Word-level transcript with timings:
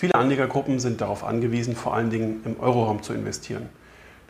Viele 0.00 0.14
Anlegergruppen 0.14 0.78
sind 0.78 1.02
darauf 1.02 1.24
angewiesen, 1.24 1.76
vor 1.76 1.92
allen 1.92 2.08
Dingen 2.08 2.40
im 2.46 2.58
Euroraum 2.58 3.02
zu 3.02 3.12
investieren. 3.12 3.68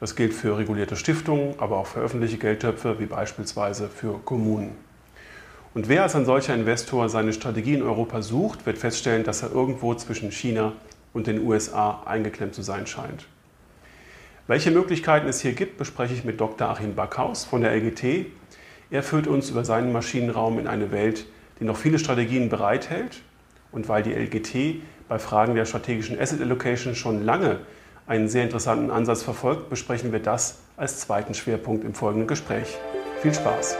Das 0.00 0.16
gilt 0.16 0.34
für 0.34 0.58
regulierte 0.58 0.96
Stiftungen, 0.96 1.54
aber 1.58 1.76
auch 1.76 1.86
für 1.86 2.00
öffentliche 2.00 2.38
Geldtöpfe, 2.38 2.98
wie 2.98 3.06
beispielsweise 3.06 3.88
für 3.88 4.18
Kommunen. 4.24 4.72
Und 5.72 5.88
wer 5.88 6.02
als 6.02 6.16
ein 6.16 6.24
solcher 6.24 6.56
Investor 6.56 7.08
seine 7.08 7.32
Strategie 7.32 7.74
in 7.74 7.84
Europa 7.84 8.20
sucht, 8.20 8.66
wird 8.66 8.78
feststellen, 8.78 9.22
dass 9.22 9.44
er 9.44 9.52
irgendwo 9.52 9.94
zwischen 9.94 10.32
China 10.32 10.72
und 11.12 11.28
den 11.28 11.46
USA 11.46 12.02
eingeklemmt 12.04 12.56
zu 12.56 12.62
sein 12.62 12.88
scheint. 12.88 13.28
Welche 14.48 14.72
Möglichkeiten 14.72 15.28
es 15.28 15.40
hier 15.40 15.52
gibt, 15.52 15.78
bespreche 15.78 16.14
ich 16.14 16.24
mit 16.24 16.40
Dr. 16.40 16.68
Achim 16.68 16.96
Backhaus 16.96 17.44
von 17.44 17.60
der 17.60 17.76
LGT. 17.76 18.26
Er 18.90 19.04
führt 19.04 19.28
uns 19.28 19.50
über 19.50 19.64
seinen 19.64 19.92
Maschinenraum 19.92 20.58
in 20.58 20.66
eine 20.66 20.90
Welt, 20.90 21.26
die 21.60 21.64
noch 21.64 21.76
viele 21.76 22.00
Strategien 22.00 22.48
bereithält. 22.48 23.22
Und 23.70 23.88
weil 23.88 24.02
die 24.02 24.12
LGT 24.12 24.82
bei 25.10 25.18
Fragen 25.18 25.56
der 25.56 25.64
strategischen 25.64 26.18
Asset 26.20 26.40
Allocation 26.40 26.94
schon 26.94 27.24
lange 27.24 27.58
einen 28.06 28.28
sehr 28.28 28.44
interessanten 28.44 28.92
Ansatz 28.92 29.24
verfolgt, 29.24 29.68
besprechen 29.68 30.12
wir 30.12 30.20
das 30.20 30.60
als 30.76 31.00
zweiten 31.00 31.34
Schwerpunkt 31.34 31.84
im 31.84 31.94
folgenden 31.94 32.28
Gespräch. 32.28 32.78
Viel 33.20 33.34
Spaß! 33.34 33.76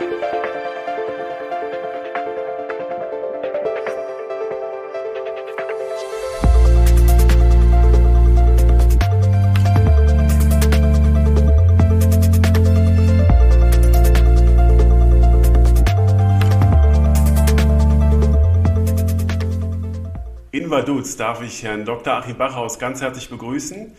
Duz 20.79 21.17
darf 21.17 21.41
ich 21.43 21.63
Herrn 21.63 21.83
Dr. 21.83 22.13
Achim 22.13 22.37
Bachhaus 22.37 22.79
ganz 22.79 23.01
herzlich 23.01 23.29
begrüßen. 23.29 23.93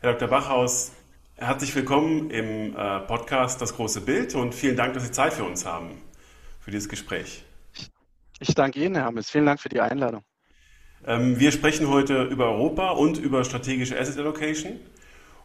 Herr 0.00 0.14
Dr. 0.14 0.26
Bachhaus, 0.26 0.90
herzlich 1.36 1.72
willkommen 1.76 2.30
im 2.30 2.74
äh, 2.76 2.98
Podcast 3.00 3.62
Das 3.62 3.76
große 3.76 4.00
Bild 4.00 4.34
und 4.34 4.52
vielen 4.52 4.74
Dank, 4.74 4.94
dass 4.94 5.04
Sie 5.04 5.12
Zeit 5.12 5.32
für 5.32 5.44
uns 5.44 5.64
haben, 5.64 5.90
für 6.58 6.72
dieses 6.72 6.88
Gespräch. 6.88 7.44
Ich 8.40 8.52
danke 8.52 8.80
Ihnen, 8.80 8.96
Herr 8.96 9.04
Hammes. 9.04 9.30
Vielen 9.30 9.46
Dank 9.46 9.60
für 9.60 9.68
die 9.68 9.80
Einladung. 9.80 10.24
Ähm, 11.06 11.38
wir 11.38 11.52
sprechen 11.52 11.88
heute 11.88 12.24
über 12.24 12.46
Europa 12.46 12.90
und 12.90 13.18
über 13.18 13.44
strategische 13.44 13.98
Asset 13.98 14.18
Allocation. 14.18 14.72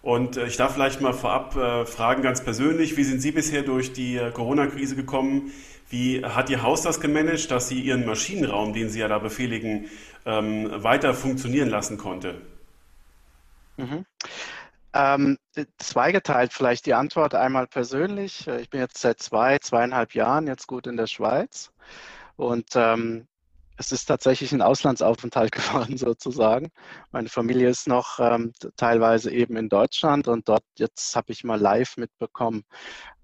Und 0.02 0.38
äh, 0.38 0.48
ich 0.48 0.58
darf 0.58 0.74
vielleicht 0.74 1.02
mal 1.02 1.14
vorab 1.14 1.56
äh, 1.56 1.86
fragen, 1.86 2.24
ganz 2.24 2.44
persönlich, 2.44 2.98
wie 2.98 3.04
sind 3.04 3.22
Sie 3.22 3.32
bisher 3.32 3.62
durch 3.62 3.94
die 3.94 4.20
Corona-Krise 4.34 4.96
gekommen? 4.96 5.52
Wie 5.90 6.26
hat 6.26 6.50
Ihr 6.50 6.64
Haus 6.64 6.82
das 6.82 7.00
gemanagt, 7.00 7.52
dass 7.52 7.70
Sie 7.70 7.80
Ihren 7.80 8.08
Maschinenraum, 8.08 8.74
den 8.74 8.90
Sie 8.90 9.00
ja 9.00 9.08
da 9.08 9.20
befehligen, 9.20 9.86
ähm, 10.26 10.84
weiter 10.84 11.14
funktionieren 11.14 11.70
lassen 11.70 11.98
konnte? 11.98 12.42
Mhm. 13.78 14.06
Ähm, 14.94 15.38
zweigeteilt 15.80 16.54
vielleicht 16.54 16.86
die 16.86 16.94
Antwort 16.94 17.34
einmal 17.34 17.66
persönlich. 17.68 18.48
Ich 18.48 18.70
bin 18.70 18.80
jetzt 18.80 19.00
seit 19.00 19.20
zwei, 19.20 19.58
zweieinhalb 19.58 20.14
Jahren 20.14 20.46
jetzt 20.46 20.68
gut 20.68 20.86
in 20.86 20.98
der 20.98 21.08
Schweiz 21.08 21.72
und 22.36 22.68
ähm, 22.76 23.28
es 23.84 23.92
ist 23.92 24.06
tatsächlich 24.06 24.53
ein 24.53 24.62
Auslandsaufenthalt 24.62 25.52
geworden 25.52 25.98
sozusagen. 25.98 26.72
Meine 27.12 27.28
Familie 27.28 27.70
ist 27.70 27.88
noch 27.88 28.20
ähm, 28.20 28.53
teilweise 28.78 29.30
eben 29.31 29.58
in 29.58 29.67
Deutschland 29.67 30.28
und 30.28 30.48
dort 30.48 30.64
jetzt 30.78 31.16
habe 31.16 31.34
ich 31.34 31.44
mal 31.44 31.59
live 31.59 31.98
mitbekommen, 31.98 32.64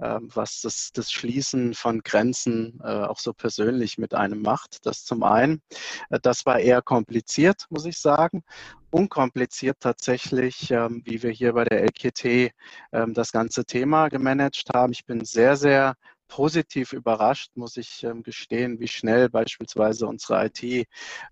ähm, 0.02 0.30
was 0.34 0.62
das, 0.62 0.92
das 0.94 1.12
Schließen 1.12 1.74
von 1.74 2.02
Grenzen 2.02 2.80
äh, 2.84 3.06
auch 3.06 3.20
so 3.20 3.34
persönlich 3.34 3.98
mit 3.98 4.14
einem 4.14 4.42
macht. 4.42 4.86
Das 4.86 5.06
zum 5.06 5.24
einen. 5.24 5.62
Äh, 6.10 6.20
das 6.22 6.46
war 6.46 6.60
eher 6.60 6.82
kompliziert, 6.82 7.66
muss 7.70 7.86
ich 7.86 7.98
sagen 7.98 8.44
unkompliziert 8.92 9.78
tatsächlich, 9.80 10.72
ähm, 10.72 11.04
wie 11.06 11.22
wir 11.22 11.30
hier 11.30 11.54
bei 11.54 11.64
der 11.64 11.84
LKT 11.84 12.52
ähm, 12.92 13.14
das 13.14 13.32
ganze 13.32 13.64
Thema 13.64 14.10
gemanagt 14.10 14.66
haben. 14.74 14.94
Ich 14.94 15.06
bin 15.06 15.24
sehr, 15.26 15.56
sehr 15.58 15.94
positiv 16.30 16.94
überrascht, 16.94 17.52
muss 17.56 17.76
ich 17.76 18.04
ähm, 18.04 18.24
gestehen, 18.24 18.80
wie 18.80 18.88
schnell 18.88 19.30
beispielsweise 19.30 20.08
unsere 20.08 20.46
IT 20.46 20.88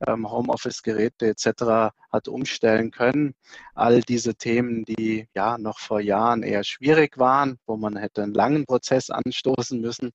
ähm, 0.06 0.30
Homeoffice-Geräte 0.30 1.28
etc. 1.28 1.94
hat 2.12 2.28
umstellen 2.28 2.92
können. 2.92 3.36
All 3.76 4.02
diese 4.02 4.36
Themen, 4.36 4.84
die 4.84 5.28
ja 5.34 5.58
noch 5.58 5.80
vor 5.80 6.02
Jahren 6.02 6.44
eher 6.44 6.64
schwierig 6.64 7.18
waren, 7.18 7.58
wo 7.68 7.78
man 7.78 7.96
hätte 7.96 8.24
einen 8.24 8.34
langen 8.34 8.66
Prozess 8.66 9.10
anstoßen 9.10 9.80
müssen, 9.80 10.12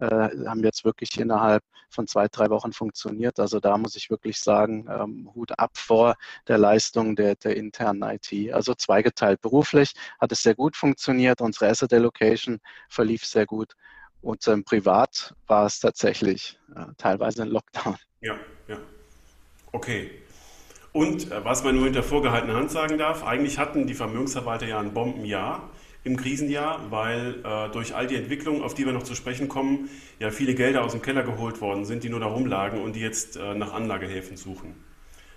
äh, 0.00 0.06
haben 0.06 0.62
jetzt 0.64 0.84
wirklich 0.84 1.18
innerhalb 1.18 1.62
von 1.88 2.06
zwei, 2.06 2.26
drei 2.28 2.50
Wochen 2.50 2.72
funktioniert. 2.72 3.38
Also 3.38 3.60
da 3.60 3.78
muss 3.78 3.96
ich 3.96 4.10
wirklich 4.10 4.38
sagen, 4.38 4.86
ähm, 4.90 5.30
Hut 5.34 5.58
ab 5.58 5.70
vor 5.78 6.16
der 6.48 6.58
Leistung 6.58 7.16
der, 7.16 7.36
der 7.36 7.56
internen 7.56 8.02
IT. 8.02 8.52
Also 8.52 8.74
zweigeteilt. 8.74 9.40
Beruflich 9.40 9.92
hat 10.18 10.32
es 10.32 10.42
sehr 10.42 10.56
gut 10.56 10.76
funktioniert. 10.76 11.40
Unsere 11.40 11.68
Asset 11.70 11.92
Allocation 11.92 12.58
verlief 12.88 13.24
sehr 13.24 13.46
gut. 13.46 13.74
Und 14.24 14.48
ähm, 14.48 14.64
privat 14.64 15.34
war 15.46 15.66
es 15.66 15.80
tatsächlich 15.80 16.58
äh, 16.74 16.86
teilweise 16.96 17.42
ein 17.42 17.48
Lockdown. 17.48 17.96
Ja, 18.22 18.36
ja. 18.68 18.78
Okay. 19.72 20.10
Und 20.92 21.30
äh, 21.30 21.44
was 21.44 21.62
man 21.62 21.74
nur 21.74 21.84
hinter 21.84 22.02
vorgehaltener 22.02 22.54
Hand 22.54 22.70
sagen 22.70 22.96
darf, 22.96 23.22
eigentlich 23.22 23.58
hatten 23.58 23.86
die 23.86 23.92
Vermögensverwalter 23.92 24.66
ja 24.66 24.80
ein 24.80 24.94
Bombenjahr 24.94 25.68
im 26.04 26.16
Krisenjahr, 26.16 26.90
weil 26.90 27.42
äh, 27.44 27.68
durch 27.70 27.94
all 27.94 28.06
die 28.06 28.16
Entwicklungen, 28.16 28.62
auf 28.62 28.72
die 28.72 28.86
wir 28.86 28.94
noch 28.94 29.02
zu 29.02 29.14
sprechen 29.14 29.48
kommen, 29.48 29.90
ja 30.18 30.30
viele 30.30 30.54
Gelder 30.54 30.84
aus 30.84 30.92
dem 30.92 31.02
Keller 31.02 31.22
geholt 31.22 31.60
worden 31.60 31.84
sind, 31.84 32.02
die 32.02 32.08
nur 32.08 32.20
da 32.20 32.26
rumlagen 32.26 32.80
und 32.80 32.94
die 32.94 33.00
jetzt 33.00 33.36
äh, 33.36 33.54
nach 33.54 33.74
Anlagehäfen 33.74 34.38
suchen. 34.38 34.74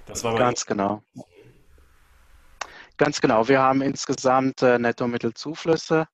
Das 0.05 0.23
war 0.23 0.35
ganz 0.35 0.65
genau. 0.65 1.03
Ganz 2.95 3.19
genau. 3.19 3.47
Wir 3.49 3.59
haben 3.59 3.81
insgesamt 3.81 4.61
äh, 4.61 4.79
Nettomittelzuflüsse 4.79 6.07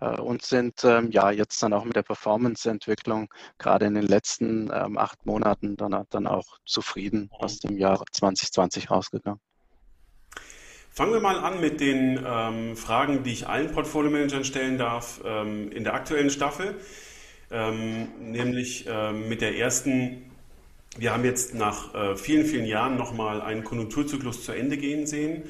und 0.00 0.42
sind 0.42 0.84
ähm, 0.84 1.10
ja 1.10 1.30
jetzt 1.30 1.62
dann 1.62 1.72
auch 1.72 1.84
mit 1.84 1.96
der 1.96 2.02
Performance-Entwicklung 2.02 3.28
gerade 3.58 3.86
in 3.86 3.94
den 3.94 4.06
letzten 4.06 4.70
ähm, 4.72 4.96
acht 4.96 5.26
Monaten 5.26 5.76
dann, 5.76 6.04
dann 6.10 6.26
auch 6.26 6.58
zufrieden 6.64 7.28
aus 7.32 7.58
dem 7.58 7.76
Jahr 7.76 8.02
2020 8.12 8.90
rausgegangen. 8.90 9.40
Fangen 10.98 11.12
wir 11.12 11.20
mal 11.20 11.38
an 11.38 11.60
mit 11.60 11.80
den 11.80 12.18
ähm, 12.26 12.76
Fragen, 12.76 13.22
die 13.22 13.30
ich 13.30 13.46
allen 13.46 13.70
Portfolio-Managern 13.70 14.42
stellen 14.44 14.78
darf 14.78 15.20
ähm, 15.24 15.70
in 15.70 15.84
der 15.84 15.94
aktuellen 15.94 16.28
Staffel, 16.28 16.74
ähm, 17.52 18.08
nämlich 18.18 18.86
ähm, 18.88 19.28
mit 19.28 19.40
der 19.40 19.56
ersten. 19.56 20.28
Wir 20.96 21.12
haben 21.12 21.24
jetzt 21.24 21.54
nach 21.54 21.94
äh, 21.94 22.16
vielen, 22.16 22.46
vielen 22.46 22.66
Jahren 22.66 22.96
nochmal 22.96 23.40
einen 23.40 23.62
Konjunkturzyklus 23.62 24.44
zu 24.44 24.50
Ende 24.50 24.76
gehen 24.76 25.06
sehen. 25.06 25.44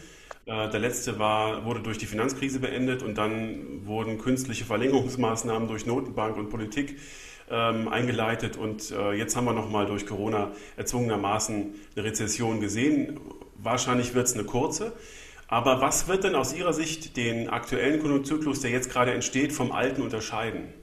Äh, 0.49 0.71
der 0.71 0.81
letzte 0.81 1.19
war, 1.19 1.67
wurde 1.67 1.81
durch 1.81 1.99
die 1.99 2.07
Finanzkrise 2.07 2.59
beendet 2.59 3.03
und 3.03 3.19
dann 3.19 3.87
wurden 3.87 4.19
künstliche 4.19 4.65
Verlängerungsmaßnahmen 4.65 5.69
durch 5.69 5.85
Notenbank 5.85 6.39
und 6.39 6.49
Politik 6.49 6.99
ähm, 7.51 7.89
eingeleitet 7.89 8.57
und 8.57 8.91
äh, 8.91 9.13
jetzt 9.13 9.37
haben 9.37 9.45
wir 9.45 9.53
nochmal 9.53 9.87
durch 9.87 10.07
Corona 10.07 10.51
erzwungenermaßen 10.77 11.75
eine 11.95 12.05
Rezession 12.05 12.61
gesehen. 12.61 13.21
Wahrscheinlich 13.57 14.15
wird 14.15 14.27
es 14.27 14.35
eine 14.35 14.45
kurze. 14.45 14.93
Aber 15.49 15.81
was 15.81 16.09
wird 16.09 16.25
denn 16.25 16.35
aus 16.35 16.55
Ihrer 16.55 16.75
Sicht 16.75 17.17
den 17.17 17.49
aktuellen 17.49 18.01
Konjunkturzyklus, 18.01 18.61
der 18.61 18.71
jetzt 18.71 18.91
gerade 18.91 19.13
entsteht, 19.13 19.53
vom 19.53 19.73
alten 19.73 20.03
unterscheiden? 20.03 20.75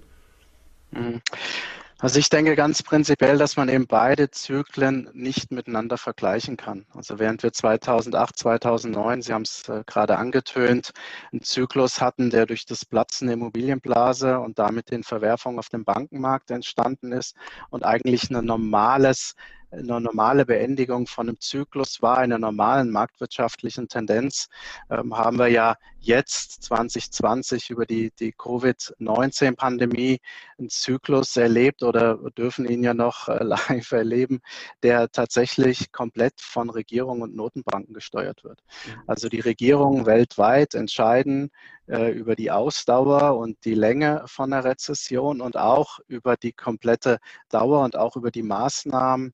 Also 1.99 2.19
ich 2.19 2.27
denke 2.27 2.57
ganz 2.57 2.83
prinzipiell, 2.83 3.37
dass 3.37 3.55
man 3.55 3.69
eben 3.69 3.87
beide 3.87 4.29
Zyklen 4.29 5.09
nicht 5.13 5.51
miteinander 5.51 5.97
vergleichen 5.97 6.57
kann. 6.57 6.85
Also 6.93 7.19
während 7.19 7.41
wir 7.41 7.53
2008, 7.53 8.37
2009, 8.37 9.21
Sie 9.21 9.33
haben 9.33 9.43
es 9.43 9.69
äh, 9.69 9.81
gerade 9.85 10.17
angetönt, 10.17 10.91
einen 11.31 11.41
Zyklus 11.41 12.01
hatten, 12.01 12.29
der 12.29 12.47
durch 12.47 12.65
das 12.65 12.83
Platzen 12.83 13.27
der 13.27 13.35
Immobilienblase 13.35 14.39
und 14.39 14.59
damit 14.59 14.91
den 14.91 15.03
Verwerfungen 15.03 15.57
auf 15.57 15.69
dem 15.69 15.85
Bankenmarkt 15.85 16.51
entstanden 16.51 17.13
ist 17.13 17.35
und 17.69 17.85
eigentlich 17.85 18.29
ein 18.29 18.43
normales 18.43 19.35
eine 19.77 20.01
normale 20.01 20.45
Beendigung 20.45 21.07
von 21.07 21.29
einem 21.29 21.39
Zyklus 21.39 22.01
war, 22.01 22.17
einer 22.17 22.39
normalen 22.39 22.91
marktwirtschaftlichen 22.91 23.87
Tendenz, 23.87 24.47
ähm, 24.89 25.15
haben 25.17 25.37
wir 25.37 25.47
ja 25.47 25.75
jetzt 25.99 26.63
2020 26.63 27.69
über 27.71 27.85
die, 27.85 28.11
die 28.19 28.31
Covid-19-Pandemie 28.31 30.19
einen 30.57 30.69
Zyklus 30.69 31.35
erlebt 31.35 31.83
oder 31.83 32.17
dürfen 32.31 32.65
ihn 32.67 32.83
ja 32.83 32.93
noch 32.93 33.27
äh, 33.27 33.43
live 33.43 33.91
erleben, 33.91 34.41
der 34.83 35.09
tatsächlich 35.11 35.91
komplett 35.91 36.39
von 36.39 36.69
Regierungen 36.69 37.23
und 37.23 37.35
Notenbanken 37.35 37.93
gesteuert 37.93 38.43
wird. 38.43 38.63
Mhm. 38.85 39.01
Also 39.07 39.29
die 39.29 39.39
Regierungen 39.39 40.05
weltweit 40.05 40.75
entscheiden 40.75 41.51
äh, 41.87 42.11
über 42.11 42.35
die 42.35 42.51
Ausdauer 42.51 43.37
und 43.37 43.63
die 43.65 43.75
Länge 43.75 44.23
von 44.27 44.51
der 44.51 44.63
Rezession 44.63 45.41
und 45.41 45.57
auch 45.57 45.99
über 46.07 46.37
die 46.37 46.53
komplette 46.53 47.19
Dauer 47.49 47.83
und 47.83 47.95
auch 47.95 48.15
über 48.15 48.31
die 48.31 48.43
Maßnahmen, 48.43 49.33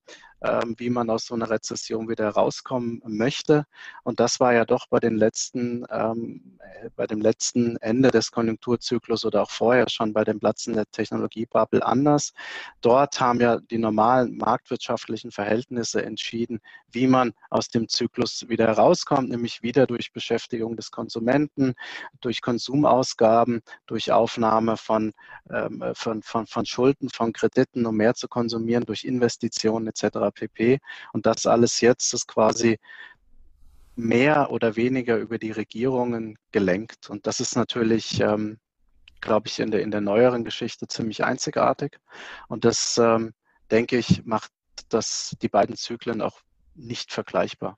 wie 0.78 0.90
man 0.90 1.10
aus 1.10 1.28
so 1.28 1.36
einer 1.36 1.50
Rezession 1.50 2.10
wieder 2.10 2.30
rauskommen 2.30 3.02
möchte. 3.06 3.66
Und 4.04 4.20
das 4.20 4.40
war 4.40 4.54
ja 4.54 4.66
doch 4.66 4.88
bei 4.88 5.00
den 5.00 5.16
letzten, 5.16 5.86
ähm, 5.92 6.58
bei 6.96 7.06
dem 7.06 7.22
letzten 7.22 7.78
Ende 7.78 8.10
des 8.10 8.32
Konjunkturzyklus 8.32 9.24
oder 9.24 9.44
auch 9.44 9.52
vorher 9.52 9.88
schon 9.90 10.14
bei 10.14 10.24
dem 10.24 10.40
Platzen 10.40 10.74
der 10.74 10.90
Technologiebubble 10.90 11.86
anders. 11.86 12.34
Dort 12.82 13.20
haben 13.20 13.40
ja 13.40 13.60
die 13.60 13.78
normalen 13.78 14.36
marktwirtschaftlichen 14.38 15.32
Verhältnisse 15.32 16.04
entschieden, 16.04 16.60
wie 16.92 17.08
man 17.08 17.34
aus 17.50 17.68
dem 17.68 17.88
Zyklus 17.88 18.48
wieder 18.48 18.68
herauskommt, 18.68 19.30
nämlich 19.30 19.62
wieder 19.62 19.86
durch 19.86 20.12
Beschäftigung 20.12 20.76
des 20.76 20.90
Konsumenten, 20.90 21.76
durch 22.20 22.42
Konsumausgaben, 22.42 23.62
durch 23.86 24.12
Aufnahme 24.12 24.78
von, 24.78 25.14
ähm, 25.52 25.84
von, 25.94 26.24
von, 26.24 26.48
von 26.48 26.66
Schulden, 26.66 27.10
von 27.10 27.32
Krediten, 27.32 27.86
um 27.86 27.96
mehr 27.96 28.16
zu 28.16 28.28
konsumieren, 28.28 28.86
durch 28.86 29.04
Investitionen 29.04 29.88
etc. 29.88 30.31
pp. 30.31 30.80
Und 31.13 31.25
das 31.25 31.45
alles 31.45 31.81
jetzt 31.81 32.13
ist 32.13 32.28
quasi 32.28 32.80
mehr 33.95 34.51
oder 34.51 34.75
weniger 34.75 35.18
über 35.18 35.38
die 35.38 35.51
Regierungen 35.51 36.38
gelenkt. 36.51 37.10
Und 37.10 37.28
das 37.28 37.39
ist 37.39 37.56
natürlich, 37.56 38.19
ähm, 38.22 38.60
glaube 39.19 39.48
ich, 39.48 39.60
in 39.60 39.72
der, 39.72 39.81
in 39.81 39.92
der 39.92 40.01
neueren 40.01 40.44
Geschichte 40.44 40.88
ziemlich 40.88 41.24
einzigartig. 41.24 42.00
Und 42.48 42.66
das, 42.66 42.98
ähm, 42.98 43.33
denke 43.72 43.98
ich, 43.98 44.25
macht 44.25 44.51
das, 44.89 45.36
die 45.42 45.50
beiden 45.50 45.75
Zyklen 45.75 46.22
auch 46.22 46.42
nicht 46.75 47.12
vergleichbar. 47.12 47.77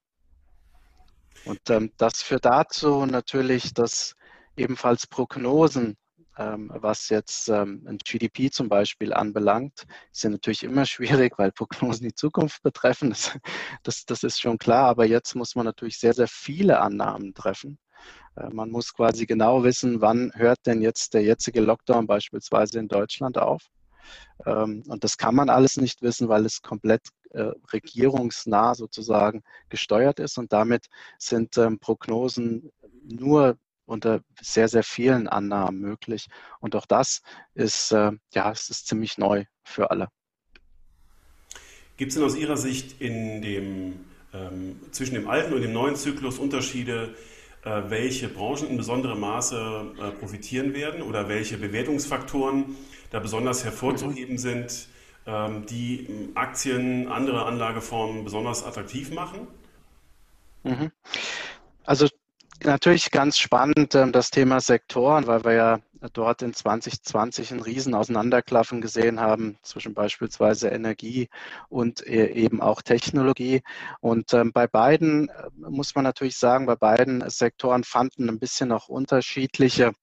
Und 1.46 1.70
ähm, 1.70 1.92
das 1.98 2.22
führt 2.22 2.46
dazu 2.46 3.06
natürlich, 3.06 3.74
dass 3.74 4.16
ebenfalls 4.56 5.08
Prognosen 5.08 5.98
was 6.36 7.10
jetzt 7.10 7.48
ähm, 7.50 7.86
ein 7.88 8.00
GDP 8.00 8.50
zum 8.50 8.68
Beispiel 8.68 9.14
anbelangt, 9.14 9.86
ist 10.12 10.24
ja 10.24 10.30
natürlich 10.32 10.64
immer 10.64 10.86
schwierig, 10.86 11.38
weil 11.38 11.52
Prognosen 11.52 12.08
die 12.08 12.16
Zukunft 12.16 12.64
betreffen. 12.64 13.10
Das, 13.12 13.38
das, 13.84 14.06
das 14.06 14.24
ist 14.24 14.42
schon 14.42 14.58
klar. 14.58 14.88
Aber 14.88 15.06
jetzt 15.06 15.36
muss 15.36 15.56
man 15.56 15.66
natürlich 15.66 16.00
sehr, 16.00 16.14
sehr 16.14 16.28
viele 16.28 16.80
Annahmen 16.80 17.34
treffen. 17.34 17.78
Äh, 18.36 18.50
man 18.50 18.70
muss 18.72 18.94
quasi 18.94 19.26
genau 19.26 19.64
wissen, 19.64 20.02
wann 20.02 20.32
hört 20.36 20.60
denn 20.66 20.82
jetzt 20.82 21.14
der 21.14 21.24
jetzige 21.24 21.62
Lockdown 21.62 22.08
beispielsweise 22.08 22.80
in 22.80 22.88
Deutschland 22.88 23.38
auf. 23.38 23.64
Ähm, 24.46 24.84
und 24.88 25.04
das 25.04 25.18
kann 25.18 25.36
man 25.36 25.50
alles 25.50 25.78
nicht 25.78 26.02
wissen, 26.02 26.30
weil 26.30 26.46
es 26.46 26.62
komplett 26.62 27.02
äh, 27.32 27.52
regierungsnah 27.72 28.76
sozusagen 28.76 29.44
gesteuert 29.70 30.20
ist. 30.20 30.38
Und 30.38 30.52
damit 30.52 30.88
sind 31.18 31.58
ähm, 31.58 31.80
Prognosen 31.80 32.72
nur 33.04 33.58
unter 33.86 34.22
sehr, 34.42 34.68
sehr 34.68 34.84
vielen 34.84 35.28
Annahmen 35.28 35.80
möglich. 35.80 36.28
Und 36.60 36.76
auch 36.76 36.86
das 36.86 37.22
ist, 37.54 37.92
äh, 37.92 38.12
ja, 38.34 38.52
es 38.52 38.70
ist 38.70 38.88
ziemlich 38.88 39.18
neu 39.18 39.46
für 39.64 39.92
alle. 39.92 40.08
Gibt 41.98 42.10
es 42.10 42.16
denn 42.16 42.24
aus 42.24 42.36
Ihrer 42.36 42.58
Sicht 42.58 43.02
in 43.02 43.42
dem, 43.42 44.06
ähm, 44.34 44.80
zwischen 44.92 45.14
dem 45.14 45.30
alten 45.30 45.54
und 45.54 45.62
dem 45.62 45.74
neuen 45.74 45.96
Zyklus 45.96 46.40
Unterschiede, 46.40 47.16
äh, 47.64 47.84
welche 47.88 48.28
Branchen 48.30 48.68
in 48.68 48.78
besonderem 48.78 49.20
Maße 49.20 49.94
äh, 49.98 50.12
profitieren 50.12 50.74
werden 50.74 51.02
oder 51.02 51.30
welche 51.30 51.58
Bewertungsfaktoren 51.58 52.76
da 53.12 53.20
besonders 53.20 53.64
hervorzuheben 53.64 54.36
mhm. 54.36 54.40
sind, 54.40 54.88
ähm, 55.26 55.66
die 55.68 56.32
Aktien, 56.36 57.08
andere 57.08 57.46
Anlageformen 57.46 58.24
besonders 58.24 58.64
attraktiv 58.64 59.12
machen? 59.12 59.48
Mhm. 60.64 60.92
Also 61.84 62.08
natürlich 62.66 63.12
ganz 63.12 63.38
spannend 63.38 63.96
ähm, 63.96 64.12
das 64.12 64.30
Thema 64.30 64.60
Sektoren, 64.60 65.28
weil 65.28 65.44
wir 65.44 65.54
ja 65.54 65.80
dort 66.14 66.42
in 66.42 66.54
2020 66.54 67.52
einen 67.52 67.62
riesen 67.62 67.94
Auseinanderklaffen 67.94 68.82
gesehen 68.82 69.20
haben 69.20 69.58
zwischen 69.62 69.94
beispielsweise 69.94 70.70
Energie 70.70 71.30
und 71.70 72.06
äh, 72.06 72.28
eben 72.34 72.62
auch 72.62 72.82
Technologie. 72.82 73.62
Und 74.02 74.34
ähm, 74.34 74.52
bei 74.52 74.68
beiden 74.68 75.30
äh, 75.30 75.50
muss 75.70 75.96
man 75.96 76.04
natürlich 76.04 76.38
sagen, 76.38 76.66
bei 76.66 76.76
beiden 76.76 77.30
Sektoren 77.30 77.84
fanden 77.84 78.30
ein 78.30 78.40
bisschen 78.40 78.72
auch 78.72 78.90
unterschiedliche 78.90 79.94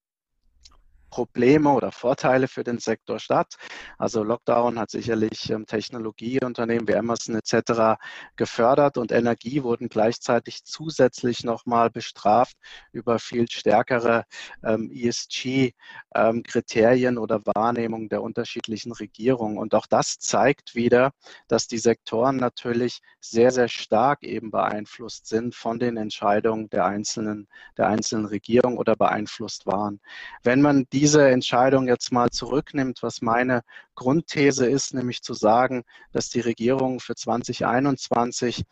Probleme 1.11 1.71
oder 1.71 1.93
Vorteile 1.93 2.49
für 2.49 2.65
den 2.65 2.79
Sektor 2.79 3.19
statt. 3.19 3.57
Also 3.99 4.23
Lockdown 4.23 4.79
hat 4.79 4.91
sicherlich 4.91 5.51
ähm, 5.51 5.67
Technologieunternehmen 5.67 6.89
wie 6.89 6.95
Amazon 6.95 7.35
etc. 7.35 7.99
gefördert 8.37 8.97
und 8.97 9.13
Energie 9.13 9.63
wurden 9.63 9.89
gleichzeitig 9.89 10.65
zusätzlich 10.65 11.45
nochmal 11.45 11.91
bestraft 11.91 12.57
über 12.93 13.19
viel 13.19 13.51
stärkere 13.51 14.25
ähm, 14.65 14.91
ESG-Kriterien 14.93 17.17
ähm, 17.17 17.23
oder 17.23 17.41
Wahrnehmung 17.45 18.09
der 18.09 18.23
unterschiedlichen 18.23 18.93
Regierungen. 18.93 19.59
Und 19.59 19.75
auch 19.75 19.87
das 19.87 20.19
zeigt 20.19 20.75
wieder, 20.75 21.13
dass 21.49 21.67
die 21.67 21.79
Sektoren 21.79 22.37
natürlich 22.37 23.01
sehr, 23.21 23.51
sehr 23.51 23.69
stark 23.69 24.23
eben 24.23 24.51
beeinflusst 24.51 25.27
sind 25.27 25.55
von 25.55 25.79
den 25.79 25.97
Entscheidungen 25.97 26.71
der 26.71 26.87
einzelnen, 26.87 27.49
der 27.77 27.89
einzelnen 27.89 28.27
Regierung 28.27 28.79
oder 28.79 28.97
beeinflusst 28.97 29.67
waren. 29.67 30.01
Wenn 30.43 30.63
man 30.63 30.87
die 30.93 31.00
diese 31.01 31.31
Entscheidung 31.31 31.89
jetzt 31.89 32.13
mal 32.13 32.29
zurücknimmt, 32.29 33.03
was 33.03 33.23
meine 33.23 33.63
Grundthese 33.95 34.69
ist, 34.69 34.93
nämlich 34.93 35.23
zu 35.23 35.33
sagen, 35.33 35.85
dass 36.13 36.29
die 36.29 36.41
Regierung 36.41 37.01
für 37.01 37.15
2021 37.15 38.65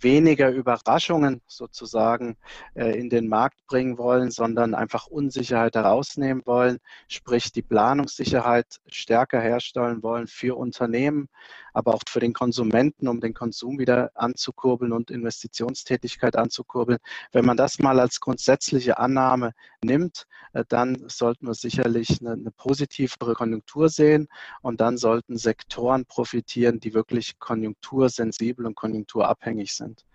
weniger 0.00 0.50
Überraschungen 0.50 1.42
sozusagen 1.46 2.38
äh, 2.74 2.98
in 2.98 3.08
den 3.08 3.28
Markt 3.28 3.64
bringen 3.68 3.98
wollen, 3.98 4.32
sondern 4.32 4.74
einfach 4.74 5.06
Unsicherheit 5.06 5.76
herausnehmen 5.76 6.42
wollen, 6.44 6.78
sprich 7.06 7.52
die 7.52 7.62
Planungssicherheit 7.62 8.80
stärker 8.88 9.40
herstellen 9.40 10.02
wollen 10.02 10.26
für 10.26 10.56
Unternehmen, 10.56 11.28
aber 11.76 11.94
auch 11.94 12.02
für 12.08 12.20
den 12.20 12.32
Konsumenten, 12.32 13.08
um 13.08 13.20
den 13.20 13.34
Konsum 13.34 13.78
wieder 13.78 14.10
anzukurbeln 14.14 14.92
und 14.92 15.10
Investitionstätigkeit 15.10 16.36
anzukurbeln. 16.36 16.98
Wenn 17.32 17.46
man 17.46 17.56
das 17.56 17.78
mal 17.78 17.98
als 18.00 18.20
grundsätzliche 18.20 18.98
Annahme 18.98 19.52
nimmt, 19.82 20.26
äh, 20.52 20.64
dann 20.68 21.08
sollten 21.08 21.46
wir 21.46 21.54
sicherlich 21.54 22.20
eine, 22.20 22.32
eine 22.32 22.50
positivere 22.50 23.34
Konjunktur 23.34 23.88
sehen 23.88 24.28
und 24.62 24.80
dann 24.80 24.98
sollten 24.98 25.38
Sektoren 25.38 26.04
profitieren, 26.06 26.80
die 26.80 26.92
wirklich 26.94 27.38
konjunktursensibel 27.38 28.66
und 28.66 28.74
konjunkturabhängig 28.74 29.74
sind 29.74 29.86
sind. 29.86 30.05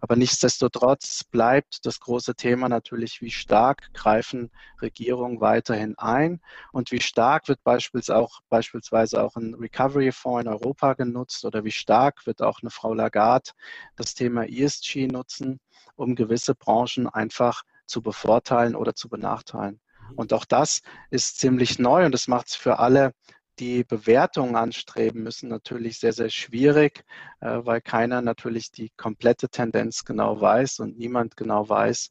Aber 0.00 0.16
nichtsdestotrotz 0.16 1.24
bleibt 1.24 1.84
das 1.86 2.00
große 2.00 2.34
Thema 2.34 2.68
natürlich, 2.68 3.20
wie 3.20 3.30
stark 3.30 3.92
greifen 3.92 4.50
Regierungen 4.80 5.40
weiterhin 5.40 5.96
ein 5.98 6.40
und 6.72 6.90
wie 6.92 7.00
stark 7.00 7.48
wird 7.48 7.62
beispielsweise 7.62 8.16
auch, 8.16 8.40
beispielsweise 8.48 9.22
auch 9.22 9.36
ein 9.36 9.54
Recovery-Fonds 9.54 10.46
in 10.46 10.48
Europa 10.48 10.94
genutzt 10.94 11.44
oder 11.44 11.64
wie 11.64 11.70
stark 11.70 12.26
wird 12.26 12.42
auch 12.42 12.60
eine 12.62 12.70
Frau 12.70 12.94
Lagarde 12.94 13.50
das 13.96 14.14
Thema 14.14 14.48
ESG 14.48 15.06
nutzen, 15.06 15.60
um 15.96 16.14
gewisse 16.14 16.54
Branchen 16.54 17.08
einfach 17.08 17.62
zu 17.86 18.02
bevorteilen 18.02 18.74
oder 18.76 18.94
zu 18.94 19.08
benachteilen. 19.08 19.80
Mhm. 20.10 20.14
Und 20.16 20.32
auch 20.32 20.44
das 20.44 20.80
ist 21.10 21.38
ziemlich 21.38 21.78
neu 21.78 22.04
und 22.06 22.12
das 22.12 22.28
macht 22.28 22.48
es 22.48 22.54
für 22.54 22.78
alle 22.78 23.12
die 23.58 23.84
Bewertung 23.84 24.56
anstreben 24.56 25.22
müssen, 25.22 25.48
natürlich 25.48 25.98
sehr, 25.98 26.12
sehr 26.12 26.30
schwierig, 26.30 27.04
äh, 27.40 27.60
weil 27.62 27.80
keiner 27.80 28.22
natürlich 28.22 28.70
die 28.70 28.90
komplette 28.96 29.48
Tendenz 29.48 30.04
genau 30.04 30.40
weiß 30.40 30.80
und 30.80 30.98
niemand 30.98 31.36
genau 31.36 31.68
weiß, 31.68 32.10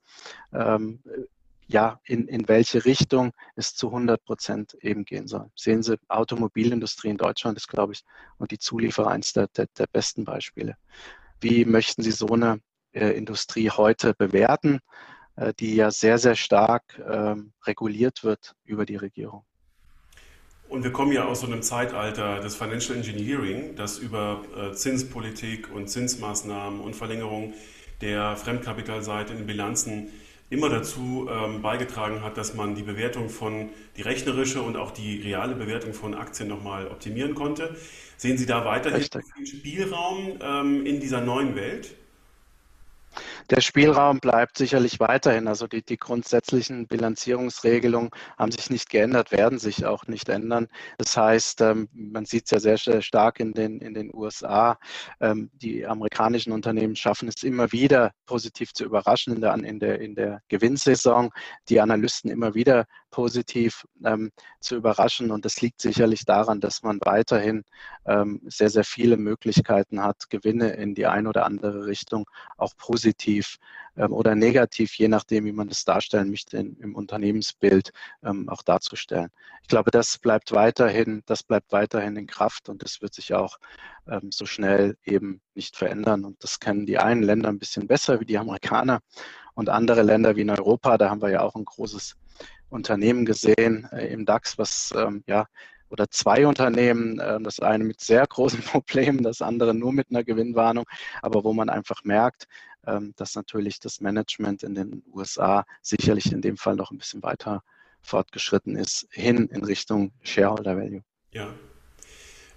ähm, 0.53 1.01
ja, 1.67 1.99
in, 2.03 2.27
in 2.27 2.47
welche 2.47 2.83
Richtung 2.83 3.31
es 3.55 3.75
zu 3.75 3.87
100 3.87 4.23
Prozent 4.23 4.73
eben 4.81 5.05
gehen 5.05 5.27
soll. 5.27 5.51
Sehen 5.55 5.83
Sie, 5.83 5.99
Automobilindustrie 6.07 7.09
in 7.09 7.17
Deutschland 7.17 7.57
ist, 7.57 7.67
glaube 7.67 7.93
ich, 7.93 8.03
und 8.39 8.49
die 8.51 8.57
Zulieferer 8.57 9.11
eines 9.11 9.33
der, 9.33 9.47
der, 9.49 9.67
der 9.77 9.85
besten 9.85 10.25
Beispiele. 10.25 10.77
Wie 11.39 11.65
möchten 11.65 12.01
Sie 12.01 12.11
so 12.11 12.27
eine 12.27 12.59
äh, 12.91 13.11
Industrie 13.11 13.69
heute 13.69 14.15
bewerten, 14.15 14.79
äh, 15.35 15.53
die 15.59 15.75
ja 15.75 15.91
sehr, 15.91 16.17
sehr 16.17 16.35
stark 16.35 16.99
ähm, 17.07 17.53
reguliert 17.65 18.23
wird 18.23 18.55
über 18.63 18.85
die 18.85 18.97
Regierung? 18.97 19.45
Und 20.69 20.83
wir 20.83 20.91
kommen 20.91 21.11
ja 21.11 21.25
aus 21.25 21.41
so 21.41 21.47
einem 21.47 21.63
Zeitalter 21.63 22.39
des 22.41 22.55
Financial 22.55 22.95
Engineering, 22.95 23.75
das 23.75 23.97
über 23.97 24.43
äh, 24.55 24.71
Zinspolitik 24.71 25.73
und 25.73 25.89
Zinsmaßnahmen 25.89 26.79
und 26.79 26.95
Verlängerung 26.95 27.55
der 28.01 28.37
Fremdkapitalseite 28.37 29.33
in 29.33 29.47
Bilanzen 29.47 30.09
immer 30.51 30.69
dazu 30.69 31.27
ähm, 31.29 31.63
beigetragen 31.63 32.21
hat, 32.23 32.37
dass 32.37 32.53
man 32.53 32.75
die 32.75 32.83
Bewertung 32.83 33.29
von, 33.29 33.69
die 33.97 34.03
rechnerische 34.03 34.61
und 34.61 34.77
auch 34.77 34.91
die 34.91 35.19
reale 35.21 35.55
Bewertung 35.55 35.93
von 35.93 36.13
Aktien 36.13 36.47
nochmal 36.47 36.87
optimieren 36.87 37.33
konnte. 37.33 37.75
Sehen 38.17 38.37
Sie 38.37 38.45
da 38.45 38.63
weiterhin 38.63 38.99
Richtig. 38.99 39.23
Spielraum 39.45 40.37
ähm, 40.39 40.85
in 40.85 40.99
dieser 40.99 41.21
neuen 41.21 41.55
Welt? 41.55 41.95
Der 43.49 43.61
Spielraum 43.61 44.19
bleibt 44.19 44.59
sicherlich 44.59 44.99
weiterhin. 44.99 45.47
Also 45.47 45.65
die, 45.65 45.83
die 45.83 45.97
grundsätzlichen 45.97 46.85
Bilanzierungsregelungen 46.85 48.11
haben 48.37 48.51
sich 48.51 48.69
nicht 48.69 48.91
geändert, 48.91 49.31
werden 49.31 49.57
sich 49.57 49.85
auch 49.85 50.05
nicht 50.05 50.29
ändern. 50.29 50.67
Das 50.99 51.17
heißt, 51.17 51.61
ähm, 51.61 51.89
man 51.91 52.25
sieht 52.25 52.45
es 52.45 52.51
ja 52.51 52.59
sehr, 52.59 52.77
sehr 52.77 53.01
stark 53.01 53.39
in 53.39 53.53
den, 53.53 53.79
in 53.79 53.95
den 53.95 54.13
USA. 54.13 54.77
Ähm, 55.19 55.49
die 55.53 55.87
amerikanischen 55.87 56.51
Unternehmen 56.51 56.95
schaffen 56.95 57.27
es 57.27 57.41
immer 57.41 57.71
wieder 57.71 58.11
positiv 58.27 58.71
zu 58.73 58.85
überraschen 58.85 59.33
in 59.33 59.41
der, 59.41 59.55
in 59.55 59.79
der, 59.79 59.99
in 59.99 60.13
der 60.13 60.43
Gewinnsaison. 60.47 61.31
Die 61.69 61.81
Analysten 61.81 62.29
immer 62.29 62.53
wieder 62.53 62.85
positiv 63.11 63.85
ähm, 64.03 64.31
zu 64.59 64.75
überraschen. 64.75 65.31
Und 65.31 65.45
das 65.45 65.61
liegt 65.61 65.81
sicherlich 65.81 66.25
daran, 66.25 66.59
dass 66.59 66.83
man 66.83 66.99
weiterhin 67.03 67.63
ähm, 68.05 68.41
sehr, 68.45 68.69
sehr 68.69 68.83
viele 68.83 69.17
Möglichkeiten 69.17 70.01
hat, 70.03 70.29
Gewinne 70.29 70.71
in 70.71 70.95
die 70.95 71.05
eine 71.05 71.29
oder 71.29 71.45
andere 71.45 71.85
Richtung 71.85 72.29
auch 72.57 72.75
positiv 72.77 73.57
ähm, 73.97 74.13
oder 74.13 74.35
negativ, 74.35 74.95
je 74.95 75.07
nachdem, 75.07 75.45
wie 75.45 75.51
man 75.51 75.67
das 75.67 75.85
darstellen 75.85 76.29
möchte, 76.29 76.57
in, 76.57 76.77
im 76.77 76.95
Unternehmensbild 76.95 77.91
ähm, 78.23 78.49
auch 78.49 78.63
darzustellen. 78.63 79.29
Ich 79.61 79.67
glaube, 79.67 79.91
das 79.91 80.17
bleibt 80.17 80.51
weiterhin, 80.51 81.21
das 81.25 81.43
bleibt 81.43 81.71
weiterhin 81.71 82.15
in 82.15 82.27
Kraft 82.27 82.69
und 82.69 82.83
das 82.83 83.01
wird 83.01 83.13
sich 83.13 83.33
auch 83.33 83.57
ähm, 84.07 84.31
so 84.31 84.45
schnell 84.45 84.97
eben 85.03 85.41
nicht 85.53 85.75
verändern. 85.75 86.25
Und 86.25 86.43
das 86.43 86.59
kennen 86.59 86.85
die 86.85 86.97
einen 86.97 87.23
Länder 87.23 87.49
ein 87.49 87.59
bisschen 87.59 87.87
besser 87.87 88.19
wie 88.19 88.25
die 88.25 88.37
Amerikaner 88.37 88.99
und 89.53 89.69
andere 89.69 90.03
Länder 90.03 90.35
wie 90.35 90.41
in 90.41 90.49
Europa. 90.49 90.97
Da 90.97 91.09
haben 91.09 91.21
wir 91.21 91.29
ja 91.29 91.41
auch 91.41 91.55
ein 91.55 91.65
großes 91.65 92.15
Unternehmen 92.69 93.25
gesehen 93.25 93.87
äh, 93.91 94.07
im 94.07 94.25
DAX, 94.25 94.57
was 94.57 94.93
ähm, 94.95 95.23
ja 95.27 95.47
oder 95.89 96.09
zwei 96.09 96.45
Unternehmen, 96.45 97.19
äh, 97.19 97.39
das 97.41 97.59
eine 97.59 97.83
mit 97.83 97.99
sehr 97.99 98.25
großen 98.25 98.61
Problemen, 98.63 99.23
das 99.23 99.41
andere 99.41 99.73
nur 99.73 99.91
mit 99.91 100.07
einer 100.09 100.23
Gewinnwarnung, 100.23 100.85
aber 101.21 101.43
wo 101.43 101.53
man 101.53 101.69
einfach 101.69 102.03
merkt, 102.03 102.47
ähm, 102.85 103.13
dass 103.17 103.35
natürlich 103.35 103.79
das 103.79 103.99
Management 103.99 104.63
in 104.63 104.75
den 104.75 105.03
USA 105.11 105.65
sicherlich 105.81 106.31
in 106.31 106.41
dem 106.41 106.57
Fall 106.57 106.75
noch 106.75 106.91
ein 106.91 106.97
bisschen 106.97 107.23
weiter 107.23 107.63
fortgeschritten 108.01 108.75
ist, 108.75 109.07
hin 109.11 109.49
in 109.51 109.63
Richtung 109.63 110.11
Shareholder 110.23 110.77
Value. 110.77 111.03
Ja. 111.31 111.53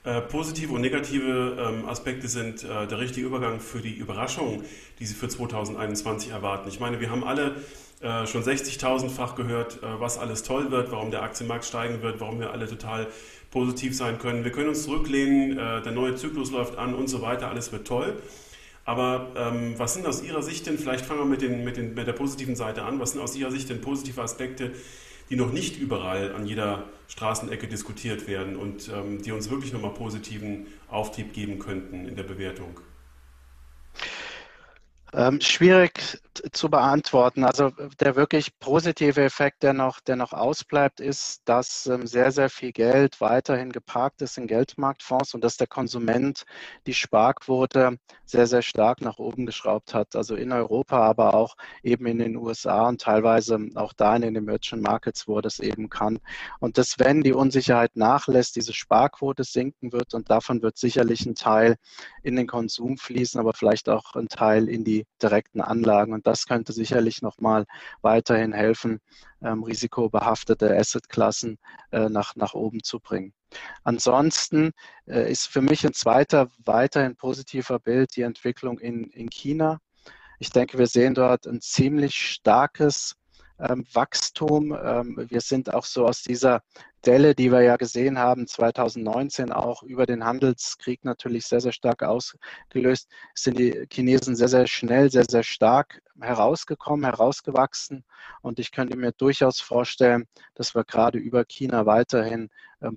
Äh, 0.04 0.20
positive 0.22 0.72
und 0.72 0.80
negative 0.80 1.56
ähm, 1.60 1.88
Aspekte 1.88 2.26
sind 2.26 2.64
äh, 2.64 2.88
der 2.88 2.98
richtige 2.98 3.26
Übergang 3.26 3.60
für 3.60 3.80
die 3.80 3.94
Überraschungen, 3.94 4.64
die 4.98 5.06
Sie 5.06 5.14
für 5.14 5.28
2021 5.28 6.32
erwarten. 6.32 6.68
Ich 6.68 6.80
meine, 6.80 6.98
wir 6.98 7.10
haben 7.10 7.22
alle 7.22 7.56
äh, 8.02 8.26
schon 8.26 8.42
60.000-fach 8.42 9.34
gehört, 9.36 9.82
äh, 9.82 10.00
was 10.00 10.18
alles 10.18 10.42
toll 10.42 10.70
wird, 10.70 10.90
warum 10.90 11.10
der 11.10 11.22
Aktienmarkt 11.22 11.64
steigen 11.64 12.02
wird, 12.02 12.20
warum 12.20 12.40
wir 12.40 12.50
alle 12.50 12.66
total 12.66 13.06
positiv 13.50 13.96
sein 13.96 14.18
können. 14.18 14.44
Wir 14.44 14.50
können 14.50 14.70
uns 14.70 14.82
zurücklehnen, 14.84 15.58
äh, 15.58 15.82
der 15.82 15.92
neue 15.92 16.16
Zyklus 16.16 16.50
läuft 16.50 16.78
an 16.78 16.94
und 16.94 17.08
so 17.08 17.22
weiter, 17.22 17.48
alles 17.48 17.70
wird 17.70 17.86
toll. 17.86 18.14
Aber 18.84 19.28
ähm, 19.36 19.74
was 19.76 19.94
sind 19.94 20.06
aus 20.06 20.22
Ihrer 20.22 20.42
Sicht 20.42 20.66
denn, 20.66 20.78
vielleicht 20.78 21.06
fangen 21.06 21.20
wir 21.20 21.26
mit, 21.26 21.42
den, 21.42 21.62
mit, 21.62 21.76
den, 21.76 21.94
mit 21.94 22.06
der 22.06 22.12
positiven 22.12 22.56
Seite 22.56 22.82
an, 22.82 22.98
was 22.98 23.12
sind 23.12 23.20
aus 23.20 23.36
Ihrer 23.36 23.52
Sicht 23.52 23.68
denn 23.68 23.80
positive 23.80 24.20
Aspekte, 24.20 24.72
die 25.30 25.36
noch 25.36 25.52
nicht 25.52 25.78
überall 25.78 26.34
an 26.34 26.46
jeder 26.46 26.86
Straßenecke 27.08 27.68
diskutiert 27.68 28.26
werden 28.26 28.56
und 28.56 28.88
ähm, 28.88 29.22
die 29.22 29.30
uns 29.30 29.50
wirklich 29.50 29.72
nochmal 29.72 29.94
positiven 29.94 30.66
Auftrieb 30.88 31.32
geben 31.32 31.58
könnten 31.60 32.08
in 32.08 32.16
der 32.16 32.24
Bewertung? 32.24 32.80
Ähm, 35.14 35.42
schwierig 35.42 36.22
zu 36.52 36.70
beantworten. 36.70 37.44
Also 37.44 37.70
der 38.00 38.16
wirklich 38.16 38.58
positive 38.58 39.22
Effekt, 39.22 39.62
der 39.62 39.74
noch, 39.74 40.00
der 40.00 40.16
noch 40.16 40.32
ausbleibt, 40.32 41.00
ist, 41.00 41.42
dass 41.44 41.86
ähm, 41.86 42.06
sehr, 42.06 42.32
sehr 42.32 42.48
viel 42.48 42.72
Geld 42.72 43.20
weiterhin 43.20 43.72
geparkt 43.72 44.22
ist 44.22 44.38
in 44.38 44.46
Geldmarktfonds 44.46 45.34
und 45.34 45.44
dass 45.44 45.58
der 45.58 45.66
Konsument 45.66 46.44
die 46.86 46.94
Sparquote 46.94 47.98
sehr, 48.24 48.46
sehr 48.46 48.62
stark 48.62 49.02
nach 49.02 49.18
oben 49.18 49.44
geschraubt 49.44 49.92
hat. 49.92 50.16
Also 50.16 50.34
in 50.34 50.52
Europa, 50.52 50.98
aber 50.98 51.34
auch 51.34 51.56
eben 51.82 52.06
in 52.06 52.18
den 52.18 52.36
USA 52.36 52.88
und 52.88 53.02
teilweise 53.02 53.58
auch 53.74 53.92
da 53.92 54.16
in 54.16 54.22
den 54.22 54.36
Emerging 54.36 54.80
Markets, 54.80 55.28
wo 55.28 55.42
das 55.42 55.58
eben 55.58 55.90
kann. 55.90 56.20
Und 56.60 56.78
dass, 56.78 56.98
wenn 56.98 57.22
die 57.22 57.34
Unsicherheit 57.34 57.96
nachlässt, 57.96 58.56
diese 58.56 58.72
Sparquote 58.72 59.44
sinken 59.44 59.92
wird 59.92 60.14
und 60.14 60.30
davon 60.30 60.62
wird 60.62 60.78
sicherlich 60.78 61.26
ein 61.26 61.34
Teil 61.34 61.76
in 62.22 62.36
den 62.36 62.46
Konsum 62.46 62.96
fließen, 62.96 63.38
aber 63.38 63.52
vielleicht 63.52 63.90
auch 63.90 64.14
ein 64.14 64.28
Teil 64.28 64.68
in 64.68 64.84
die 64.84 65.01
direkten 65.22 65.60
Anlagen. 65.60 66.12
Und 66.12 66.26
das 66.26 66.46
könnte 66.46 66.72
sicherlich 66.72 67.22
nochmal 67.22 67.64
weiterhin 68.00 68.52
helfen, 68.52 69.00
ähm, 69.42 69.62
risikobehaftete 69.62 70.76
Assetklassen 70.76 71.58
äh, 71.90 72.08
nach, 72.08 72.36
nach 72.36 72.54
oben 72.54 72.82
zu 72.82 73.00
bringen. 73.00 73.32
Ansonsten 73.84 74.72
äh, 75.06 75.30
ist 75.30 75.46
für 75.46 75.62
mich 75.62 75.84
ein 75.86 75.92
zweiter 75.92 76.48
weiterhin 76.64 77.16
positiver 77.16 77.78
Bild 77.78 78.16
die 78.16 78.22
Entwicklung 78.22 78.78
in, 78.78 79.04
in 79.10 79.28
China. 79.28 79.78
Ich 80.38 80.50
denke, 80.50 80.78
wir 80.78 80.86
sehen 80.86 81.14
dort 81.14 81.46
ein 81.46 81.60
ziemlich 81.60 82.16
starkes 82.16 83.14
ähm, 83.58 83.84
Wachstum. 83.92 84.72
Ähm, 84.72 85.26
wir 85.28 85.40
sind 85.40 85.72
auch 85.72 85.84
so 85.84 86.06
aus 86.06 86.22
dieser 86.22 86.62
Delle, 87.04 87.34
die 87.34 87.50
wir 87.50 87.62
ja 87.62 87.76
gesehen 87.76 88.18
haben, 88.18 88.46
2019 88.46 89.50
auch 89.52 89.82
über 89.82 90.06
den 90.06 90.24
Handelskrieg 90.24 91.04
natürlich 91.04 91.46
sehr, 91.46 91.60
sehr 91.60 91.72
stark 91.72 92.02
ausgelöst, 92.02 93.08
sind 93.34 93.58
die 93.58 93.86
Chinesen 93.92 94.36
sehr, 94.36 94.48
sehr 94.48 94.66
schnell, 94.66 95.10
sehr, 95.10 95.24
sehr 95.28 95.42
stark 95.42 96.00
herausgekommen, 96.20 97.04
herausgewachsen. 97.04 98.04
Und 98.40 98.58
ich 98.60 98.70
könnte 98.70 98.96
mir 98.96 99.12
durchaus 99.12 99.60
vorstellen, 99.60 100.28
dass 100.54 100.74
wir 100.74 100.84
gerade 100.84 101.18
über 101.18 101.44
China 101.44 101.86
weiterhin 101.86 102.50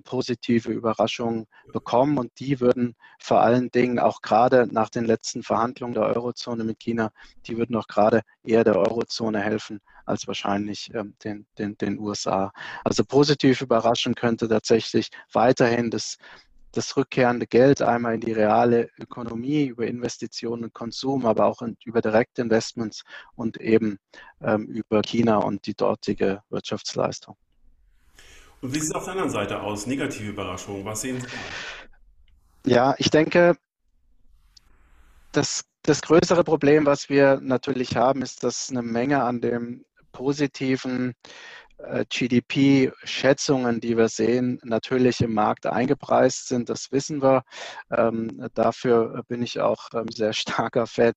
positive 0.04 0.70
Überraschungen 0.70 1.46
bekommen. 1.72 2.18
Und 2.18 2.32
die 2.38 2.60
würden 2.60 2.96
vor 3.20 3.40
allen 3.40 3.70
Dingen 3.70 3.98
auch 3.98 4.20
gerade 4.20 4.66
nach 4.70 4.90
den 4.90 5.04
letzten 5.04 5.42
Verhandlungen 5.42 5.94
der 5.94 6.04
Eurozone 6.04 6.64
mit 6.64 6.78
China, 6.80 7.10
die 7.46 7.56
würden 7.56 7.76
auch 7.76 7.86
gerade 7.86 8.22
eher 8.44 8.64
der 8.64 8.76
Eurozone 8.76 9.40
helfen 9.40 9.80
als 10.04 10.26
wahrscheinlich 10.26 10.92
ähm, 10.94 11.14
den, 11.24 11.46
den, 11.58 11.76
den 11.76 11.98
USA. 11.98 12.52
Also 12.84 13.04
positiv 13.04 13.60
überraschen 13.60 14.14
könnte 14.14 14.48
tatsächlich 14.48 15.10
weiterhin 15.32 15.90
das, 15.90 16.16
das 16.72 16.96
rückkehrende 16.96 17.46
Geld 17.46 17.82
einmal 17.82 18.14
in 18.14 18.20
die 18.20 18.32
reale 18.32 18.88
Ökonomie 18.98 19.66
über 19.66 19.86
Investitionen 19.86 20.64
und 20.64 20.74
Konsum, 20.74 21.26
aber 21.26 21.46
auch 21.46 21.62
in, 21.62 21.76
über 21.84 22.00
Direktinvestments 22.00 23.02
und 23.34 23.58
eben 23.60 23.98
ähm, 24.40 24.66
über 24.66 25.02
China 25.02 25.38
und 25.38 25.66
die 25.66 25.74
dortige 25.74 26.42
Wirtschaftsleistung. 26.50 27.36
Und 28.60 28.74
wie 28.74 28.80
sieht 28.80 28.90
es 28.90 28.94
auf 28.94 29.04
der 29.04 29.12
anderen 29.12 29.30
Seite 29.30 29.60
aus? 29.60 29.86
Negative 29.86 30.30
Überraschungen, 30.30 30.84
was 30.84 31.00
sehen 31.00 31.20
Sie 31.20 31.26
da? 31.26 32.70
Ja, 32.70 32.94
ich 32.98 33.10
denke, 33.10 33.56
das, 35.32 35.64
das 35.82 36.02
größere 36.02 36.42
Problem, 36.42 36.86
was 36.86 37.08
wir 37.08 37.38
natürlich 37.40 37.96
haben, 37.96 38.22
ist, 38.22 38.42
dass 38.42 38.70
eine 38.70 38.82
Menge 38.82 39.22
an 39.22 39.40
dem 39.40 39.84
positiven 40.12 41.14
GDP-Schätzungen, 42.08 43.80
die 43.80 43.96
wir 43.96 44.08
sehen, 44.08 44.58
natürlich 44.64 45.20
im 45.20 45.34
Markt 45.34 45.66
eingepreist 45.66 46.48
sind. 46.48 46.68
Das 46.68 46.90
wissen 46.90 47.22
wir. 47.22 47.42
Ähm, 47.90 48.48
dafür 48.54 49.22
bin 49.28 49.42
ich 49.42 49.60
auch 49.60 49.88
ähm, 49.94 50.08
sehr 50.08 50.32
starker 50.32 50.86
Fan 50.86 51.12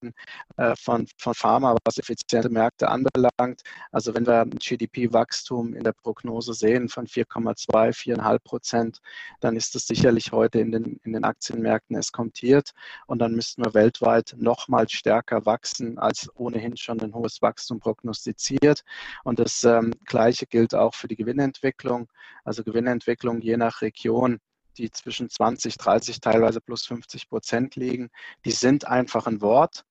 äh, 0.57 0.75
von, 0.75 1.07
von 1.17 1.33
Pharma, 1.33 1.75
was 1.85 1.97
effiziente 1.97 2.49
Märkte 2.49 2.89
anbelangt. 2.89 3.61
Also 3.91 4.13
wenn 4.13 4.27
wir 4.27 4.41
ein 4.41 4.51
GDP-Wachstum 4.51 5.73
in 5.73 5.83
der 5.83 5.93
Prognose 5.93 6.53
sehen 6.53 6.89
von 6.89 7.07
4,2, 7.07 7.93
4,5 7.93 8.39
Prozent, 8.39 8.99
dann 9.39 9.55
ist 9.55 9.75
das 9.75 9.87
sicherlich 9.87 10.31
heute 10.31 10.59
in 10.59 10.71
den, 10.71 10.99
in 11.03 11.13
den 11.13 11.23
Aktienmärkten 11.23 11.95
eskontiert. 11.95 12.71
Und 13.07 13.19
dann 13.19 13.33
müssten 13.33 13.63
wir 13.63 13.73
weltweit 13.73 14.35
noch 14.37 14.67
mal 14.67 14.89
stärker 14.89 15.45
wachsen, 15.45 15.97
als 15.97 16.29
ohnehin 16.35 16.75
schon 16.75 16.99
ein 16.99 17.13
hohes 17.13 17.41
Wachstum 17.41 17.79
prognostiziert. 17.79 18.83
Und 19.23 19.39
das 19.39 19.63
ähm, 19.63 19.93
Gleiche 20.05 20.49
gilt 20.50 20.75
auch 20.75 20.96
für 20.96 21.08
die 21.08 21.15
Gewinnentwicklung. 21.15 22.10
Also 22.44 22.63
Gewinnentwicklung 22.63 23.41
je 23.41 23.58
nach 23.58 23.82
Region, 23.82 24.39
die 24.77 24.91
zwischen 24.91 25.29
20, 25.29 25.77
30, 25.77 26.22
teilweise 26.22 26.62
plus 26.62 26.86
50 26.86 27.29
Prozent 27.29 27.75
liegen, 27.75 28.10
die 28.46 28.51
sind 28.51 28.88
einfach 28.88 29.27
ein 29.27 29.41
Wort. 29.41 29.84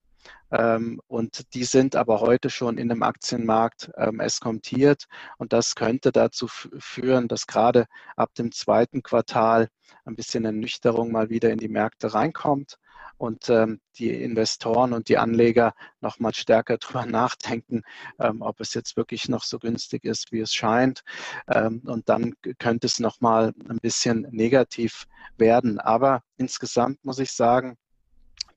Ähm, 0.50 1.00
und 1.07 1.55
die 1.55 1.65
sind 1.65 1.95
aber 1.95 2.21
heute 2.21 2.50
schon 2.50 2.79
in 2.79 2.88
dem 2.88 3.03
Aktienmarkt 3.03 3.91
ähm, 3.97 4.21
eskontiert. 4.21 5.05
Und 5.37 5.53
das 5.53 5.75
könnte 5.75 6.11
dazu 6.11 6.49
führen, 6.49 7.29
dass 7.29 7.47
gerade 7.47 7.87
ab 8.17 8.35
dem 8.35 8.53
zweiten 8.53 9.03
Quartal 9.03 9.69
ein 10.05 10.17
bisschen 10.17 10.45
Ernüchterung 10.45 11.12
mal 11.12 11.31
wieder 11.31 11.50
in 11.50 11.59
die 11.59 11.69
Märkte 11.69 12.15
reinkommt 12.15 12.79
und 13.18 13.50
ähm, 13.50 13.80
die 13.98 14.10
Investoren 14.10 14.92
und 14.92 15.08
die 15.08 15.18
Anleger 15.18 15.75
noch 16.00 16.18
mal 16.18 16.34
stärker 16.34 16.78
darüber 16.80 17.04
nachdenken, 17.04 17.82
ähm, 18.18 18.42
ob 18.42 18.60
es 18.60 18.75
jetzt 18.75 18.96
wirklich 18.96 19.28
noch 19.28 19.42
so 19.42 19.58
günstig 19.58 20.04
ist, 20.04 20.32
wie 20.32 20.40
es 20.40 20.54
scheint. 20.54 21.02
Ähm, 21.48 21.82
und 21.84 22.08
dann 22.08 22.34
könnte 22.58 22.87
es 22.87 22.98
noch 22.98 23.20
mal 23.20 23.52
ein 23.68 23.78
bisschen 23.78 24.26
negativ 24.30 25.06
werden. 25.37 25.78
Aber 25.78 26.22
insgesamt 26.37 27.04
muss 27.04 27.18
ich 27.18 27.32
sagen, 27.32 27.76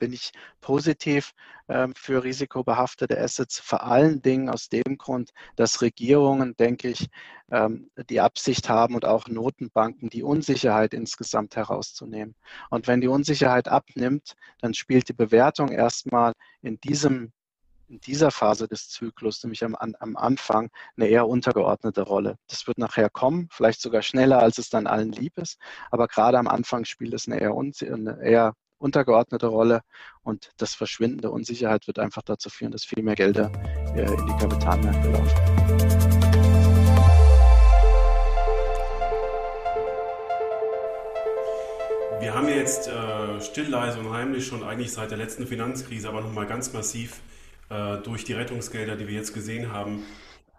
bin 0.01 0.13
ich 0.13 0.31
positiv 0.61 1.33
ähm, 1.69 1.93
für 1.95 2.23
risikobehaftete 2.23 3.19
Assets, 3.19 3.59
vor 3.59 3.83
allen 3.83 4.21
Dingen 4.21 4.50
aus 4.50 4.67
dem 4.67 4.97
Grund, 4.97 5.31
dass 5.55 5.81
Regierungen, 5.81 6.55
denke 6.57 6.89
ich, 6.89 7.07
ähm, 7.51 7.91
die 8.09 8.19
Absicht 8.19 8.67
haben 8.67 8.95
und 8.95 9.05
auch 9.05 9.27
Notenbanken, 9.27 10.09
die 10.09 10.23
Unsicherheit 10.23 10.93
insgesamt 10.93 11.55
herauszunehmen. 11.55 12.35
Und 12.71 12.88
wenn 12.88 13.00
die 13.00 13.07
Unsicherheit 13.07 13.67
abnimmt, 13.67 14.35
dann 14.59 14.73
spielt 14.73 15.07
die 15.07 15.13
Bewertung 15.13 15.69
erstmal 15.69 16.33
in 16.61 16.79
diesem 16.81 17.31
in 17.88 18.00
dieser 18.00 18.31
Phase 18.31 18.69
des 18.69 18.88
Zyklus, 18.88 19.43
nämlich 19.43 19.65
am, 19.65 19.75
am, 19.75 20.15
Anfang, 20.15 20.69
eine 20.95 21.07
eher 21.07 21.27
untergeordnete 21.27 22.03
Rolle. 22.03 22.38
Das 22.47 22.65
wird 22.65 22.77
nachher 22.77 23.09
kommen, 23.09 23.50
vielleicht 23.51 23.81
sogar 23.81 24.01
schneller, 24.01 24.39
als 24.39 24.57
es 24.57 24.69
dann 24.69 24.88
allen 24.88 25.11
lieb 25.11 25.38
ist, 25.38 25.59
aber 25.91 26.07
gerade 26.07 26.39
am 26.39 26.47
Anfang 26.47 26.85
spielt 26.85 27.13
es 27.13 27.27
eine 27.27 27.41
eher, 27.41 27.51
eine 27.51 28.17
eher 28.23 28.53
untergeordnete 28.81 29.47
Rolle. 29.47 29.81
Und 30.23 30.51
das 30.57 30.73
Verschwinden 30.73 31.21
der 31.21 31.31
Unsicherheit 31.31 31.88
wird 31.88 32.00
einfach 32.00 32.23
dazu 32.23 32.50
führen, 32.50 32.71
dass 32.71 32.83
viel 32.83 33.03
mehr 33.03 33.15
Gelder 33.15 33.51
äh, 33.95 34.01
in 34.01 34.25
die 34.25 34.38
Kapitalmärkte 34.38 35.11
laufen. 35.11 35.61
Wir 42.19 42.35
haben 42.35 42.47
jetzt 42.50 42.88
äh, 42.88 43.41
still, 43.41 43.67
leise 43.67 44.00
und 44.00 44.11
heimlich 44.11 44.45
schon 44.45 44.63
eigentlich 44.63 44.91
seit 44.91 45.09
der 45.09 45.17
letzten 45.17 45.47
Finanzkrise, 45.47 46.07
aber 46.07 46.21
nochmal 46.21 46.45
ganz 46.45 46.71
massiv 46.71 47.19
äh, 47.69 47.97
durch 47.97 48.25
die 48.25 48.33
Rettungsgelder, 48.33 48.95
die 48.95 49.07
wir 49.07 49.15
jetzt 49.15 49.33
gesehen 49.33 49.71
haben, 49.71 50.03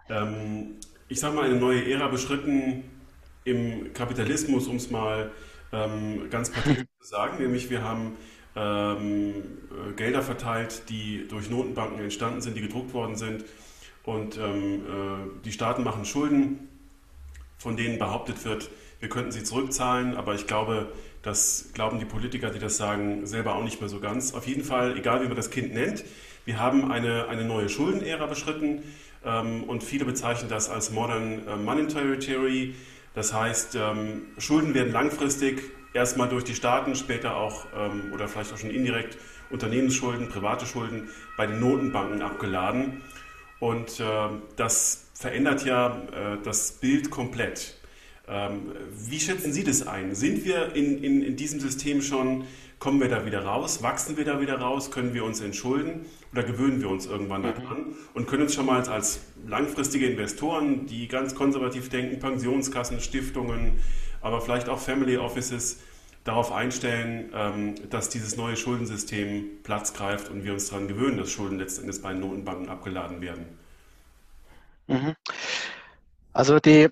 ähm, 0.09 0.77
ich 1.09 1.21
sage 1.21 1.37
mal, 1.37 1.45
eine 1.45 1.57
neue 1.57 1.89
Ära 1.91 2.09
beschritten 2.09 2.85
im 3.45 3.93
Kapitalismus, 3.93 4.67
um 4.67 4.77
es 4.77 4.91
mal 4.91 5.31
ähm, 5.73 6.29
ganz 6.31 6.51
pathetisch 6.53 6.92
sagen. 7.03 7.39
Nämlich 7.39 7.69
wir 7.69 7.83
haben 7.83 8.17
ähm, 8.55 9.35
äh, 9.35 9.93
Gelder 9.97 10.23
verteilt, 10.23 10.89
die 10.89 11.27
durch 11.29 11.51
Notenbanken 11.51 12.01
entstanden 12.01 12.41
sind, 12.41 12.57
die 12.57 12.61
gedruckt 12.61 12.95
worden 12.95 13.17
sind. 13.17 13.45
Und 14.05 14.39
ähm, 14.39 14.81
äh, 14.81 15.45
die 15.45 15.53
Staaten 15.53 15.83
machen 15.83 16.05
Schulden, 16.05 16.69
von 17.59 17.77
denen 17.77 17.99
behauptet 17.99 18.45
wird, 18.45 18.71
wir 19.01 19.09
könnten 19.09 19.33
sie 19.33 19.43
zurückzahlen. 19.43 20.17
Aber 20.17 20.35
ich 20.35 20.47
glaube, 20.47 20.93
das 21.23 21.71
glauben 21.75 21.99
die 21.99 22.05
Politiker, 22.05 22.51
die 22.51 22.59
das 22.59 22.77
sagen, 22.77 23.27
selber 23.27 23.57
auch 23.57 23.65
nicht 23.65 23.81
mehr 23.81 23.89
so 23.89 24.01
ganz. 24.01 24.35
Auf 24.35 24.47
jeden 24.47 24.65
Fall, 24.65 24.97
egal 24.97 25.23
wie 25.23 25.27
man 25.27 25.37
das 25.37 25.51
Kind 25.51 25.75
nennt, 25.75 26.05
wir 26.45 26.59
haben 26.59 26.91
eine, 26.91 27.29
eine 27.29 27.45
neue 27.45 27.69
Schuldenära 27.69 28.27
beschritten 28.27 28.83
ähm, 29.25 29.65
und 29.65 29.83
viele 29.83 30.05
bezeichnen 30.05 30.49
das 30.49 30.69
als 30.69 30.91
Modern 30.91 31.47
äh, 31.47 31.57
Monetary 31.57 32.19
Theory. 32.19 32.75
Das 33.15 33.33
heißt, 33.33 33.77
ähm, 33.77 34.23
Schulden 34.39 34.75
werden 34.75 34.93
langfristig 34.93 35.63
erstmal 35.95 36.29
durch 36.29 36.45
die 36.45 36.55
Staaten, 36.55 36.95
später 36.95 37.37
auch 37.37 37.67
ähm, 37.77 38.13
oder 38.13 38.29
vielleicht 38.29 38.53
auch 38.53 38.59
schon 38.59 38.71
indirekt 38.71 39.19
Unternehmensschulden, 39.51 40.29
private 40.29 40.67
Schulden 40.67 41.09
bei 41.37 41.47
den 41.47 41.61
Notenbanken 41.61 42.23
abgeladen. 42.23 43.03
Und 43.61 44.01
äh, 44.01 44.05
das 44.57 45.11
verändert 45.15 45.65
ja 45.65 46.03
äh, 46.13 46.39
das 46.43 46.73
Bild 46.73 47.11
komplett. 47.11 47.79
Ähm, 48.29 48.73
wie 49.07 49.21
schätzen 49.21 49.53
Sie 49.53 49.65
das 49.65 49.87
ein? 49.87 50.15
Sind 50.15 50.45
wir 50.45 50.75
in, 50.75 51.03
in, 51.03 51.23
in 51.23 51.37
diesem 51.37 51.61
System 51.61 52.03
schon, 52.03 52.45
kommen 52.79 53.01
wir 53.01 53.09
da 53.09 53.25
wieder 53.27 53.45
raus, 53.45 53.83
wachsen 53.83 54.17
wir 54.17 54.25
da 54.25 54.41
wieder 54.41 54.59
raus, 54.59 54.91
können 54.91 55.15
wir 55.15 55.25
uns 55.25 55.41
entschulden 55.41 56.07
oder 56.33 56.43
gewöhnen 56.43 56.81
wir 56.81 56.89
uns 56.89 57.07
irgendwann 57.07 57.43
mhm. 57.43 57.55
daran 57.55 57.87
und 58.15 58.27
können 58.27 58.43
uns 58.43 58.55
schon 58.55 58.67
mal 58.67 58.83
als 58.89 59.21
langfristige 59.47 60.07
Investoren, 60.07 60.87
die 60.87 61.07
ganz 61.07 61.35
konservativ 61.35 61.91
denken, 61.91 62.19
Pensionskassen, 62.19 63.01
Stiftungen, 63.01 63.75
aber 64.23 64.41
vielleicht 64.41 64.69
auch 64.69 64.79
Family 64.79 65.19
Offices, 65.19 65.79
darauf 66.25 66.53
einstellen, 66.53 67.31
ähm, 67.35 67.91
dass 67.91 68.09
dieses 68.09 68.37
neue 68.37 68.57
Schuldensystem 68.57 69.63
Platz 69.63 69.93
greift 69.93 70.29
und 70.29 70.45
wir 70.45 70.53
uns 70.53 70.69
daran 70.69 70.89
gewöhnen, 70.89 71.19
dass 71.19 71.31
Schulden 71.31 71.59
letzten 71.59 71.83
Endes 71.83 72.01
bei 72.01 72.13
Notenbanken 72.13 72.69
abgeladen 72.69 73.21
werden. 73.21 73.47
Mhm. 74.87 75.15
Also 76.33 76.61
die 76.61 76.89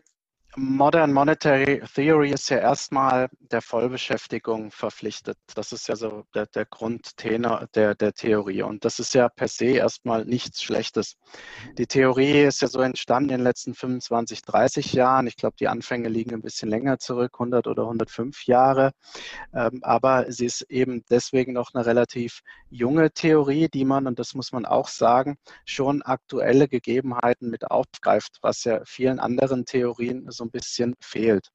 Modern 0.57 1.12
Monetary 1.12 1.80
Theory 1.95 2.33
ist 2.33 2.50
ja 2.50 2.59
erstmal 2.59 3.28
der 3.38 3.62
Vollbeschäftigung 3.62 4.73
verpflichtet. 4.73 5.38
Das 5.54 5.71
ist 5.71 5.87
ja 5.87 5.95
so 5.95 6.25
der, 6.35 6.47
der 6.47 6.64
Grundtenor 6.64 7.69
der, 7.76 7.95
der 7.95 8.12
Theorie. 8.12 8.62
Und 8.62 8.85
das 8.85 8.99
ist 8.99 9.14
ja 9.14 9.28
per 9.28 9.47
se 9.47 9.66
erstmal 9.66 10.25
nichts 10.25 10.61
Schlechtes. 10.61 11.16
Die 11.78 11.87
Theorie 11.87 12.42
ist 12.42 12.62
ja 12.62 12.69
so 12.69 12.80
entstanden 12.80 13.30
in 13.30 13.38
den 13.38 13.45
letzten 13.45 13.75
25, 13.75 14.42
30 14.42 14.92
Jahren. 14.92 15.28
Ich 15.28 15.37
glaube, 15.37 15.54
die 15.61 15.69
Anfänge 15.69 16.09
liegen 16.09 16.35
ein 16.35 16.42
bisschen 16.42 16.69
länger 16.69 16.99
zurück, 16.99 17.35
100 17.35 17.69
oder 17.69 17.85
105 17.85 18.47
Jahre. 18.47 18.90
Ähm, 19.54 19.80
aber 19.83 20.33
sie 20.33 20.47
ist 20.47 20.62
eben 20.62 21.04
deswegen 21.11 21.52
noch 21.52 21.75
eine 21.75 21.87
relativ 21.87 22.40
junge 22.71 23.12
Theorie, 23.12 23.69
die 23.69 23.85
man, 23.85 24.09
und 24.09 24.19
das 24.19 24.35
muss 24.35 24.50
man 24.50 24.66
auch 24.66 24.88
sagen, 24.88 25.37
schon 25.64 26.02
aktuelle 26.02 26.66
Gegebenheiten 26.66 27.50
mit 27.50 27.71
aufgreift, 27.71 28.38
was 28.42 28.64
ja 28.64 28.80
vielen 28.85 29.21
anderen 29.21 29.64
Theorien 29.64 30.26
so 30.30 30.39
ein 30.44 30.50
bisschen 30.50 30.94
fehlt. 31.00 31.50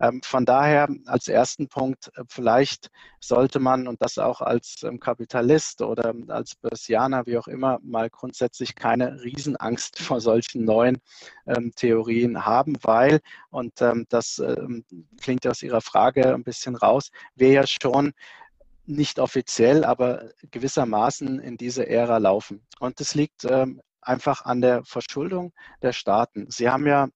Ähm, 0.00 0.20
von 0.24 0.44
daher 0.44 0.88
als 1.06 1.28
ersten 1.28 1.68
Punkt, 1.68 2.10
äh, 2.16 2.24
vielleicht 2.28 2.90
sollte 3.20 3.60
man, 3.60 3.86
und 3.86 4.00
das 4.02 4.18
auch 4.18 4.40
als 4.40 4.82
ähm, 4.82 5.00
Kapitalist 5.00 5.82
oder 5.82 6.14
als 6.28 6.54
Börsianer, 6.56 7.26
wie 7.26 7.38
auch 7.38 7.48
immer, 7.48 7.78
mal 7.82 8.10
grundsätzlich 8.10 8.74
keine 8.74 9.22
Riesenangst 9.22 10.00
vor 10.00 10.20
solchen 10.20 10.64
neuen 10.64 10.98
ähm, 11.46 11.72
Theorien 11.76 12.44
haben, 12.44 12.76
weil, 12.82 13.20
und 13.50 13.80
ähm, 13.80 14.06
das 14.08 14.38
ähm, 14.38 14.84
klingt 15.20 15.46
aus 15.46 15.62
Ihrer 15.62 15.80
Frage 15.80 16.34
ein 16.34 16.44
bisschen 16.44 16.76
raus, 16.76 17.10
wir 17.34 17.50
ja 17.50 17.66
schon 17.66 18.12
nicht 18.86 19.18
offiziell, 19.18 19.84
aber 19.84 20.30
gewissermaßen 20.50 21.40
in 21.40 21.56
diese 21.56 21.88
Ära 21.88 22.18
laufen. 22.18 22.66
Und 22.80 23.00
das 23.00 23.14
liegt 23.14 23.44
ähm, 23.44 23.80
einfach 24.02 24.44
an 24.44 24.60
der 24.60 24.84
Verschuldung 24.84 25.54
der 25.80 25.92
Staaten. 25.92 26.50
Sie 26.50 26.68
haben 26.68 26.86
ja 26.86 27.08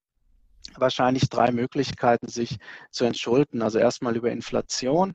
wahrscheinlich 0.76 1.28
drei 1.28 1.50
Möglichkeiten, 1.50 2.28
sich 2.28 2.58
zu 2.90 3.04
entschulden. 3.04 3.62
Also 3.62 3.78
erstmal 3.78 4.16
über 4.16 4.30
Inflation, 4.30 5.14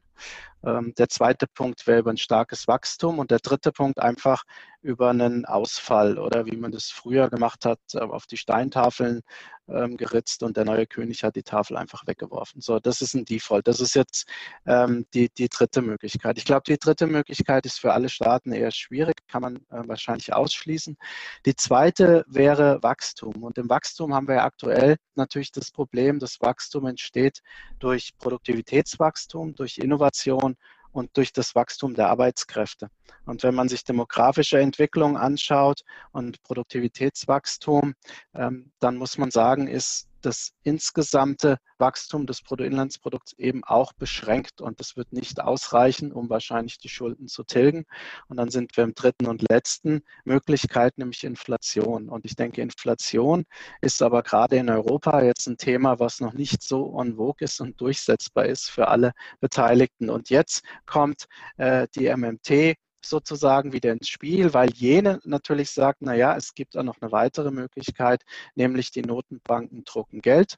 ähm, 0.65 0.93
der 0.97 1.09
zweite 1.09 1.47
Punkt 1.47 1.85
wäre 1.87 1.99
über 1.99 2.11
ein 2.11 2.17
starkes 2.17 2.67
Wachstum 2.67 3.19
und 3.19 3.31
der 3.31 3.39
dritte 3.39 3.71
Punkt 3.71 3.99
einfach 3.99 4.43
über 4.83 5.09
einen 5.09 5.45
Ausfall 5.45 6.19
oder 6.19 6.45
wie 6.45 6.57
man 6.57 6.71
das 6.71 6.89
früher 6.89 7.29
gemacht 7.29 7.65
hat, 7.65 7.79
äh, 7.93 7.99
auf 7.99 8.27
die 8.27 8.37
Steintafeln 8.37 9.21
ähm, 9.67 9.95
geritzt 9.97 10.43
und 10.43 10.57
der 10.57 10.65
neue 10.65 10.85
König 10.85 11.23
hat 11.23 11.35
die 11.35 11.43
Tafel 11.43 11.77
einfach 11.77 12.05
weggeworfen. 12.05 12.61
So, 12.61 12.79
das 12.79 13.01
ist 13.01 13.13
ein 13.13 13.25
Default. 13.25 13.67
Das 13.67 13.79
ist 13.79 13.95
jetzt 13.95 14.27
ähm, 14.65 15.05
die, 15.13 15.29
die 15.29 15.47
dritte 15.47 15.81
Möglichkeit. 15.81 16.37
Ich 16.37 16.45
glaube, 16.45 16.63
die 16.67 16.77
dritte 16.77 17.07
Möglichkeit 17.07 17.65
ist 17.65 17.79
für 17.79 17.93
alle 17.93 18.09
Staaten 18.09 18.51
eher 18.51 18.71
schwierig, 18.71 19.15
kann 19.27 19.41
man 19.41 19.55
äh, 19.69 19.87
wahrscheinlich 19.87 20.33
ausschließen. 20.33 20.97
Die 21.45 21.55
zweite 21.55 22.25
wäre 22.27 22.83
Wachstum. 22.83 23.43
Und 23.43 23.57
im 23.57 23.69
Wachstum 23.69 24.13
haben 24.13 24.27
wir 24.27 24.35
ja 24.35 24.43
aktuell 24.43 24.97
natürlich 25.15 25.51
das 25.51 25.71
Problem, 25.71 26.19
das 26.19 26.41
Wachstum 26.41 26.85
entsteht 26.85 27.41
durch 27.79 28.11
Produktivitätswachstum, 28.17 29.55
durch 29.55 29.77
Innovation 29.77 30.55
und 30.93 31.17
durch 31.17 31.33
das 31.33 31.55
Wachstum 31.55 31.95
der 31.95 32.07
Arbeitskräfte. 32.09 32.87
Und 33.25 33.43
wenn 33.43 33.55
man 33.55 33.67
sich 33.67 33.83
demografische 33.83 34.59
Entwicklung 34.59 35.17
anschaut 35.17 35.81
und 36.11 36.41
Produktivitätswachstum, 36.43 37.95
ähm, 38.33 38.71
dann 38.79 38.95
muss 38.97 39.17
man 39.17 39.31
sagen, 39.31 39.67
ist 39.67 40.07
das 40.25 40.51
insgesamte 40.63 41.57
Wachstum 41.77 42.25
des 42.25 42.41
Bruttoinlandsprodukts 42.41 43.33
eben 43.33 43.63
auch 43.63 43.93
beschränkt 43.93 44.61
und 44.61 44.79
das 44.79 44.95
wird 44.95 45.11
nicht 45.11 45.41
ausreichen, 45.41 46.11
um 46.11 46.29
wahrscheinlich 46.29 46.77
die 46.77 46.89
Schulden 46.89 47.27
zu 47.27 47.43
tilgen. 47.43 47.85
Und 48.27 48.37
dann 48.37 48.49
sind 48.49 48.75
wir 48.77 48.83
im 48.83 48.95
dritten 48.95 49.27
und 49.27 49.43
letzten 49.49 50.01
Möglichkeit, 50.23 50.97
nämlich 50.97 51.23
Inflation. 51.23 52.09
Und 52.09 52.25
ich 52.25 52.35
denke, 52.35 52.61
Inflation 52.61 53.45
ist 53.81 54.01
aber 54.01 54.23
gerade 54.23 54.55
in 54.57 54.69
Europa 54.69 55.21
jetzt 55.21 55.47
ein 55.47 55.57
Thema, 55.57 55.99
was 55.99 56.19
noch 56.19 56.33
nicht 56.33 56.63
so 56.63 56.99
en 56.99 57.17
vogue 57.17 57.43
ist 57.43 57.59
und 57.59 57.79
durchsetzbar 57.81 58.45
ist 58.45 58.69
für 58.69 58.87
alle 58.87 59.13
Beteiligten. 59.39 60.09
Und 60.09 60.29
jetzt 60.29 60.63
kommt 60.85 61.25
äh, 61.57 61.87
die 61.95 62.09
MMT 62.15 62.75
sozusagen 63.05 63.73
wieder 63.73 63.91
ins 63.91 64.09
Spiel, 64.09 64.53
weil 64.53 64.71
jene 64.71 65.19
natürlich 65.23 65.71
sagt, 65.71 66.01
naja, 66.01 66.35
es 66.35 66.53
gibt 66.53 66.77
auch 66.77 66.83
noch 66.83 67.01
eine 67.01 67.11
weitere 67.11 67.51
Möglichkeit, 67.51 68.23
nämlich 68.55 68.91
die 68.91 69.01
Notenbanken 69.01 69.83
drucken 69.83 70.21
Geld 70.21 70.57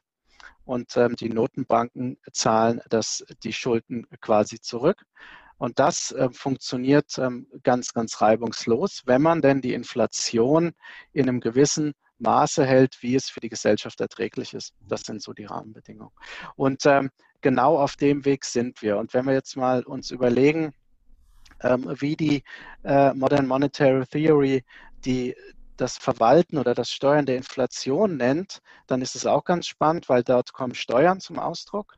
und 0.64 0.96
ähm, 0.96 1.16
die 1.16 1.28
Notenbanken 1.28 2.18
zahlen 2.32 2.80
das, 2.88 3.24
die 3.42 3.52
Schulden 3.52 4.06
quasi 4.20 4.60
zurück. 4.60 5.04
Und 5.58 5.78
das 5.78 6.12
äh, 6.12 6.28
funktioniert 6.32 7.16
ähm, 7.18 7.46
ganz, 7.62 7.94
ganz 7.94 8.20
reibungslos, 8.20 9.02
wenn 9.06 9.22
man 9.22 9.40
denn 9.40 9.62
die 9.62 9.72
Inflation 9.72 10.72
in 11.12 11.28
einem 11.28 11.40
gewissen 11.40 11.94
Maße 12.18 12.64
hält, 12.64 12.98
wie 13.00 13.14
es 13.14 13.30
für 13.30 13.40
die 13.40 13.48
Gesellschaft 13.48 14.00
erträglich 14.00 14.54
ist. 14.54 14.74
Das 14.80 15.02
sind 15.02 15.22
so 15.22 15.32
die 15.32 15.44
Rahmenbedingungen. 15.44 16.12
Und 16.56 16.84
ähm, 16.84 17.10
genau 17.40 17.78
auf 17.78 17.96
dem 17.96 18.24
Weg 18.24 18.44
sind 18.44 18.82
wir. 18.82 18.98
Und 18.98 19.14
wenn 19.14 19.24
wir 19.24 19.34
jetzt 19.34 19.56
mal 19.56 19.82
uns 19.82 20.10
überlegen, 20.10 20.72
wie 21.62 22.16
die 22.16 22.42
äh, 22.84 23.12
Modern 23.14 23.46
Monetary 23.46 24.06
Theory 24.06 24.64
die 25.04 25.34
das 25.76 25.98
Verwalten 25.98 26.58
oder 26.58 26.74
das 26.74 26.90
Steuern 26.90 27.26
der 27.26 27.36
Inflation 27.36 28.16
nennt, 28.16 28.60
dann 28.86 29.02
ist 29.02 29.14
es 29.14 29.26
auch 29.26 29.44
ganz 29.44 29.66
spannend, 29.66 30.08
weil 30.08 30.22
dort 30.22 30.52
kommen 30.52 30.74
Steuern 30.74 31.20
zum 31.20 31.38
Ausdruck 31.38 31.94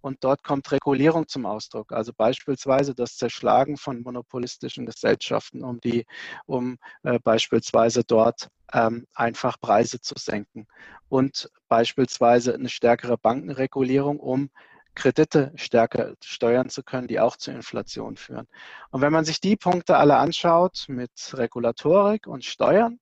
und 0.00 0.24
dort 0.24 0.42
kommt 0.42 0.72
Regulierung 0.72 1.28
zum 1.28 1.46
Ausdruck. 1.46 1.92
Also 1.92 2.12
beispielsweise 2.16 2.94
das 2.94 3.16
Zerschlagen 3.16 3.76
von 3.76 4.02
monopolistischen 4.02 4.86
Gesellschaften, 4.86 5.62
um 5.62 5.80
die, 5.80 6.06
um 6.46 6.78
äh, 7.02 7.18
beispielsweise 7.20 8.02
dort 8.02 8.48
ähm, 8.72 9.06
einfach 9.14 9.60
Preise 9.60 10.00
zu 10.00 10.14
senken 10.18 10.66
und 11.08 11.50
beispielsweise 11.68 12.54
eine 12.54 12.68
stärkere 12.68 13.18
Bankenregulierung, 13.18 14.18
um 14.18 14.50
Kredite 14.94 15.52
stärker 15.54 16.14
steuern 16.22 16.68
zu 16.68 16.82
können, 16.82 17.08
die 17.08 17.20
auch 17.20 17.36
zur 17.36 17.54
Inflation 17.54 18.16
führen. 18.16 18.46
Und 18.90 19.00
wenn 19.00 19.12
man 19.12 19.24
sich 19.24 19.40
die 19.40 19.56
Punkte 19.56 19.96
alle 19.96 20.16
anschaut 20.16 20.84
mit 20.88 21.10
Regulatorik 21.34 22.26
und 22.26 22.44
Steuern, 22.44 22.98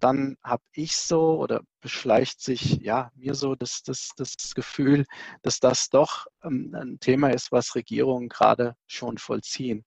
dann 0.00 0.36
habe 0.42 0.62
ich 0.72 0.96
so 0.96 1.38
oder 1.38 1.60
beschleicht 1.80 2.40
sich 2.40 2.78
ja 2.78 3.10
mir 3.14 3.34
so 3.34 3.54
das, 3.54 3.82
das, 3.82 4.10
das 4.16 4.54
Gefühl, 4.54 5.04
dass 5.42 5.60
das 5.60 5.90
doch 5.90 6.26
ähm, 6.42 6.74
ein 6.74 7.00
Thema 7.00 7.28
ist, 7.30 7.52
was 7.52 7.74
Regierungen 7.74 8.28
gerade 8.28 8.76
schon 8.86 9.18
vollziehen. 9.18 9.84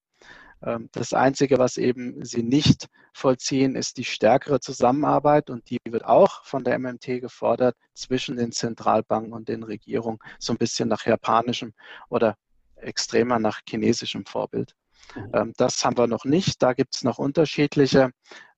Ähm, 0.65 0.89
das 0.91 1.13
Einzige, 1.13 1.57
was 1.59 1.77
eben 1.77 2.23
sie 2.23 2.43
nicht 2.43 2.87
vollziehen, 3.13 3.75
ist 3.75 3.97
die 3.97 4.05
stärkere 4.05 4.59
Zusammenarbeit 4.59 5.49
und 5.49 5.69
die 5.69 5.77
wird 5.87 6.05
auch 6.05 6.43
von 6.45 6.63
der 6.63 6.79
MMT 6.79 7.21
gefordert 7.21 7.75
zwischen 7.93 8.37
den 8.37 8.51
Zentralbanken 8.51 9.33
und 9.33 9.49
den 9.49 9.63
Regierungen, 9.63 10.19
so 10.39 10.53
ein 10.53 10.57
bisschen 10.57 10.89
nach 10.89 11.05
japanischem 11.05 11.73
oder 12.09 12.37
extremer 12.75 13.39
nach 13.39 13.61
chinesischem 13.67 14.25
Vorbild. 14.25 14.75
Mhm. 15.15 15.29
Ähm, 15.33 15.53
das 15.57 15.83
haben 15.83 15.97
wir 15.97 16.07
noch 16.07 16.25
nicht. 16.25 16.61
Da 16.61 16.73
gibt 16.73 16.95
es 16.95 17.03
noch 17.03 17.17
unterschiedliche 17.17 18.11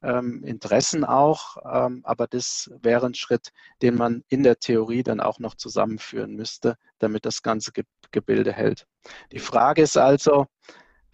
ähm, 0.04 0.44
Interessen 0.44 1.04
auch. 1.04 1.58
Aber 1.58 2.28
das 2.28 2.70
wäre 2.82 3.08
ein 3.08 3.16
Schritt, 3.16 3.52
den 3.82 3.96
man 3.96 4.24
in 4.30 4.44
der 4.44 4.60
Theorie 4.60 5.04
dann 5.04 5.20
auch 5.20 5.40
noch 5.40 5.56
zusammenführen 5.56 6.36
müsste, 6.36 6.78
damit 7.00 7.26
das 7.26 7.42
ganze 7.42 7.72
Gebilde 8.12 8.54
hält. 8.54 8.86
Die 9.32 9.40
Frage 9.40 9.82
ist 9.82 9.98
also, 9.98 10.46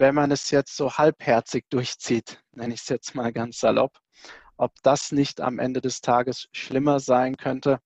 wenn 0.01 0.15
man 0.15 0.31
es 0.31 0.49
jetzt 0.49 0.75
so 0.75 0.97
halbherzig 0.97 1.69
durchzieht, 1.69 2.43
nenne 2.53 2.73
ich 2.73 2.81
es 2.81 2.89
jetzt 2.89 3.13
mal 3.13 3.31
ganz 3.31 3.59
salopp, 3.59 3.99
ob 4.57 4.73
das 4.81 5.11
nicht 5.11 5.39
am 5.39 5.59
Ende 5.59 5.79
des 5.79 6.01
Tages 6.01 6.49
schlimmer 6.51 6.99
sein 6.99 7.37
könnte, 7.37 7.79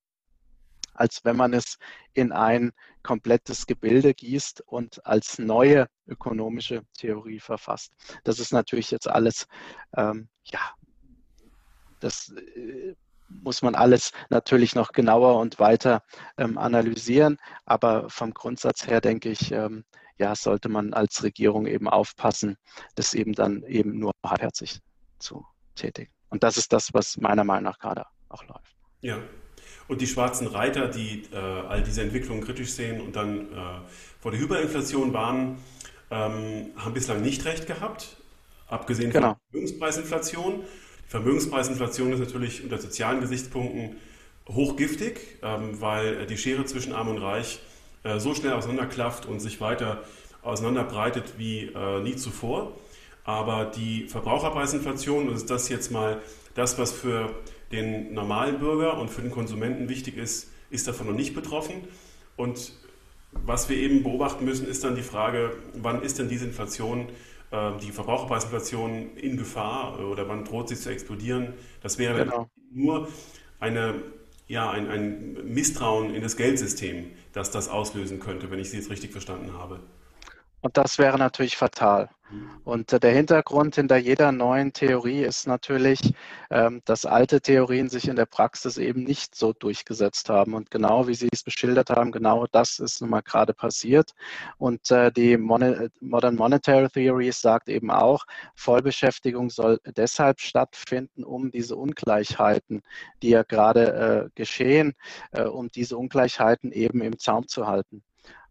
als 0.93 1.25
wenn 1.25 1.36
man 1.36 1.54
es 1.54 1.78
in 2.13 2.32
ein 2.32 2.71
komplettes 3.04 3.67
Gebilde 3.67 4.13
gießt 4.13 4.62
und 4.62 5.06
als 5.06 5.39
neue 5.39 5.88
ökonomische 6.08 6.84
Theorie 6.97 7.41
verfasst. 7.41 7.91
Das 8.23 8.39
ist 8.39 8.54
natürlich 8.54 8.91
jetzt 8.91 9.10
alles, 9.10 9.45
ähm, 9.97 10.30
ja, 10.45 10.62
das 11.99 12.30
äh, 12.30 12.95
muss 13.28 13.62
man 13.62 13.75
alles 13.75 14.13
natürlich 14.30 14.73
noch 14.73 14.93
genauer 14.93 15.38
und 15.38 15.60
weiter 15.60 16.01
ähm, 16.38 16.58
analysieren. 16.58 17.39
Aber 17.65 18.10
vom 18.10 18.34
Grundsatz 18.34 18.88
her 18.88 19.01
denke 19.01 19.30
ich, 19.30 19.51
ähm, 19.51 19.84
ja, 20.17 20.36
sollte 20.36 20.69
man 20.69 20.93
als 20.93 21.23
Regierung 21.23 21.65
eben 21.67 21.89
aufpassen, 21.89 22.58
das 22.95 23.13
eben 23.13 23.34
dann 23.34 23.63
eben 23.63 23.99
nur 23.99 24.12
halbherzig 24.25 24.80
zu 25.19 25.45
tätigen. 25.75 26.12
Und 26.30 26.43
das 26.43 26.58
ist 26.58 26.73
das, 26.73 26.93
was 26.93 27.17
meiner 27.17 27.43
Meinung 27.43 27.63
nach 27.63 27.80
gerade 27.80 28.06
auch 28.30 28.43
läuft. 28.47 28.75
Ja, 29.01 29.19
und 29.88 30.01
die 30.01 30.08
schwarzen 30.08 30.47
Reiter, 30.47 30.88
die 30.88 31.23
äh, 31.32 31.36
all 31.36 31.84
diese 31.84 32.01
Entwicklungen 32.01 32.43
kritisch 32.43 32.71
sehen 32.71 33.01
und 33.01 33.15
dann 33.15 33.51
äh, 33.51 33.82
vor 34.19 34.32
der 34.32 34.39
Hyperinflation 34.39 35.13
warnen, 35.13 35.58
ähm, 36.10 36.71
haben 36.75 36.93
bislang 36.93 37.21
nicht 37.21 37.45
recht 37.45 37.67
gehabt, 37.67 38.17
abgesehen 38.67 39.12
genau. 39.12 39.28
von 39.28 39.36
der 39.36 39.51
Vermögenspreisinflation. 39.51 40.63
Die 41.06 41.10
Vermögenspreisinflation 41.10 42.13
ist 42.13 42.19
natürlich 42.19 42.63
unter 42.63 42.80
sozialen 42.80 43.21
Gesichtspunkten 43.21 43.97
hochgiftig, 44.47 45.39
ähm, 45.43 45.80
weil 45.82 46.25
die 46.25 46.38
Schere 46.38 46.65
zwischen 46.65 46.93
Arm 46.93 47.10
und 47.10 47.19
Reich 47.19 47.56
äh, 47.56 47.75
so 48.20 48.34
schnell 48.34 48.54
auseinanderklafft 48.54 49.26
und 49.26 49.39
sich 49.39 49.60
weiter 49.62 50.04
auseinanderbreitet 50.41 51.34
wie 51.38 51.72
äh, 51.74 52.02
nie 52.02 52.15
zuvor. 52.15 52.74
Aber 53.24 53.65
die 53.65 54.08
Verbraucherpreisinflation, 54.08 55.28
das 55.28 55.41
ist 55.41 55.50
das 55.50 55.70
jetzt 55.70 55.91
mal 55.91 56.22
das, 56.54 56.78
was 56.78 56.91
für 56.91 57.30
den 57.72 58.13
normalen 58.13 58.60
Bürger 58.60 58.98
und 59.00 59.10
für 59.10 59.22
den 59.22 59.32
Konsumenten 59.32 59.89
wichtig 59.89 60.18
ist, 60.18 60.52
ist 60.70 60.88
davon 60.88 61.08
noch 61.08 61.13
nicht 61.13 61.34
betroffen. 61.34 61.88
Und 62.38 62.74
was 63.32 63.70
wir 63.70 63.78
eben 63.78 64.04
beobachten 64.04 64.46
müssen, 64.46 64.68
ist 64.68 64.84
dann 64.84 64.96
die 64.96 65.02
Frage, 65.02 65.52
wann 65.74 66.02
ist 66.02 66.20
denn 66.20 66.30
diese 66.30 66.46
Inflation, 66.46 67.10
äh, 67.52 67.72
die 67.82 67.91
Verbraucherpreisinflation 67.91 69.15
in 69.15 69.38
Gefahr 69.38 70.00
oder 70.00 70.28
wann 70.30 70.46
droht 70.46 70.70
sie 70.70 70.76
zu 70.76 70.89
explodieren? 70.89 71.54
Das 71.82 71.98
wäre 71.98 72.26
genau. 72.26 72.50
nur 72.72 73.08
eine, 73.60 73.96
ja, 74.48 74.70
ein, 74.70 74.90
ein 74.90 75.54
Misstrauen 75.54 76.14
in 76.14 76.22
das 76.22 76.38
Geldsystem, 76.38 77.12
das 77.34 77.52
das 77.52 77.68
auslösen 77.68 78.20
könnte, 78.20 78.52
wenn 78.52 78.60
ich 78.60 78.70
Sie 78.70 78.78
jetzt 78.78 78.90
richtig 78.90 79.12
verstanden 79.12 79.54
habe. 79.54 79.80
Und 80.65 80.78
das 80.78 80.97
wäre 80.97 81.19
natürlich 81.19 81.58
fatal. 81.58 82.10
Und 82.63 82.91
der 83.04 83.12
Hintergrund 83.12 83.75
hinter 83.75 83.97
jeder 83.97 84.32
neuen 84.32 84.73
Theorie 84.73 85.21
ist 85.21 85.45
natürlich, 85.45 85.99
ähm, 86.49 86.82
dass 86.86 87.06
alte 87.06 87.39
Theorien 87.39 87.88
sich 87.88 88.08
in 88.08 88.15
der 88.15 88.25
Praxis 88.25 88.80
eben 88.80 89.04
nicht 89.04 89.36
so 89.36 89.54
durchgesetzt 89.54 90.28
haben. 90.28 90.56
Und 90.56 90.71
genau 90.71 91.08
wie 91.08 91.13
Sie 91.13 91.30
es 91.32 91.43
beschildert 91.43 91.91
haben, 91.91 92.12
genau 92.12 92.47
das 92.51 92.80
ist 92.80 92.99
nun 92.99 93.12
mal 93.12 93.21
gerade 93.21 93.54
passiert. 93.54 94.15
Und 94.58 94.89
äh, 94.89 95.12
die 95.12 95.38
Modern 95.38 96.36
Monetary 96.36 96.89
Theory 96.89 97.32
sagt 97.32 97.69
eben 97.69 97.91
auch, 97.91 98.25
Vollbeschäftigung 98.56 99.51
soll 99.51 99.80
deshalb 99.95 100.39
stattfinden, 100.39 101.23
um 101.23 101.51
diese 101.51 101.75
Ungleichheiten, 101.75 102.82
die 103.21 103.30
ja 103.30 103.43
gerade 103.43 103.93
äh, 104.25 104.30
geschehen, 104.34 104.95
äh, 105.32 105.43
um 105.43 105.69
diese 105.69 105.95
Ungleichheiten 105.95 106.71
eben 106.71 107.01
im 107.01 107.19
Zaum 107.19 107.47
zu 107.47 107.67
halten. 107.67 108.04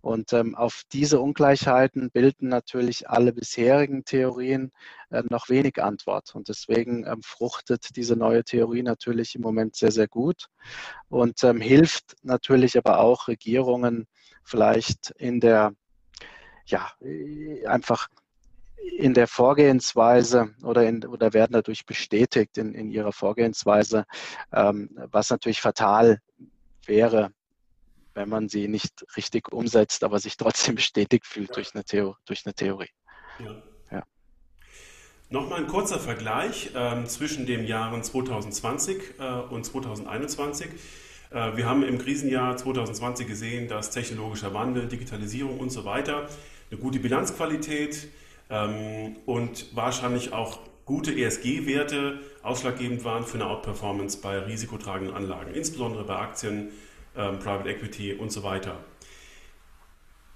Und 0.05 0.35
ähm, 0.35 0.55
auf 0.55 0.83
diese 0.93 1.19
Ungleichheiten 1.19 2.11
bilden 2.11 2.49
natürlich 2.49 3.09
alle 3.09 3.33
bisherigen 3.33 4.05
Theorien 4.05 4.71
äh, 5.09 5.23
noch 5.31 5.49
wenig 5.49 5.83
Antwort. 5.83 6.35
Und 6.35 6.51
deswegen 6.51 7.07
ähm, 7.07 7.23
fruchtet 7.23 7.97
diese 7.97 8.15
neue 8.15 8.45
Theorie 8.45 8.83
natürlich 8.83 9.35
im 9.35 9.41
Moment 9.41 9.77
sehr, 9.77 9.93
sehr 9.93 10.07
gut 10.07 10.49
und 11.09 11.43
ähm, 11.43 11.59
hilft 11.59 12.17
natürlich 12.23 12.77
aber 12.77 12.99
auch 13.01 13.29
Regierungen 13.29 14.07
vielleicht 14.43 15.11
in 15.13 15.41
der, 15.41 15.73
ja, 16.67 16.91
äh, 17.01 17.65
einfach 17.67 18.09
in 18.99 19.15
der 19.15 19.27
Vorgehensweise 19.27 20.55
oder, 20.63 20.87
in, 20.87 21.07
oder 21.07 21.33
werden 21.33 21.55
dadurch 21.55 21.87
bestätigt 21.87 22.59
in, 22.59 22.75
in 22.75 22.91
ihrer 22.91 23.13
Vorgehensweise, 23.13 24.05
ähm, 24.53 24.91
was 25.11 25.31
natürlich 25.31 25.63
fatal 25.63 26.21
wäre, 26.85 27.33
wenn 28.15 28.29
man 28.29 28.49
sie 28.49 28.69
nicht 28.69 29.05
richtig 29.17 29.53
umsetzt, 29.53 30.05
aber 30.05 30.19
sich 30.19 30.37
trotzdem 30.37 30.75
bestätigt 30.77 31.27
fühlt 31.27 31.51
ja. 31.51 31.55
durch, 31.55 31.75
eine 31.75 31.85
Theo 31.85 32.17
durch 32.27 32.47
eine 32.47 32.55
Theorie. 32.55 32.91
Ja. 33.39 33.63
ja. 33.91 34.03
Nochmal 35.31 35.61
ein 35.61 35.67
kurzer 35.67 35.99
Vergleich 35.99 36.71
ähm, 36.75 37.07
zwischen 37.07 37.47
den 37.47 37.67
Jahren 37.67 38.03
2020 38.03 39.19
äh, 39.19 39.33
und 39.51 39.65
2021. 39.65 40.69
Äh, 41.31 41.57
wir 41.57 41.67
haben 41.67 41.83
im 41.83 41.99
Krisenjahr 41.99 42.57
2020 42.57 43.27
gesehen, 43.27 43.69
dass 43.69 43.91
technologischer 43.91 44.55
Wandel, 44.55 44.89
Digitalisierung 44.89 45.59
und 45.59 45.71
so 45.71 45.85
weiter 45.85 46.29
eine 46.71 46.81
gute 46.81 47.01
Bilanzqualität 47.01 48.09
ähm, 48.51 49.17
und 49.27 49.75
wahrscheinlich 49.75 50.33
auch 50.33 50.61
gute 50.85 51.13
ESG-Werte 51.13 52.21
ausschlaggebend 52.43 53.05
waren 53.05 53.25
für 53.25 53.39
eine 53.39 53.47
Outperformance 53.47 54.19
bei 54.21 54.39
risikotragenden 54.39 55.17
Anlagen, 55.17 55.55
insbesondere 55.55 56.05
bei 56.05 56.17
Aktien, 56.17 56.71
ähm, 57.17 57.39
Private 57.39 57.69
Equity 57.69 58.15
und 58.15 58.33
so 58.33 58.43
weiter. 58.43 58.79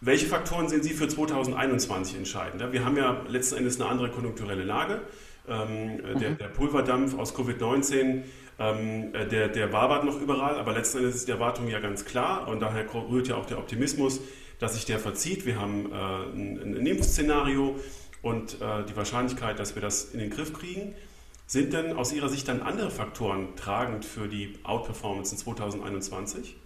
Welche 0.00 0.26
Faktoren 0.26 0.68
sind 0.68 0.84
Sie 0.84 0.94
für 0.94 1.08
2021 1.08 2.16
entscheidend? 2.16 2.72
Wir 2.72 2.84
haben 2.84 2.96
ja 2.96 3.24
letzten 3.28 3.56
Endes 3.56 3.80
eine 3.80 3.90
andere 3.90 4.10
konjunkturelle 4.10 4.62
Lage. 4.62 5.00
Ähm, 5.48 5.96
mhm. 5.96 6.18
der, 6.18 6.30
der, 6.32 6.48
Pulverdampf 6.48 7.16
aus 7.18 7.34
Covid-19, 7.34 8.22
ähm, 8.58 9.14
äh, 9.14 9.26
der, 9.26 9.48
der 9.48 9.72
wabert 9.72 10.04
noch 10.04 10.20
überall, 10.20 10.56
aber 10.56 10.72
letzten 10.72 10.98
Endes 10.98 11.16
ist 11.16 11.28
die 11.28 11.32
Erwartung 11.32 11.68
ja 11.68 11.80
ganz 11.80 12.04
klar 12.04 12.48
und 12.48 12.60
daher 12.60 12.84
rührt 12.92 13.28
ja 13.28 13.36
auch 13.36 13.46
der 13.46 13.58
Optimismus, 13.58 14.20
dass 14.58 14.74
sich 14.74 14.84
der 14.84 14.98
verzieht. 14.98 15.46
Wir 15.46 15.58
haben 15.58 15.90
äh, 15.90 15.94
ein, 15.94 16.76
ein 16.76 16.86
Impfszenario 16.86 17.76
und 18.20 18.60
äh, 18.60 18.84
die 18.88 18.94
Wahrscheinlichkeit, 18.94 19.58
dass 19.58 19.74
wir 19.74 19.82
das 19.82 20.12
in 20.12 20.20
den 20.20 20.30
Griff 20.30 20.52
kriegen. 20.52 20.94
Sind 21.46 21.72
denn 21.72 21.94
aus 21.94 22.12
Ihrer 22.12 22.28
Sicht 22.28 22.46
dann 22.46 22.60
andere 22.60 22.90
Faktoren 22.90 23.56
tragend 23.56 24.04
für 24.04 24.28
die 24.28 24.58
Outperformance 24.64 25.32
in 25.32 25.38
2021? 25.38 26.56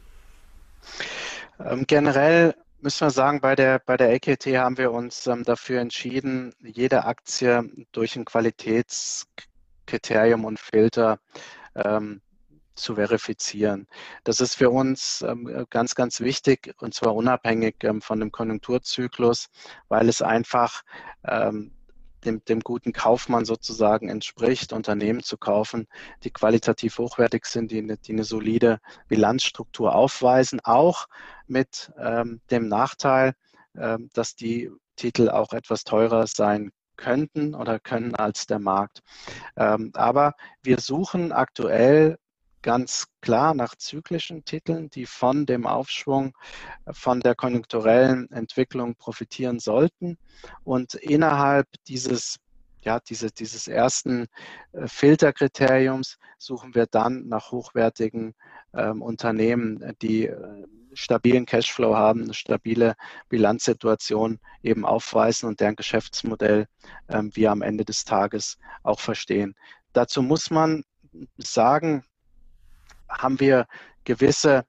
Ähm, 1.59 1.85
generell 1.87 2.55
müssen 2.81 3.07
wir 3.07 3.11
sagen, 3.11 3.41
bei 3.41 3.55
der, 3.55 3.79
bei 3.79 3.97
der 3.97 4.11
LKT 4.11 4.47
haben 4.57 4.77
wir 4.77 4.93
uns 4.93 5.27
ähm, 5.27 5.45
dafür 5.45 5.81
entschieden, 5.81 6.53
jede 6.61 7.05
Aktie 7.05 7.71
durch 7.93 8.17
ein 8.17 8.25
Qualitätskriterium 8.25 10.45
und 10.45 10.59
Filter 10.59 11.21
ähm, 11.77 12.21
zu 12.75 12.97
verifizieren. 12.97 13.87
Das 14.25 14.41
ist 14.41 14.57
für 14.57 14.71
uns 14.71 15.25
ähm, 15.27 15.67
ganz, 15.71 15.95
ganz 15.95 16.21
wichtig 16.21 16.75
und 16.81 16.95
zwar 16.95 17.15
unabhängig 17.15 17.77
ähm, 17.85 18.03
von 18.03 18.19
dem 18.19 18.33
Konjunkturzyklus, 18.33 19.49
weil 19.89 20.09
es 20.09 20.23
einfach 20.23 20.83
ähm, 21.25 21.73
dem, 22.25 22.45
dem 22.45 22.61
guten 22.61 22.93
Kaufmann 22.93 23.45
sozusagen 23.45 24.09
entspricht, 24.09 24.73
Unternehmen 24.73 25.23
zu 25.23 25.37
kaufen, 25.37 25.87
die 26.25 26.31
qualitativ 26.31 26.99
hochwertig 26.99 27.47
sind, 27.47 27.71
die 27.71 27.79
eine, 27.79 27.97
die 27.97 28.13
eine 28.13 28.25
solide 28.25 28.81
Bilanzstruktur 29.09 29.95
aufweisen, 29.95 30.61
auch 30.65 31.07
mit 31.47 31.93
ähm, 31.99 32.41
dem 32.51 32.69
Nachteil, 32.69 33.35
ähm, 33.77 34.11
dass 34.13 34.37
die 34.37 34.71
Titel 34.97 35.31
auch 35.31 35.53
etwas 35.53 35.85
teurer 35.85 36.27
sein 36.27 36.71
könnten 36.97 37.55
oder 37.55 37.81
können 37.81 38.15
als 38.15 38.47
der 38.47 38.59
Markt. 38.59 39.01
Ähm, 39.57 39.91
aber 39.95 40.35
wir 40.63 40.79
suchen 40.79 41.33
aktuell 41.33 42.19
ganz 42.63 43.07
klar 43.21 43.55
nach 43.55 43.75
zyklischen 43.77 44.45
Titeln, 44.45 44.91
die 44.91 45.07
von 45.07 45.47
dem 45.47 45.67
Aufschwung, 45.67 46.35
von 46.91 47.21
der 47.21 47.35
konjunkturellen 47.35 48.31
Entwicklung 48.31 48.95
profitieren 48.95 49.59
sollten. 49.59 50.19
Und 50.65 50.95
innerhalb 50.95 51.67
dieses 51.89 52.39
ja, 52.85 52.99
diese, 53.01 53.31
dieses 53.31 53.69
ersten 53.69 54.27
äh, 54.73 54.87
Filterkriteriums 54.87 56.19
suchen 56.39 56.75
wir 56.75 56.87
dann 56.87 57.29
nach 57.29 57.53
hochwertigen 57.53 58.35
ähm, 58.75 59.03
Unternehmen, 59.03 59.95
die 60.03 60.27
äh, 60.27 60.67
stabilen 60.93 61.47
Cashflow 61.47 61.97
haben, 61.97 62.25
eine 62.25 62.35
stabile 62.35 62.95
Bilanzsituation 63.29 64.41
eben 64.63 64.85
aufweisen 64.85 65.49
und 65.49 65.61
deren 65.61 65.77
Geschäftsmodell 65.77 66.67
ähm, 67.09 67.31
wir 67.35 67.51
am 67.51 67.63
Ende 67.63 67.85
des 67.85 68.05
Tages 68.05 68.59
auch 68.83 69.01
verstehen. 69.01 69.55
Dazu 69.93 70.23
muss 70.23 70.51
man 70.51 70.85
sagen, 71.39 72.05
haben 73.19 73.41
wir 73.41 73.67
gewisse 74.05 74.65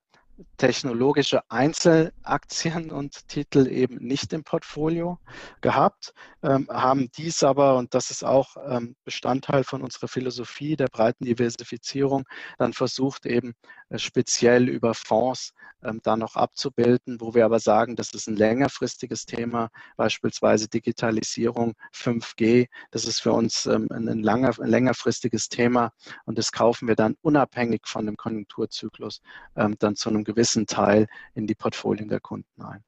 technologische 0.57 1.41
Einzelaktien 1.49 2.91
und 2.91 3.27
Titel 3.27 3.67
eben 3.67 3.97
nicht 3.97 4.33
im 4.33 4.43
Portfolio 4.43 5.19
gehabt, 5.61 6.13
ähm, 6.41 6.67
haben 6.69 7.11
dies 7.17 7.43
aber, 7.43 7.77
und 7.77 7.93
das 7.93 8.09
ist 8.09 8.23
auch 8.23 8.55
ähm, 8.67 8.95
Bestandteil 9.03 9.63
von 9.63 9.81
unserer 9.81 10.07
Philosophie 10.07 10.75
der 10.75 10.87
breiten 10.87 11.25
Diversifizierung, 11.25 12.25
dann 12.57 12.73
versucht 12.73 13.25
eben 13.25 13.53
äh, 13.89 13.99
speziell 13.99 14.69
über 14.69 14.93
Fonds 14.93 15.53
ähm, 15.83 15.99
da 16.03 16.15
noch 16.15 16.35
abzubilden, 16.35 17.19
wo 17.19 17.33
wir 17.33 17.45
aber 17.45 17.59
sagen, 17.59 17.95
das 17.95 18.11
ist 18.13 18.27
ein 18.27 18.35
längerfristiges 18.35 19.25
Thema, 19.25 19.69
beispielsweise 19.97 20.67
Digitalisierung, 20.67 21.73
5G, 21.93 22.67
das 22.91 23.05
ist 23.05 23.21
für 23.21 23.33
uns 23.33 23.65
ähm, 23.65 23.87
ein, 23.91 24.23
langer, 24.23 24.57
ein 24.59 24.69
längerfristiges 24.69 25.49
Thema 25.49 25.91
und 26.25 26.37
das 26.37 26.51
kaufen 26.51 26.87
wir 26.87 26.95
dann 26.95 27.15
unabhängig 27.21 27.81
von 27.85 28.05
dem 28.05 28.17
Konjunkturzyklus 28.17 29.21
ähm, 29.55 29.75
dann 29.79 29.95
zu 29.95 30.09
einem 30.09 30.22
gewissen 30.23 30.65
Teil 30.65 31.07
in 31.35 31.47
die 31.47 31.55
Portfolien 31.55 32.09
der 32.09 32.19
Kunden 32.19 32.61
ein. 32.61 32.83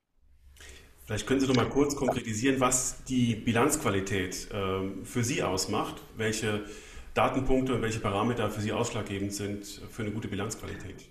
Vielleicht 1.06 1.28
können 1.28 1.40
Sie 1.40 1.48
noch 1.48 1.56
mal 1.56 1.70
kurz 1.70 1.96
konkretisieren, 1.96 2.60
was 2.60 3.04
die 3.04 3.36
Bilanzqualität 3.36 4.50
äh, 4.52 5.04
für 5.04 5.24
Sie 5.24 5.44
ausmacht, 5.44 6.02
welche 6.18 6.66
Datenpunkte 7.14 7.76
und 7.76 7.82
welche 7.84 8.00
Parameter 8.00 8.50
für 8.50 8.62
Sie 8.62 8.72
ausschlaggebend 8.72 9.32
sind 9.34 9.66
für 9.90 10.02
eine 10.02 10.12
gute 10.12 10.28
Bilanzqualität. 10.28 11.06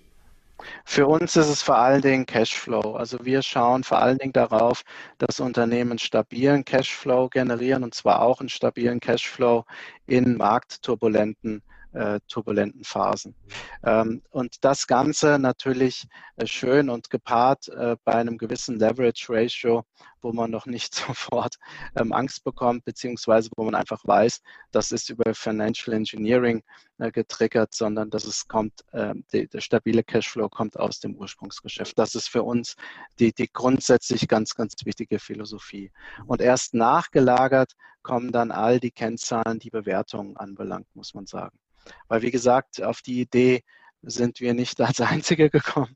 Für 0.85 1.07
uns 1.07 1.35
ist 1.35 1.49
es 1.49 1.61
vor 1.61 1.77
allen 1.77 2.01
Dingen 2.01 2.25
Cashflow. 2.25 2.95
Also 2.95 3.17
wir 3.23 3.41
schauen 3.41 3.83
vor 3.83 3.99
allen 3.99 4.17
Dingen 4.17 4.33
darauf, 4.33 4.83
dass 5.17 5.39
Unternehmen 5.39 5.97
stabilen 5.97 6.63
Cashflow 6.63 7.29
generieren 7.29 7.83
und 7.83 7.93
zwar 7.93 8.21
auch 8.21 8.39
einen 8.39 8.49
stabilen 8.49 8.99
Cashflow 8.99 9.65
in 10.07 10.37
marktturbulenten 10.37 11.61
äh, 11.95 12.19
turbulenten 12.27 12.83
Phasen. 12.83 13.35
Ähm, 13.83 14.21
und 14.29 14.63
das 14.63 14.85
Ganze 14.85 15.39
natürlich 15.39 16.07
äh, 16.35 16.45
schön 16.45 16.89
und 16.89 17.09
gepaart 17.09 17.69
äh, 17.69 17.95
bei 18.03 18.13
einem 18.13 18.37
gewissen 18.37 18.77
Leverage 18.77 19.27
Ratio, 19.29 19.85
wo 20.21 20.33
man 20.33 20.51
noch 20.51 20.65
nicht 20.65 20.93
sofort 21.07 21.55
ähm, 21.95 22.11
Angst 22.11 22.43
bekommt, 22.43 22.83
beziehungsweise 22.83 23.49
wo 23.55 23.63
man 23.63 23.75
einfach 23.75 24.05
weiß, 24.05 24.41
das 24.71 24.91
ist 24.91 25.09
über 25.09 25.33
Financial 25.33 25.95
Engineering 25.95 26.63
äh, 26.97 27.11
getriggert, 27.11 27.73
sondern 27.73 28.09
dass 28.09 28.25
es 28.25 28.47
kommt, 28.47 28.83
ähm, 28.93 29.23
die, 29.31 29.47
der 29.47 29.61
stabile 29.61 30.03
Cashflow 30.03 30.49
kommt 30.49 30.77
aus 30.77 30.99
dem 30.99 31.15
Ursprungsgeschäft. 31.15 31.97
Das 31.97 32.15
ist 32.15 32.27
für 32.27 32.43
uns 32.43 32.75
die, 33.19 33.31
die 33.33 33.51
grundsätzlich 33.51 34.27
ganz, 34.27 34.55
ganz 34.55 34.73
wichtige 34.83 35.19
Philosophie. 35.19 35.91
Und 36.27 36.41
erst 36.41 36.73
nachgelagert 36.73 37.73
kommen 38.03 38.31
dann 38.31 38.51
all 38.51 38.79
die 38.79 38.91
Kennzahlen, 38.91 39.59
die 39.59 39.69
Bewertungen 39.69 40.35
anbelangt, 40.37 40.87
muss 40.93 41.13
man 41.13 41.25
sagen. 41.25 41.57
Weil, 42.07 42.21
wie 42.21 42.31
gesagt, 42.31 42.81
auf 42.81 43.01
die 43.01 43.21
Idee 43.21 43.63
sind 44.01 44.39
wir 44.39 44.53
nicht 44.53 44.79
als 44.81 45.01
Einzige 45.01 45.49
gekommen. 45.49 45.95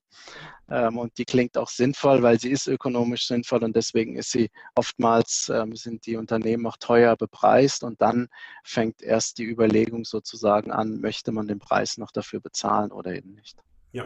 Ähm, 0.70 0.98
und 0.98 1.18
die 1.18 1.26
klingt 1.26 1.58
auch 1.58 1.70
sinnvoll, 1.70 2.22
weil 2.22 2.40
sie 2.40 2.52
ist 2.52 2.68
ökonomisch 2.68 3.26
sinnvoll 3.26 3.64
und 3.64 3.76
deswegen 3.76 4.16
ist 4.16 4.32
sie 4.32 4.52
oftmals, 4.76 5.52
ähm, 5.54 5.76
sind 5.76 6.06
die 6.06 6.16
Unternehmen 6.16 6.66
auch 6.68 6.78
teuer 6.78 7.16
bepreist 7.16 7.84
und 7.84 8.02
dann 8.02 8.28
fängt 8.64 9.02
erst 9.02 9.40
die 9.40 9.46
Überlegung 9.46 10.06
sozusagen 10.06 10.72
an, 10.72 11.02
möchte 11.02 11.32
man 11.32 11.48
den 11.48 11.60
Preis 11.60 11.98
noch 11.98 12.12
dafür 12.12 12.40
bezahlen 12.40 12.92
oder 12.92 13.16
eben 13.16 13.34
nicht. 13.34 13.58
Ja. 13.94 14.06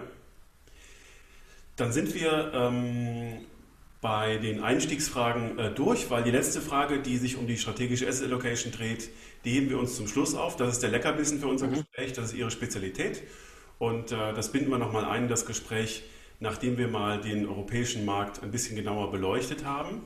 Dann 1.75 1.91
sind 1.91 2.13
wir 2.13 2.53
ähm, 2.53 3.45
bei 3.99 4.37
den 4.37 4.63
Einstiegsfragen 4.63 5.59
äh, 5.59 5.73
durch, 5.73 6.09
weil 6.09 6.23
die 6.23 6.31
letzte 6.31 6.61
Frage, 6.61 7.01
die 7.01 7.17
sich 7.17 7.37
um 7.37 7.47
die 7.47 7.57
strategische 7.57 8.07
Asset 8.07 8.27
Allocation 8.27 8.71
dreht, 8.71 9.09
die 9.45 9.51
heben 9.51 9.69
wir 9.69 9.79
uns 9.79 9.95
zum 9.95 10.07
Schluss 10.07 10.35
auf. 10.35 10.55
Das 10.55 10.69
ist 10.71 10.83
der 10.83 10.89
Leckerbissen 10.89 11.39
für 11.39 11.47
unser 11.47 11.67
mhm. 11.67 11.75
Gespräch, 11.75 12.13
das 12.13 12.25
ist 12.25 12.33
Ihre 12.33 12.51
Spezialität. 12.51 13.23
Und 13.79 14.11
äh, 14.11 14.33
das 14.33 14.51
binden 14.51 14.69
wir 14.69 14.77
nochmal 14.77 15.05
ein, 15.05 15.27
das 15.27 15.45
Gespräch, 15.45 16.03
nachdem 16.39 16.77
wir 16.77 16.87
mal 16.87 17.19
den 17.19 17.47
europäischen 17.47 18.05
Markt 18.05 18.43
ein 18.43 18.51
bisschen 18.51 18.75
genauer 18.75 19.11
beleuchtet 19.11 19.65
haben. 19.65 20.01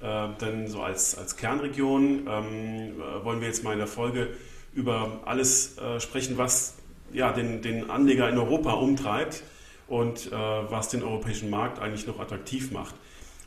Äh, 0.00 0.28
denn 0.40 0.68
so 0.68 0.82
als, 0.82 1.16
als 1.18 1.36
Kernregion 1.36 2.26
ähm, 2.28 3.00
äh, 3.00 3.24
wollen 3.24 3.40
wir 3.40 3.48
jetzt 3.48 3.64
mal 3.64 3.72
in 3.72 3.78
der 3.78 3.88
Folge 3.88 4.28
über 4.74 5.20
alles 5.24 5.76
äh, 5.78 5.98
sprechen, 6.00 6.38
was 6.38 6.76
ja, 7.12 7.32
den, 7.32 7.62
den 7.62 7.90
Anleger 7.90 8.28
in 8.28 8.38
Europa 8.38 8.72
umtreibt 8.72 9.42
und 9.88 10.30
äh, 10.30 10.32
was 10.32 10.90
den 10.90 11.02
europäischen 11.02 11.50
Markt 11.50 11.80
eigentlich 11.80 12.06
noch 12.06 12.20
attraktiv 12.20 12.70
macht. 12.70 12.94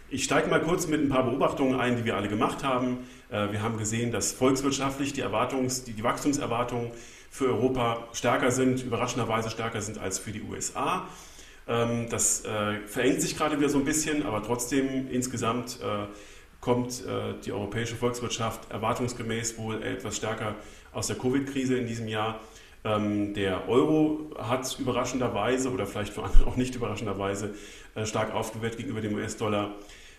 Ich 0.09 0.25
steige 0.25 0.49
mal 0.49 0.59
kurz 0.59 0.87
mit 0.87 0.99
ein 0.99 1.07
paar 1.07 1.23
Beobachtungen 1.23 1.79
ein, 1.79 1.95
die 1.95 2.03
wir 2.03 2.17
alle 2.17 2.27
gemacht 2.27 2.65
haben. 2.65 2.97
Äh, 3.31 3.51
wir 3.51 3.61
haben 3.61 3.77
gesehen, 3.77 4.11
dass 4.11 4.33
volkswirtschaftlich 4.33 5.13
die, 5.13 5.23
Erwartungs-, 5.23 5.85
die, 5.85 6.03
Wachstumserwartungen 6.03 6.91
für 7.29 7.45
Europa 7.45 8.07
stärker 8.13 8.51
sind, 8.51 8.83
überraschenderweise 8.83 9.49
stärker 9.49 9.81
sind 9.81 9.97
als 9.97 10.19
für 10.19 10.31
die 10.31 10.41
USA. 10.41 11.07
Ähm, 11.67 12.07
das 12.09 12.45
äh, 12.45 12.79
verengt 12.85 13.21
sich 13.21 13.37
gerade 13.37 13.57
wieder 13.57 13.69
so 13.69 13.79
ein 13.79 13.85
bisschen, 13.85 14.25
aber 14.25 14.43
trotzdem 14.43 15.09
insgesamt 15.09 15.79
äh, 15.81 16.07
kommt 16.59 17.03
die 17.43 17.51
europäische 17.51 17.95
Volkswirtschaft 17.95 18.69
erwartungsgemäß 18.69 19.57
wohl 19.57 19.81
etwas 19.81 20.17
stärker 20.17 20.53
aus 20.93 21.07
der 21.07 21.15
Covid-Krise 21.15 21.75
in 21.75 21.87
diesem 21.87 22.07
Jahr. 22.07 22.39
Ähm, 22.83 23.33
der 23.33 23.67
Euro 23.67 24.29
hat 24.37 24.77
überraschenderweise 24.77 25.71
oder 25.71 25.87
vielleicht 25.87 26.13
für 26.13 26.21
andere 26.21 26.45
auch 26.45 26.57
nicht 26.57 26.75
überraschenderweise 26.75 27.55
stark 28.03 28.35
aufgewertet 28.35 28.77
gegenüber 28.77 29.01
dem 29.01 29.15
US-Dollar. 29.15 29.71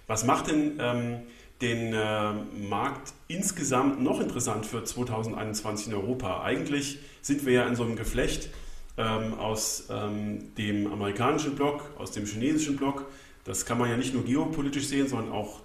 Was 0.09 0.25
macht 0.25 0.51
denn 0.51 0.81
ähm, 0.81 1.21
den 1.63 1.95
äh, 1.95 2.33
Markt 2.69 3.15
insgesamt 3.29 4.03
noch 4.03 4.21
interessant 4.21 4.67
für 4.67 4.85
2021 4.85 5.87
in 5.89 5.95
Europa? 5.95 6.43
Eigentlich 6.43 6.99
sind 7.23 7.47
wir 7.47 7.53
ja 7.53 7.67
in 7.67 7.77
so 7.77 7.85
einem 7.85 7.97
Geflecht 7.97 8.51
ähm, 8.99 9.35
aus 9.35 9.87
ähm, 9.91 10.55
dem 10.57 10.93
amerikanischen 10.93 11.55
Block, 11.55 11.91
aus 11.99 12.11
dem 12.11 12.27
chinesischen 12.27 12.77
Block. 12.77 13.07
Das 13.45 13.65
kann 13.65 13.79
man 13.79 13.89
ja 13.89 13.97
nicht 13.97 14.13
nur 14.13 14.25
geopolitisch 14.25 14.87
sehen, 14.87 15.09
sondern 15.09 15.33
auch 15.33 15.61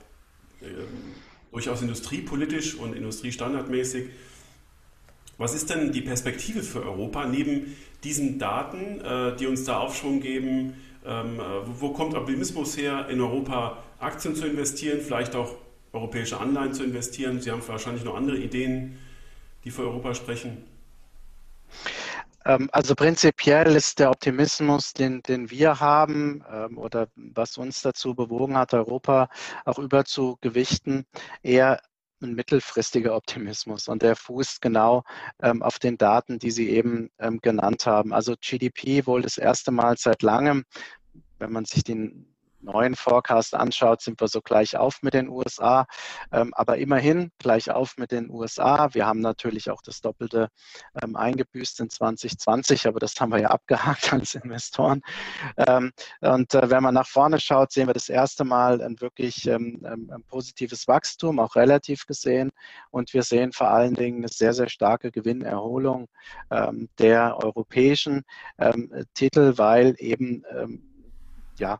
äh, 0.61 0.65
durchaus 1.51 1.81
industriepolitisch 1.81 2.75
und 2.75 2.95
industriestandardmäßig. 2.95 4.09
Was 5.37 5.53
ist 5.53 5.69
denn 5.69 5.91
die 5.91 6.01
Perspektive 6.01 6.63
für 6.63 6.83
Europa 6.83 7.25
neben 7.25 7.75
diesen 8.03 8.39
Daten, 8.39 9.01
äh, 9.01 9.35
die 9.35 9.47
uns 9.47 9.63
da 9.65 9.79
Aufschwung 9.79 10.19
geben? 10.19 10.75
Ähm, 11.05 11.39
äh, 11.39 11.43
wo 11.79 11.89
kommt 11.89 12.15
Optimismus 12.15 12.77
her, 12.77 13.07
in 13.09 13.21
Europa 13.21 13.83
Aktien 13.99 14.35
zu 14.35 14.45
investieren, 14.45 14.99
vielleicht 15.01 15.35
auch 15.35 15.55
europäische 15.97 16.39
Anleihen 16.39 16.73
zu 16.73 16.83
investieren? 16.83 17.41
Sie 17.41 17.51
haben 17.51 17.61
wahrscheinlich 17.67 18.03
noch 18.03 18.15
andere 18.15 18.37
Ideen, 18.37 18.97
die 19.63 19.71
für 19.71 19.83
Europa 19.83 20.13
sprechen. 20.13 20.63
Ähm, 22.45 22.69
also 22.71 22.95
prinzipiell 22.95 23.75
ist 23.75 23.99
der 23.99 24.11
Optimismus, 24.11 24.93
den, 24.93 25.21
den 25.23 25.49
wir 25.51 25.79
haben 25.79 26.43
ähm, 26.51 26.77
oder 26.77 27.07
was 27.15 27.57
uns 27.57 27.81
dazu 27.81 28.15
bewogen 28.15 28.57
hat, 28.57 28.73
Europa 28.73 29.27
auch 29.65 29.79
überzugewichten, 29.79 31.05
eher 31.43 31.81
ein 32.21 32.33
mittelfristiger 32.33 33.15
Optimismus 33.15 33.87
und 33.87 34.01
der 34.01 34.15
fußt 34.15 34.61
genau 34.61 35.03
ähm, 35.41 35.61
auf 35.61 35.77
den 35.77 35.97
Daten, 35.97 36.39
die 36.39 36.51
Sie 36.51 36.69
eben 36.69 37.09
ähm, 37.19 37.39
genannt 37.41 37.85
haben. 37.85 38.13
Also 38.13 38.35
GDP 38.39 39.05
wohl 39.05 39.21
das 39.21 39.37
erste 39.37 39.71
Mal 39.71 39.97
seit 39.97 40.21
langem, 40.23 40.63
wenn 41.39 41.51
man 41.51 41.65
sich 41.65 41.83
den 41.83 42.36
neuen 42.61 42.95
Forecast 42.95 43.53
anschaut, 43.55 44.01
sind 44.01 44.19
wir 44.19 44.27
so 44.27 44.41
gleich 44.41 44.77
auf 44.77 45.01
mit 45.01 45.13
den 45.13 45.29
USA. 45.29 45.85
Ähm, 46.31 46.53
aber 46.55 46.77
immerhin 46.77 47.31
gleich 47.39 47.71
auf 47.71 47.97
mit 47.97 48.11
den 48.11 48.29
USA. 48.29 48.93
Wir 48.93 49.05
haben 49.05 49.19
natürlich 49.19 49.69
auch 49.69 49.81
das 49.81 50.01
Doppelte 50.01 50.49
ähm, 51.01 51.15
eingebüßt 51.15 51.79
in 51.79 51.89
2020, 51.89 52.87
aber 52.87 52.99
das 52.99 53.15
haben 53.19 53.31
wir 53.31 53.39
ja 53.39 53.49
abgehakt 53.49 54.13
als 54.13 54.35
Investoren. 54.35 55.01
Ähm, 55.57 55.91
und 56.21 56.53
äh, 56.53 56.69
wenn 56.69 56.83
man 56.83 56.93
nach 56.93 57.07
vorne 57.07 57.39
schaut, 57.39 57.71
sehen 57.71 57.87
wir 57.87 57.93
das 57.93 58.09
erste 58.09 58.43
Mal 58.43 58.81
ein 58.81 58.99
wirklich 59.01 59.49
positives 60.29 60.87
Wachstum, 60.87 61.39
auch 61.39 61.55
relativ 61.55 62.05
gesehen. 62.05 62.51
Und 62.91 63.13
wir 63.13 63.23
sehen 63.23 63.51
vor 63.53 63.69
allen 63.69 63.93
Dingen 63.93 64.19
eine 64.19 64.27
sehr, 64.27 64.53
sehr 64.53 64.69
starke 64.69 65.11
Gewinnerholung 65.11 66.07
der 66.99 67.37
europäischen 67.37 68.23
Titel, 69.13 69.57
weil 69.57 69.95
eben 69.99 70.43
ja, 71.59 71.79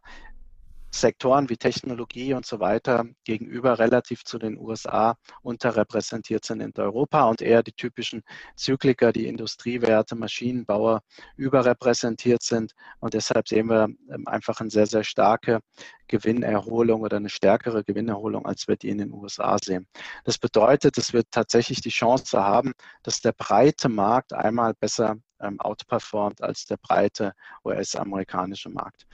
Sektoren 1.00 1.50
wie 1.50 1.58
Technologie 1.58 2.34
und 2.34 2.46
so 2.46 2.60
weiter 2.60 3.06
gegenüber 3.24 3.78
relativ 3.78 4.24
zu 4.24 4.40
den 4.40 4.58
USA 4.58 5.16
unterrepräsentiert 5.44 6.44
sind 6.44 6.62
in 6.62 6.74
Europa 6.76 7.26
und 7.30 7.42
eher 7.42 7.62
die 7.62 7.74
typischen 7.74 8.24
Zykliker, 8.56 9.12
die 9.12 9.28
Industriewerte, 9.28 10.16
Maschinenbauer 10.16 11.02
überrepräsentiert 11.36 12.42
sind. 12.42 12.74
Und 13.00 13.14
deshalb 13.14 13.48
sehen 13.48 13.70
wir 13.70 13.90
ähm, 14.10 14.28
einfach 14.28 14.60
eine 14.60 14.72
sehr, 14.72 14.88
sehr 14.88 15.04
starke 15.04 15.60
Gewinnerholung 16.08 17.02
oder 17.02 17.18
eine 17.18 17.30
stärkere 17.30 17.84
Gewinnerholung, 17.84 18.46
als 18.46 18.68
wir 18.68 18.76
die 18.76 18.90
in 18.90 18.98
den 18.98 19.14
USA 19.14 19.58
sehen. 19.64 19.88
Das 20.24 20.38
bedeutet, 20.38 20.98
dass 20.98 21.14
wir 21.14 21.24
tatsächlich 21.30 21.82
die 21.82 21.90
Chance 21.90 22.42
haben, 22.42 22.74
dass 23.04 23.22
der 23.22 23.34
breite 23.34 23.90
Markt 23.90 24.34
einmal 24.34 24.74
besser 24.74 25.18
ähm, 25.40 25.60
outperformt 25.60 26.42
als 26.42 26.66
der 26.66 26.78
breite 26.78 27.34
US-amerikanische 27.64 28.70
Markt. 28.70 29.06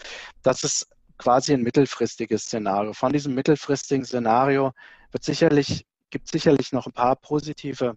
Das 0.41 0.63
ist 0.63 0.87
quasi 1.23 1.53
ein 1.53 1.63
mittelfristiges 1.63 2.43
Szenario. 2.43 2.91
Von 2.91 3.13
diesem 3.13 3.33
mittelfristigen 3.33 4.05
Szenario 4.05 4.73
wird 5.11 5.23
sicherlich, 5.23 5.85
gibt 6.09 6.27
sicherlich 6.27 6.73
noch 6.73 6.85
ein 6.85 6.91
paar 6.91 7.15
positive 7.15 7.95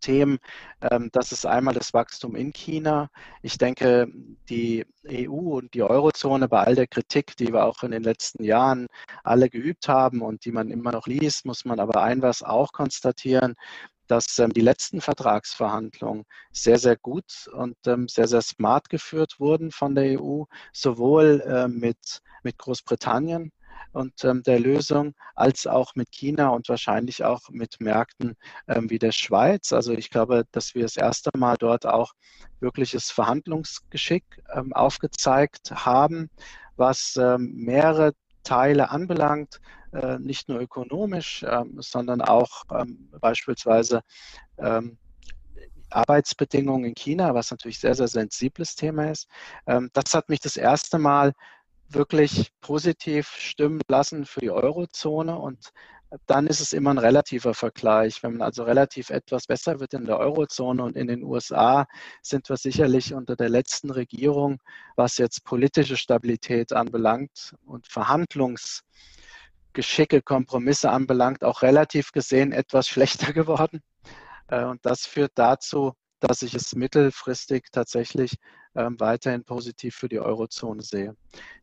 Themen. 0.00 0.38
Ähm, 0.82 1.08
das 1.12 1.32
ist 1.32 1.46
einmal 1.46 1.72
das 1.72 1.94
Wachstum 1.94 2.36
in 2.36 2.52
China. 2.52 3.08
Ich 3.40 3.56
denke, 3.56 4.08
die 4.50 4.84
EU 5.06 5.56
und 5.56 5.72
die 5.72 5.82
Eurozone 5.82 6.48
bei 6.48 6.60
all 6.60 6.74
der 6.74 6.86
Kritik, 6.86 7.34
die 7.36 7.52
wir 7.52 7.64
auch 7.64 7.82
in 7.82 7.92
den 7.92 8.02
letzten 8.02 8.44
Jahren 8.44 8.88
alle 9.22 9.48
geübt 9.48 9.88
haben 9.88 10.20
und 10.20 10.44
die 10.44 10.52
man 10.52 10.70
immer 10.70 10.92
noch 10.92 11.06
liest, 11.06 11.46
muss 11.46 11.64
man 11.64 11.80
aber 11.80 12.02
ein 12.02 12.20
was 12.20 12.42
auch 12.42 12.72
konstatieren, 12.72 13.54
dass 14.06 14.38
ähm, 14.38 14.52
die 14.52 14.60
letzten 14.60 15.00
Vertragsverhandlungen 15.00 16.24
sehr, 16.52 16.78
sehr 16.78 16.96
gut 16.96 17.48
und 17.52 17.76
ähm, 17.86 18.08
sehr, 18.08 18.28
sehr 18.28 18.42
smart 18.42 18.88
geführt 18.88 19.36
wurden 19.38 19.70
von 19.70 19.94
der 19.94 20.20
EU, 20.20 20.44
sowohl 20.72 21.42
äh, 21.46 21.68
mit, 21.68 22.20
mit 22.42 22.58
Großbritannien 22.58 23.52
und 23.92 24.24
ähm, 24.24 24.42
der 24.42 24.60
Lösung, 24.60 25.14
als 25.34 25.66
auch 25.66 25.94
mit 25.94 26.10
China 26.10 26.48
und 26.48 26.68
wahrscheinlich 26.68 27.24
auch 27.24 27.48
mit 27.50 27.80
Märkten 27.80 28.36
ähm, 28.68 28.90
wie 28.90 28.98
der 28.98 29.12
Schweiz. 29.12 29.72
Also 29.72 29.92
ich 29.92 30.10
glaube, 30.10 30.44
dass 30.52 30.74
wir 30.74 30.82
das 30.82 30.96
erste 30.96 31.30
Mal 31.36 31.56
dort 31.58 31.86
auch 31.86 32.12
wirkliches 32.60 33.10
Verhandlungsgeschick 33.10 34.24
ähm, 34.52 34.72
aufgezeigt 34.72 35.70
haben, 35.70 36.28
was 36.76 37.16
ähm, 37.16 37.52
mehrere 37.54 38.12
Teile 38.42 38.90
anbelangt, 38.90 39.60
nicht 40.18 40.48
nur 40.48 40.60
ökonomisch, 40.60 41.44
ähm, 41.48 41.76
sondern 41.80 42.20
auch 42.20 42.64
ähm, 42.70 43.08
beispielsweise 43.20 44.00
Arbeitsbedingungen 45.90 46.84
in 46.84 46.94
China, 46.94 47.34
was 47.34 47.50
natürlich 47.50 47.80
sehr, 47.80 47.94
sehr 47.94 48.08
sensibles 48.08 48.76
Thema 48.76 49.10
ist. 49.10 49.26
das 49.64 50.14
hat 50.14 50.28
mich 50.28 50.40
das 50.40 50.56
erste 50.56 50.98
Mal 50.98 51.32
wirklich 51.88 52.50
positiv 52.60 53.28
stimmen 53.28 53.80
lassen 53.88 54.24
für 54.24 54.40
die 54.40 54.50
Eurozone 54.50 55.36
und 55.36 55.72
dann 56.26 56.46
ist 56.46 56.60
es 56.60 56.72
immer 56.72 56.90
ein 56.90 56.98
relativer 56.98 57.54
Vergleich. 57.54 58.22
Wenn 58.22 58.32
man 58.32 58.42
also 58.42 58.64
relativ 58.64 59.10
etwas 59.10 59.46
besser 59.46 59.80
wird 59.80 59.94
in 59.94 60.04
der 60.04 60.18
Eurozone 60.18 60.82
und 60.82 60.96
in 60.96 61.08
den 61.08 61.24
USA, 61.24 61.86
sind 62.22 62.48
wir 62.48 62.56
sicherlich 62.56 63.14
unter 63.14 63.36
der 63.36 63.48
letzten 63.48 63.90
Regierung, 63.90 64.60
was 64.96 65.18
jetzt 65.18 65.44
politische 65.44 65.96
Stabilität 65.96 66.72
anbelangt 66.72 67.54
und 67.64 67.86
Verhandlungsgeschicke, 69.74 70.22
Kompromisse 70.22 70.90
anbelangt, 70.90 71.44
auch 71.44 71.62
relativ 71.62 72.12
gesehen 72.12 72.52
etwas 72.52 72.88
schlechter 72.88 73.32
geworden. 73.32 73.82
Äh, 74.48 74.64
und 74.64 74.84
das 74.86 75.06
führt 75.06 75.32
dazu, 75.34 75.92
dass 76.20 76.42
ich 76.42 76.54
es 76.54 76.74
mittelfristig 76.74 77.66
tatsächlich 77.72 78.36
ähm, 78.74 78.98
weiterhin 78.98 79.44
positiv 79.44 79.96
für 79.96 80.08
die 80.08 80.20
Eurozone 80.20 80.82
sehe. 80.82 81.16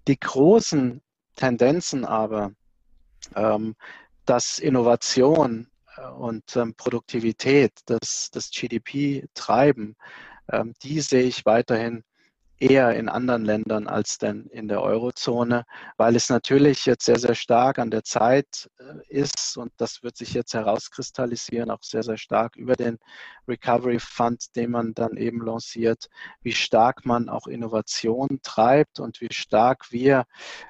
Die 0.08 0.20
großen 0.20 1.02
Tendenzen 1.36 2.06
aber, 2.06 2.52
ähm, 3.36 3.76
dass 4.26 4.60
Innovation 4.60 5.68
äh, 5.98 6.08
und 6.08 6.56
ähm, 6.56 6.76
Produktivität 6.76 7.72
das, 7.86 8.30
das 8.32 8.52
GDP 8.52 9.26
treiben, 9.34 9.96
die 10.84 11.00
sehe 11.00 11.24
ich 11.24 11.46
weiterhin 11.46 12.04
eher 12.62 12.96
in 12.96 13.10
anderen 13.10 13.44
Ländern 13.44 13.88
als 13.88 14.20
denn 14.20 14.46
in 14.52 14.68
der 14.68 14.84
Eurozone, 14.84 15.66
weil 15.98 16.16
es 16.16 16.30
natürlich 16.30 16.86
jetzt 16.86 17.06
sehr, 17.06 17.18
sehr 17.18 17.34
stark 17.34 17.80
an 17.80 17.90
der 17.90 18.04
Zeit 18.04 18.70
äh, 18.78 19.02
ist 19.10 19.58
und 19.58 19.72
das 19.78 20.04
wird 20.04 20.16
sich 20.16 20.34
jetzt 20.34 20.54
herauskristallisieren, 20.54 21.72
auch 21.72 21.82
sehr, 21.82 22.04
sehr 22.04 22.18
stark 22.18 22.56
über 22.56 22.76
den 22.76 23.00
Recovery 23.48 23.98
Fund, 24.00 24.56
den 24.56 24.72
man 24.72 24.94
dann 24.94 25.18
eben 25.18 25.44
lanciert, 25.44 26.08
wie 26.44 26.54
stark 26.54 27.04
man 27.04 27.30
auch 27.30 27.48
Innovation 27.48 28.40
treibt 28.44 29.00
und 29.00 29.22
wie 29.22 29.34
stark 29.34 29.92
wir 29.92 30.26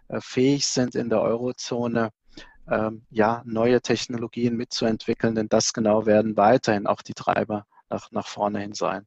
äh, 0.08 0.21
fähig 0.21 0.65
sind 0.65 0.95
in 0.95 1.10
der 1.10 1.21
Eurozone, 1.21 2.12
ähm, 2.69 3.06
ja, 3.10 3.41
neue 3.45 3.82
Technologien 3.82 4.56
mitzuentwickeln, 4.56 5.36
denn 5.36 5.49
das 5.49 5.73
genau 5.73 6.06
werden 6.06 6.38
weiterhin 6.38 6.88
auch 6.88 7.01
die 7.01 7.13
Treiber 7.13 7.65
nach, 7.89 8.12
nach 8.12 8.27
vorne 8.27 8.60
hin 8.60 8.73
sein. 8.73 9.06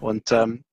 Und 0.00 0.30
ähm, 0.32 0.64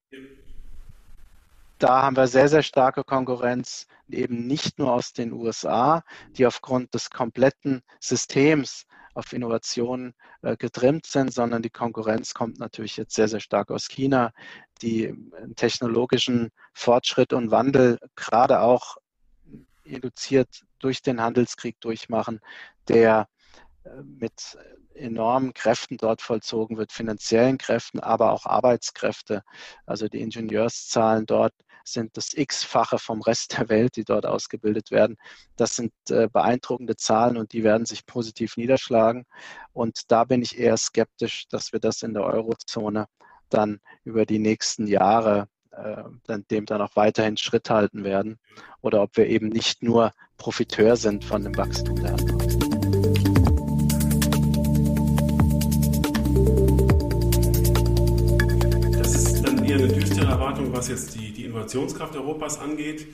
da 1.80 2.04
haben 2.04 2.16
wir 2.16 2.28
sehr, 2.28 2.48
sehr 2.48 2.64
starke 2.64 3.04
Konkurrenz, 3.04 3.88
eben 4.10 4.48
nicht 4.48 4.80
nur 4.80 4.94
aus 4.94 5.14
den 5.14 5.34
USA, 5.34 6.04
die 6.38 6.46
aufgrund 6.46 6.94
des 6.94 7.10
kompletten 7.10 7.82
Systems 8.00 8.86
auf 9.14 9.34
Innovationen 9.34 10.14
äh, 10.42 10.58
getrimmt 10.58 11.06
sind, 11.06 11.34
sondern 11.34 11.62
die 11.62 11.70
Konkurrenz 11.70 12.34
kommt 12.34 12.60
natürlich 12.60 12.98
jetzt 12.98 13.16
sehr, 13.16 13.28
sehr 13.28 13.40
stark 13.40 13.72
aus 13.72 13.88
China, 13.88 14.32
die 14.82 15.14
technologischen 15.56 16.50
Fortschritt 16.74 17.32
und 17.32 17.50
Wandel 17.50 17.98
gerade 18.16 18.60
auch 18.60 18.98
induziert 19.84 20.66
durch 20.80 21.02
den 21.02 21.22
Handelskrieg 21.22 21.80
durchmachen, 21.80 22.42
der 22.88 23.28
äh, 23.84 23.90
mit 24.04 24.58
enormen 24.96 25.54
Kräften 25.54 25.98
dort 25.98 26.22
vollzogen 26.22 26.78
wird, 26.78 26.92
finanziellen 26.92 27.58
Kräften, 27.58 28.00
aber 28.00 28.32
auch 28.32 28.46
Arbeitskräfte. 28.46 29.44
Also 29.86 30.08
die 30.08 30.22
Ingenieurszahlen 30.22 31.26
dort 31.26 31.54
sind 31.84 32.18
das 32.18 32.34
X-fache 32.34 32.98
vom 32.98 33.22
Rest 33.22 33.58
der 33.58 33.70
Welt, 33.70 33.96
die 33.96 34.04
dort 34.04 34.26
ausgebildet 34.26 34.92
werden. 34.92 35.18
Das 35.56 35.76
sind 35.76 35.94
äh, 36.10 36.28
beeindruckende 36.32 36.96
Zahlen 36.96 37.38
und 37.38 37.54
die 37.54 37.64
werden 37.64 37.86
sich 37.86 38.06
positiv 38.06 38.58
niederschlagen. 38.58 39.26
Und 39.74 40.12
da 40.12 40.24
bin 40.24 40.42
ich 40.42 40.58
eher 40.58 40.78
skeptisch, 40.78 41.48
dass 41.50 41.74
wir 41.74 41.80
das 41.80 42.02
in 42.02 42.14
der 42.14 42.24
Eurozone 42.24 43.06
dann 43.50 43.80
über 44.04 44.26
die 44.26 44.40
nächsten 44.40 44.88
Jahre 44.88 45.48
äh, 45.72 46.04
dem 46.50 46.66
dann 46.66 46.82
auch 46.82 46.96
weiterhin 46.96 47.38
Schritt 47.38 47.70
halten 47.70 48.04
werden 48.04 48.40
oder 48.82 49.02
ob 49.02 49.18
wir 49.18 49.28
eben 49.28 49.50
nicht 49.50 49.84
nur 49.84 50.12
Profiteur 50.38 50.96
sind 50.96 51.26
von 51.26 51.44
dem 51.44 51.56
Wachstum 51.58 51.96
der 51.96 52.12
anderen. 52.12 52.45
Was 60.76 60.88
jetzt 60.90 61.16
die, 61.16 61.32
die 61.32 61.46
Innovationskraft 61.46 62.16
Europas 62.16 62.60
angeht. 62.60 63.08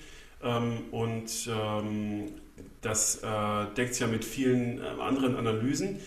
Ähm, 0.43 0.80
und 0.91 1.50
ähm, 1.50 2.32
das 2.82 3.17
äh, 3.24 3.65
deckt 3.78 3.93
sich 3.93 4.02
ja 4.02 4.08
mit 4.08 4.26
vielen 4.26 4.80
äh, 4.80 4.84
anderen 5.00 5.36
Analysen. 5.36 6.00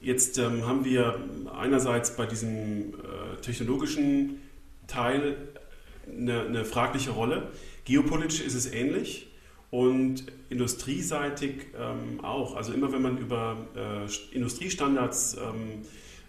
Jetzt 0.00 0.38
ähm, 0.38 0.66
haben 0.66 0.84
wir 0.84 1.20
einerseits 1.56 2.16
bei 2.16 2.26
diesem 2.26 2.94
äh, 2.94 3.40
technologischen 3.40 4.42
Teil 4.86 5.36
eine, 6.08 6.42
eine, 6.42 6.64
fragliche 6.64 7.10
Rolle. 7.10 7.48
Geopolitisch 7.84 8.40
ist 8.40 8.54
es 8.54 8.72
ähnlich 8.72 9.26
und 9.70 10.24
industrieseitig 10.50 11.66
ähm, 11.78 12.24
auch. 12.24 12.56
Also 12.56 12.72
immer 12.72 12.92
wenn 12.92 13.02
man 13.02 13.18
über 13.18 13.56
äh, 13.76 14.34
Industriestandards 14.34 15.36
ähm, 15.36 15.82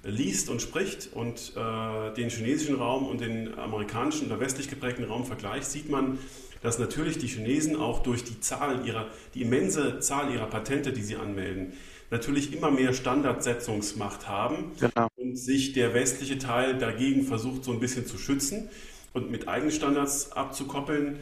liest 0.04 0.50
und 0.50 0.62
spricht 0.62 1.10
und 1.14 1.54
äh, 1.56 2.14
den 2.14 2.30
chinesischen 2.30 2.76
Raum 2.76 3.06
und 3.08 3.22
den 3.22 3.58
amerikanischen 3.58 4.28
oder 4.28 4.40
westlich 4.40 4.70
geprägten 4.70 5.04
Raum 5.04 5.26
vergleicht, 5.26 5.66
sieht 5.66 5.90
man, 5.90 6.20
dass 6.62 6.80
natürlich 6.80 7.18
die 7.18 7.28
Chinesen 7.28 7.76
auch 7.76 8.04
durch 8.04 8.24
die 8.24 8.40
Zahl 8.40 8.86
ihrer, 8.86 9.08
die 9.34 9.42
immense 9.42 10.00
Zahl 10.00 10.34
ihrer 10.34 10.48
Patente, 10.48 10.92
die 10.94 11.04
sie 11.04 11.16
anmelden, 11.16 11.74
natürlich 12.12 12.54
immer 12.54 12.72
mehr 12.72 12.94
Standardsetzungsmacht 12.94 14.28
haben 14.28 14.72
genau. 14.80 15.08
und 15.16 15.38
sich 15.38 15.74
der 15.74 15.94
westliche 15.94 16.38
Teil 16.38 16.78
dagegen 16.78 17.24
versucht, 17.24 17.64
so 17.64 17.72
ein 17.72 17.80
bisschen 17.80 18.06
zu 18.06 18.18
schützen 18.18 18.70
und 19.14 19.32
mit 19.32 19.48
eigenen 19.48 19.72
Standards 19.72 20.32
abzukoppeln. 20.32 21.20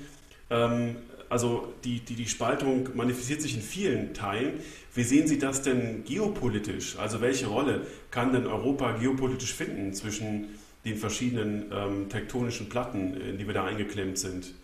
Ähm, 0.49 0.95
also 1.29 1.73
die, 1.83 1.99
die, 1.99 2.15
die 2.15 2.27
Spaltung 2.27 2.89
manifestiert 2.95 3.41
sich 3.41 3.55
in 3.55 3.61
vielen 3.61 4.13
Teilen. 4.13 4.61
Wie 4.97 5.03
sehen 5.03 5.27
Sie 5.27 5.37
das 5.37 5.61
denn 5.61 6.03
geopolitisch? 6.05 6.97
Also 6.97 7.21
welche 7.21 7.45
Rolle 7.45 7.85
kann 8.09 8.33
denn 8.33 8.47
Europa 8.47 8.93
geopolitisch 8.93 9.53
finden 9.53 9.93
zwischen 9.93 10.57
den 10.85 10.97
verschiedenen 10.97 11.71
ähm, 11.71 12.09
tektonischen 12.09 12.67
Platten, 12.67 13.13
in 13.15 13.37
die 13.37 13.45
wir 13.45 13.53
da 13.53 13.65
eingeklemmt 13.65 14.17
sind? 14.17 14.55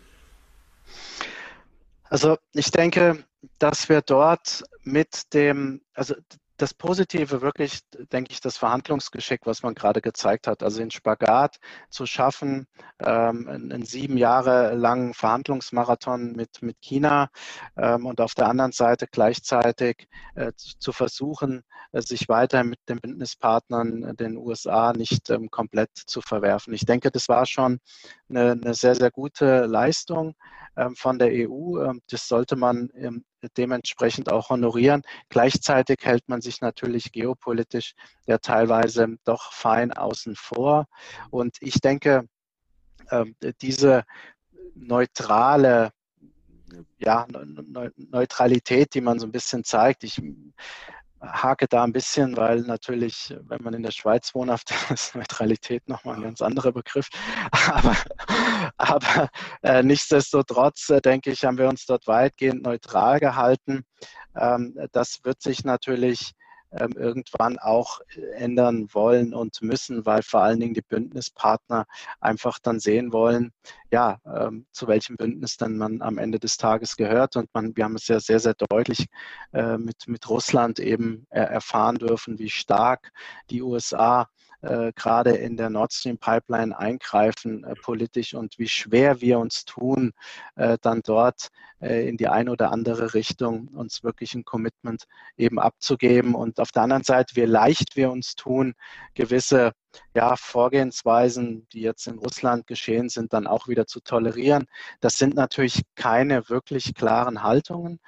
Also 2.05 2.39
ich 2.53 2.71
denke, 2.71 3.23
dass 3.59 3.89
wir 3.89 4.01
dort 4.01 4.63
mit 4.81 5.31
dem, 5.35 5.81
also 5.93 6.15
das 6.57 6.73
Positive 6.73 7.41
wirklich, 7.41 7.79
denke 8.11 8.31
ich, 8.31 8.39
das 8.39 8.57
Verhandlungsgeschick, 8.57 9.41
was 9.45 9.63
man 9.63 9.73
gerade 9.73 10.01
gezeigt 10.01 10.47
hat, 10.47 10.61
also 10.61 10.79
den 10.79 10.91
Spagat 10.91 11.57
zu 11.89 12.05
schaffen, 12.05 12.67
ähm, 12.99 13.47
einen 13.47 13.85
sieben 13.85 14.17
Jahre 14.17 14.75
langen 14.75 15.13
Verhandlungsmarathon 15.13 16.33
mit, 16.33 16.61
mit 16.61 16.79
China 16.81 17.29
ähm, 17.75 18.05
und 18.05 18.21
auf 18.21 18.35
der 18.35 18.47
anderen 18.47 18.71
Seite 18.71 19.07
gleichzeitig 19.11 20.07
äh, 20.35 20.51
zu 20.55 20.91
versuchen, 20.91 21.63
äh, 21.91 22.01
sich 22.01 22.29
weiter 22.29 22.63
mit 22.63 22.79
den 22.87 22.99
Bündnispartnern, 22.99 24.03
äh, 24.03 24.15
den 24.15 24.37
USA, 24.37 24.93
nicht 24.93 25.29
ähm, 25.31 25.49
komplett 25.49 25.91
zu 25.95 26.21
verwerfen. 26.21 26.73
Ich 26.73 26.85
denke, 26.85 27.09
das 27.09 27.29
war 27.29 27.45
schon 27.45 27.79
eine, 28.29 28.51
eine 28.51 28.73
sehr, 28.75 28.95
sehr 28.95 29.11
gute 29.11 29.65
Leistung 29.65 30.35
von 30.95 31.19
der 31.19 31.29
EU. 31.31 31.79
Ähm, 31.83 32.01
das 32.09 32.27
sollte 32.27 32.55
man 32.55 32.89
ähm, 32.95 33.25
dementsprechend 33.57 34.31
auch 34.31 34.49
honorieren. 34.49 35.03
Gleichzeitig 35.29 35.97
hält 36.01 36.27
man 36.27 36.41
sich 36.41 36.61
natürlich 36.61 37.11
geopolitisch 37.11 37.93
ja 38.25 38.37
teilweise 38.37 39.17
doch 39.23 39.51
fein 39.53 39.91
außen 39.91 40.35
vor. 40.35 40.87
Und 41.29 41.57
ich 41.59 41.81
denke, 41.81 42.27
diese 43.61 44.05
neutrale 44.75 45.91
ja, 46.99 47.27
Neutralität, 47.95 48.93
die 48.93 49.01
man 49.01 49.19
so 49.19 49.27
ein 49.27 49.31
bisschen 49.31 49.63
zeigt. 49.63 50.03
Ich 50.03 50.21
hake 51.23 51.67
da 51.67 51.83
ein 51.83 51.93
bisschen, 51.93 52.35
weil 52.37 52.61
natürlich, 52.61 53.35
wenn 53.47 53.63
man 53.63 53.73
in 53.73 53.83
der 53.83 53.91
Schweiz 53.91 54.33
wohnhaft 54.35 54.71
ist, 54.91 55.15
Neutralität 55.15 55.87
nochmal 55.87 56.15
ein 56.15 56.23
ganz 56.23 56.41
anderer 56.41 56.71
Begriff. 56.71 57.07
Aber, 57.51 57.95
aber 58.77 59.29
äh, 59.61 59.83
nichtsdestotrotz, 59.83 60.89
äh, 60.89 61.01
denke 61.01 61.31
ich, 61.31 61.43
haben 61.45 61.57
wir 61.57 61.67
uns 61.67 61.85
dort 61.85 62.07
weitgehend 62.07 62.63
neutral 62.63 63.19
gehalten. 63.19 63.85
Ähm, 64.35 64.75
das 64.91 65.19
wird 65.23 65.41
sich 65.41 65.63
natürlich 65.63 66.33
ähm, 66.77 66.91
irgendwann 66.95 67.59
auch 67.59 68.01
äh, 68.15 68.21
ändern 68.35 68.87
wollen 68.91 69.33
und 69.33 69.61
müssen, 69.61 70.05
weil 70.05 70.23
vor 70.23 70.41
allen 70.41 70.59
Dingen 70.59 70.73
die 70.73 70.81
Bündnispartner 70.81 71.85
einfach 72.19 72.59
dann 72.59 72.79
sehen 72.79 73.13
wollen, 73.13 73.51
ja, 73.91 74.17
ähm, 74.25 74.65
zu 74.71 74.87
welchem 74.87 75.17
Bündnis 75.17 75.57
dann 75.57 75.77
man 75.77 76.01
am 76.01 76.17
Ende 76.17 76.39
des 76.39 76.57
Tages 76.57 76.95
gehört. 76.95 77.35
Und 77.35 77.49
man, 77.53 77.75
wir 77.75 77.83
haben 77.83 77.95
es 77.95 78.07
ja 78.07 78.19
sehr, 78.19 78.39
sehr 78.39 78.55
deutlich 78.55 79.07
äh, 79.53 79.77
mit, 79.77 80.07
mit 80.07 80.29
Russland 80.29 80.79
eben 80.79 81.25
erfahren 81.29 81.95
dürfen, 81.95 82.39
wie 82.39 82.49
stark 82.49 83.11
die 83.49 83.61
USA 83.61 84.27
äh, 84.63 84.91
gerade 84.95 85.31
in 85.31 85.57
der 85.57 85.69
Nord 85.69 85.93
Stream 85.93 86.17
Pipeline 86.17 86.77
eingreifen 86.77 87.63
äh, 87.63 87.75
politisch 87.75 88.33
und 88.33 88.57
wie 88.57 88.67
schwer 88.67 89.21
wir 89.21 89.39
uns 89.39 89.65
tun, 89.65 90.13
äh, 90.55 90.77
dann 90.81 91.01
dort 91.03 91.49
äh, 91.81 92.07
in 92.07 92.17
die 92.17 92.29
eine 92.29 92.51
oder 92.51 92.71
andere 92.71 93.13
Richtung 93.13 93.67
uns 93.67 94.03
wirklich 94.03 94.33
ein 94.35 94.45
Commitment 94.45 95.05
eben 95.37 95.59
abzugeben. 95.59 96.33
Und 96.33 96.59
auf 96.59 96.71
der 96.71 96.83
anderen 96.83 97.03
Seite, 97.03 97.35
wie 97.35 97.41
leicht 97.41 97.95
wir 97.95 98.09
uns 98.09 98.35
tun, 98.35 98.73
gewisse 99.13 99.73
ja, 100.15 100.35
Vorgehensweisen, 100.35 101.67
die 101.73 101.81
jetzt 101.81 102.07
in 102.07 102.17
Russland 102.17 102.65
geschehen 102.65 103.09
sind, 103.09 103.33
dann 103.33 103.47
auch 103.47 103.67
wieder 103.67 103.85
zu 103.85 103.99
tolerieren. 103.99 104.65
Das 105.01 105.13
sind 105.13 105.35
natürlich 105.35 105.81
keine 105.95 106.49
wirklich 106.49 106.95
klaren 106.95 107.43
Haltungen 107.43 107.99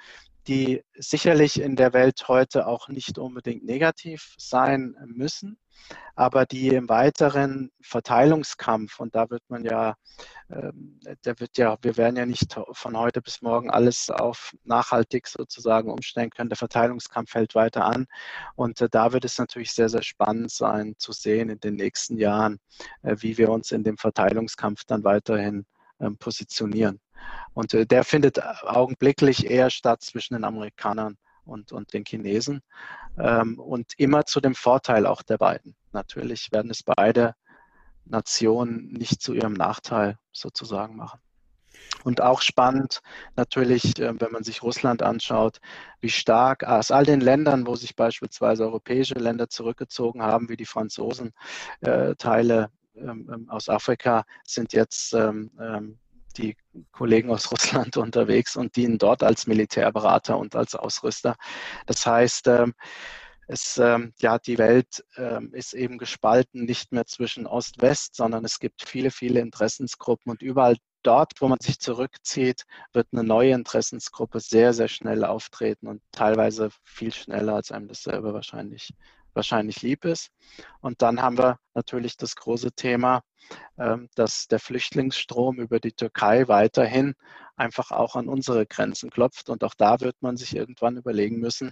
die 0.48 0.82
sicherlich 0.94 1.60
in 1.60 1.76
der 1.76 1.92
Welt 1.92 2.28
heute 2.28 2.66
auch 2.66 2.88
nicht 2.88 3.18
unbedingt 3.18 3.64
negativ 3.64 4.34
sein 4.38 4.96
müssen 5.06 5.58
aber 6.14 6.46
die 6.46 6.68
im 6.68 6.88
weiteren 6.88 7.70
Verteilungskampf, 7.82 9.00
und 9.00 9.14
da 9.14 9.28
wird 9.28 9.42
man 9.48 9.64
ja, 9.64 9.94
ähm, 10.50 10.98
der 11.24 11.38
wird 11.40 11.58
ja, 11.58 11.76
wir 11.82 11.96
werden 11.96 12.16
ja 12.16 12.24
nicht 12.24 12.58
von 12.72 12.96
heute 12.96 13.20
bis 13.20 13.42
morgen 13.42 13.70
alles 13.70 14.08
auf 14.10 14.52
nachhaltig 14.64 15.26
sozusagen 15.26 15.90
umstellen 15.90 16.30
können. 16.30 16.48
Der 16.48 16.56
Verteilungskampf 16.56 17.34
hält 17.34 17.54
weiter 17.54 17.84
an. 17.84 18.06
Und 18.54 18.80
äh, 18.80 18.88
da 18.90 19.12
wird 19.12 19.26
es 19.26 19.38
natürlich 19.38 19.72
sehr, 19.72 19.90
sehr 19.90 20.02
spannend 20.02 20.50
sein 20.50 20.94
zu 20.98 21.12
sehen 21.12 21.50
in 21.50 21.60
den 21.60 21.74
nächsten 21.74 22.16
Jahren, 22.16 22.58
äh, 23.02 23.16
wie 23.18 23.36
wir 23.36 23.50
uns 23.50 23.70
in 23.72 23.84
dem 23.84 23.98
Verteilungskampf 23.98 24.84
dann 24.86 25.04
weiterhin 25.04 25.66
ähm, 26.00 26.16
positionieren. 26.18 27.00
Und 27.54 27.74
äh, 27.74 27.86
der 27.86 28.04
findet 28.04 28.42
augenblicklich 28.42 29.50
eher 29.50 29.70
statt 29.70 30.02
zwischen 30.02 30.34
den 30.34 30.44
Amerikanern 30.44 31.16
und, 31.44 31.72
und 31.72 31.92
den 31.92 32.04
Chinesen 32.04 32.60
ähm, 33.18 33.58
und 33.58 33.92
immer 33.98 34.24
zu 34.26 34.40
dem 34.40 34.54
Vorteil 34.54 35.06
auch 35.06 35.22
der 35.22 35.38
beiden. 35.38 35.74
Natürlich 35.92 36.52
werden 36.52 36.70
es 36.70 36.82
beide 36.82 37.34
Nationen 38.04 38.92
nicht 38.92 39.22
zu 39.22 39.32
ihrem 39.32 39.54
Nachteil 39.54 40.18
sozusagen 40.32 40.96
machen. 40.96 41.20
Und 42.04 42.20
auch 42.20 42.40
spannend 42.40 43.00
natürlich, 43.36 43.98
äh, 43.98 44.20
wenn 44.20 44.32
man 44.32 44.44
sich 44.44 44.62
Russland 44.62 45.02
anschaut, 45.02 45.58
wie 46.00 46.10
stark 46.10 46.64
aus 46.64 46.90
all 46.90 47.04
den 47.04 47.20
Ländern, 47.20 47.66
wo 47.66 47.74
sich 47.74 47.96
beispielsweise 47.96 48.64
europäische 48.64 49.14
Länder 49.14 49.48
zurückgezogen 49.48 50.22
haben, 50.22 50.48
wie 50.48 50.56
die 50.56 50.66
Franzosen, 50.66 51.32
äh, 51.80 52.14
Teile 52.16 52.70
aus 53.48 53.68
Afrika 53.68 54.24
sind 54.44 54.72
jetzt 54.72 55.12
ähm, 55.14 55.50
ähm 55.60 55.98
die 56.36 56.56
Kollegen 56.92 57.30
aus 57.30 57.50
Russland 57.50 57.96
unterwegs 57.96 58.56
und 58.56 58.76
dienen 58.76 58.98
dort 58.98 59.22
als 59.22 59.46
Militärberater 59.46 60.38
und 60.38 60.54
als 60.54 60.74
Ausrüster. 60.74 61.36
Das 61.86 62.04
heißt, 62.04 62.48
ähm, 62.48 62.74
es, 63.48 63.78
ähm, 63.78 64.12
ja, 64.18 64.38
die 64.38 64.58
Welt 64.58 65.04
ähm, 65.16 65.54
ist 65.54 65.72
eben 65.72 65.98
gespalten, 65.98 66.64
nicht 66.64 66.92
mehr 66.92 67.06
zwischen 67.06 67.46
Ost-West, 67.46 68.16
sondern 68.16 68.44
es 68.44 68.58
gibt 68.58 68.82
viele, 68.86 69.10
viele 69.10 69.40
Interessensgruppen 69.40 70.30
und 70.32 70.42
überall 70.42 70.76
dort, 71.04 71.32
wo 71.40 71.46
man 71.46 71.60
sich 71.60 71.78
zurückzieht, 71.78 72.64
wird 72.92 73.06
eine 73.12 73.22
neue 73.22 73.52
Interessensgruppe 73.52 74.40
sehr, 74.40 74.74
sehr 74.74 74.88
schnell 74.88 75.24
auftreten 75.24 75.86
und 75.86 76.02
teilweise 76.10 76.70
viel 76.82 77.12
schneller, 77.12 77.54
als 77.54 77.70
einem 77.70 77.86
das 77.86 78.02
selber 78.02 78.34
wahrscheinlich, 78.34 78.92
wahrscheinlich 79.36 79.82
lieb 79.82 80.04
ist. 80.04 80.30
Und 80.80 81.02
dann 81.02 81.22
haben 81.22 81.38
wir 81.38 81.58
natürlich 81.74 82.16
das 82.16 82.34
große 82.34 82.72
Thema, 82.72 83.22
ähm, 83.78 84.08
dass 84.14 84.48
der 84.48 84.58
Flüchtlingsstrom 84.58 85.58
über 85.58 85.78
die 85.78 85.92
Türkei 85.92 86.48
weiterhin 86.48 87.14
einfach 87.56 87.90
auch 87.90 88.16
an 88.16 88.28
unsere 88.28 88.66
Grenzen 88.66 89.10
klopft. 89.10 89.48
Und 89.48 89.62
auch 89.62 89.74
da 89.74 90.00
wird 90.00 90.16
man 90.20 90.36
sich 90.36 90.56
irgendwann 90.56 90.96
überlegen 90.96 91.38
müssen, 91.38 91.70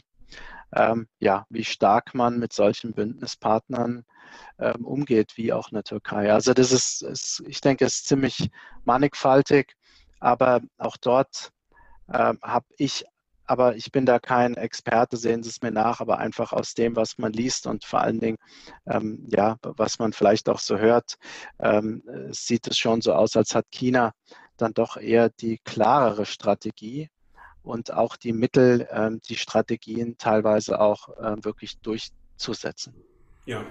ähm, 0.74 1.08
ja, 1.18 1.46
wie 1.50 1.64
stark 1.64 2.14
man 2.14 2.38
mit 2.38 2.52
solchen 2.52 2.92
Bündnispartnern 2.92 4.04
ähm, 4.58 4.84
umgeht, 4.84 5.36
wie 5.36 5.52
auch 5.52 5.70
eine 5.70 5.82
Türkei. 5.82 6.32
Also 6.32 6.54
das 6.54 6.72
ist, 6.72 7.02
ist 7.02 7.42
ich 7.46 7.60
denke, 7.60 7.84
es 7.84 7.96
ist 7.96 8.08
ziemlich 8.08 8.50
mannigfaltig, 8.84 9.74
aber 10.20 10.60
auch 10.78 10.96
dort 10.96 11.50
habe 12.06 12.66
ich 12.76 13.06
aber 13.46 13.76
ich 13.76 13.92
bin 13.92 14.06
da 14.06 14.18
kein 14.18 14.54
Experte, 14.54 15.16
sehen 15.16 15.42
Sie 15.42 15.50
es 15.50 15.62
mir 15.62 15.70
nach, 15.70 16.00
aber 16.00 16.18
einfach 16.18 16.52
aus 16.52 16.74
dem, 16.74 16.96
was 16.96 17.18
man 17.18 17.32
liest 17.32 17.66
und 17.66 17.84
vor 17.84 18.00
allen 18.00 18.20
Dingen, 18.20 18.38
ähm, 18.86 19.26
ja, 19.30 19.56
was 19.62 19.98
man 19.98 20.12
vielleicht 20.12 20.48
auch 20.48 20.58
so 20.58 20.78
hört, 20.78 21.16
ähm, 21.60 22.02
sieht 22.30 22.66
es 22.66 22.78
schon 22.78 23.00
so 23.00 23.12
aus, 23.12 23.36
als 23.36 23.54
hat 23.54 23.66
China 23.70 24.12
dann 24.56 24.72
doch 24.72 24.96
eher 24.96 25.30
die 25.30 25.58
klarere 25.64 26.26
Strategie 26.26 27.10
und 27.62 27.92
auch 27.92 28.16
die 28.16 28.32
Mittel, 28.32 28.86
ähm, 28.90 29.20
die 29.28 29.36
Strategien 29.36 30.16
teilweise 30.18 30.80
auch 30.80 31.08
äh, 31.16 31.42
wirklich 31.44 31.78
durchzusetzen. 31.78 32.94
Ja. 33.46 33.64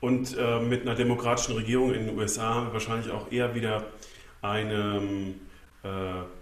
Und 0.00 0.36
äh, 0.36 0.60
mit 0.60 0.82
einer 0.82 0.94
demokratischen 0.94 1.54
Regierung 1.54 1.94
in 1.94 2.06
den 2.06 2.18
USA 2.18 2.54
haben 2.54 2.66
wir 2.66 2.72
wahrscheinlich 2.74 3.10
auch 3.10 3.30
eher 3.32 3.54
wieder 3.54 3.86
eine 4.42 5.34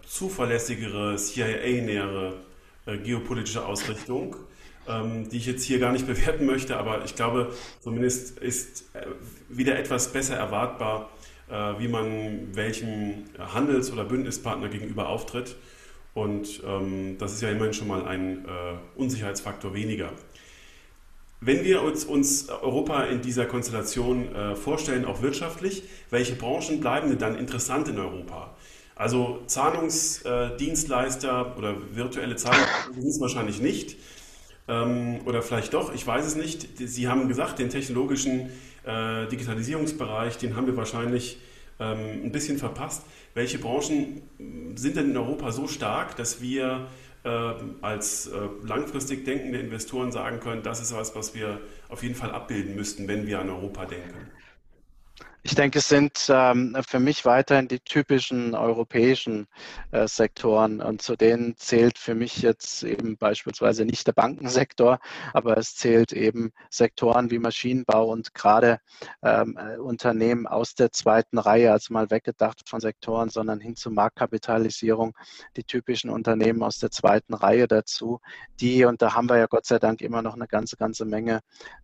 zuverlässigere, 0.07 1.17
CIA-nähere 1.17 2.35
äh, 2.85 2.99
geopolitische 2.99 3.65
Ausrichtung, 3.65 4.35
ähm, 4.89 5.29
die 5.29 5.37
ich 5.37 5.47
jetzt 5.47 5.63
hier 5.63 5.79
gar 5.79 5.93
nicht 5.93 6.07
bewerten 6.07 6.47
möchte, 6.47 6.77
aber 6.77 7.05
ich 7.05 7.15
glaube, 7.15 7.53
zumindest 7.81 8.39
ist 8.39 8.85
äh, 8.95 9.07
wieder 9.49 9.79
etwas 9.79 10.13
besser 10.13 10.35
erwartbar, 10.35 11.11
äh, 11.49 11.55
wie 11.79 11.87
man 11.87 12.55
welchem 12.55 13.25
Handels- 13.39 13.93
oder 13.93 14.05
Bündnispartner 14.05 14.69
gegenüber 14.69 15.09
auftritt. 15.09 15.55
Und 16.15 16.61
ähm, 16.67 17.17
das 17.19 17.33
ist 17.33 17.43
ja 17.43 17.51
immerhin 17.51 17.73
schon 17.73 17.89
mal 17.89 18.05
ein 18.05 18.45
äh, 18.45 18.99
Unsicherheitsfaktor 19.01 19.73
weniger. 19.75 20.13
Wenn 21.41 21.65
wir 21.65 21.83
uns, 21.83 22.05
uns 22.05 22.49
Europa 22.49 23.05
in 23.05 23.23
dieser 23.23 23.47
Konstellation 23.47 24.35
äh, 24.35 24.57
vorstellen, 24.57 25.05
auch 25.05 25.23
wirtschaftlich, 25.23 25.85
welche 26.11 26.35
Branchen 26.35 26.81
bleiben 26.81 27.09
denn 27.11 27.19
dann 27.19 27.39
interessant 27.39 27.89
in 27.89 27.99
Europa? 27.99 28.55
Also 29.03 29.43
Zahlungsdienstleister 29.47 31.59
oder 31.59 31.75
virtuelle 31.91 32.37
Zahlungen 32.37 32.69
sind 32.95 33.09
es 33.09 33.21
wahrscheinlich 33.21 33.61
nicht. 33.61 33.97
Ähm, 34.69 35.19
oder 35.25 35.43
vielleicht 35.43 35.75
doch, 35.75 35.93
ich 35.93 36.07
weiß 36.07 36.25
es 36.25 36.37
nicht. 36.37 36.79
Sie 36.79 37.09
haben 37.09 37.27
gesagt, 37.27 37.59
den 37.59 37.69
technologischen 37.69 38.51
äh, 38.85 39.27
Digitalisierungsbereich, 39.27 40.39
den 40.39 40.55
haben 40.55 40.69
wir 40.69 40.77
wahrscheinlich 40.77 41.41
ähm, 41.81 42.27
ein 42.27 42.31
bisschen 42.31 42.59
verpasst. 42.59 43.03
Welche 43.35 43.59
Branchen 43.59 44.23
sind 44.77 44.95
denn 44.95 45.11
in 45.11 45.17
Europa 45.17 45.51
so 45.51 45.67
stark, 45.67 46.15
dass 46.15 46.41
wir 46.41 46.87
äh, 47.25 47.55
als 47.81 48.29
äh, 48.29 48.39
langfristig 48.63 49.25
denkende 49.25 49.59
Investoren 49.59 50.13
sagen 50.13 50.39
können, 50.39 50.63
das 50.63 50.81
ist 50.81 50.95
was, 50.95 51.17
was 51.17 51.35
wir 51.35 51.61
auf 51.89 52.05
jeden 52.05 52.15
Fall 52.15 52.31
abbilden 52.31 52.77
müssten, 52.77 53.09
wenn 53.09 53.27
wir 53.27 53.41
an 53.41 53.51
Europa 53.51 53.85
denken? 53.85 54.31
Ich 55.45 55.57
denke, 55.57 55.81
es 55.81 55.89
sind 55.89 56.29
ähm, 56.29 56.77
für 56.87 57.01
mich 57.01 57.25
weiterhin 57.25 57.67
die 57.67 57.81
typischen 57.81 58.55
europäischen 58.55 59.49
äh, 59.91 60.07
Sektoren 60.07 60.81
und 60.81 61.03
zu 61.03 61.17
denen 61.17 61.57
zählt 61.57 61.99
für 61.99 62.15
mich 62.15 62.43
jetzt 62.43 62.85
eben 62.85 63.17
beispielsweise 63.17 63.85
nicht 63.85 64.07
der 64.07 64.13
Bankensektor, 64.13 65.01
aber 65.33 65.57
es 65.57 65.75
zählt 65.75 66.13
eben 66.13 66.53
Sektoren 66.71 67.33
wie 67.33 67.41
Maschinenbau 67.41 68.07
und 68.13 68.35
gerade 68.35 68.79
ähm, 69.25 69.59
äh, 69.59 69.79
Unternehmen 69.79 70.47
aus 70.47 70.77
der 70.77 70.93
zweiten 70.93 71.39
Reihe, 71.39 71.73
also 71.73 71.93
mal 71.93 72.09
weggedacht 72.13 72.69
von 72.69 72.79
Sektoren, 72.79 73.29
sondern 73.29 73.59
hin 73.59 73.75
zur 73.75 73.91
Marktkapitalisierung, 73.91 75.13
die 75.57 75.65
typischen 75.65 76.11
Unternehmen 76.11 76.63
aus 76.63 76.79
der 76.79 76.93
zweiten 76.93 77.35
Reihe 77.35 77.67
dazu, 77.67 78.21
die, 78.61 78.85
und 78.85 79.03
da 79.03 79.15
haben 79.15 79.29
wir 79.29 79.39
ja 79.39 79.47
Gott 79.47 79.67
sei 79.67 79.81
Dank 79.81 80.03
immer 80.03 80.23
noch 80.23 80.35
eine 80.35 80.47
ganze, 80.47 80.77
ganze 80.77 81.05
Menge, 81.05 81.41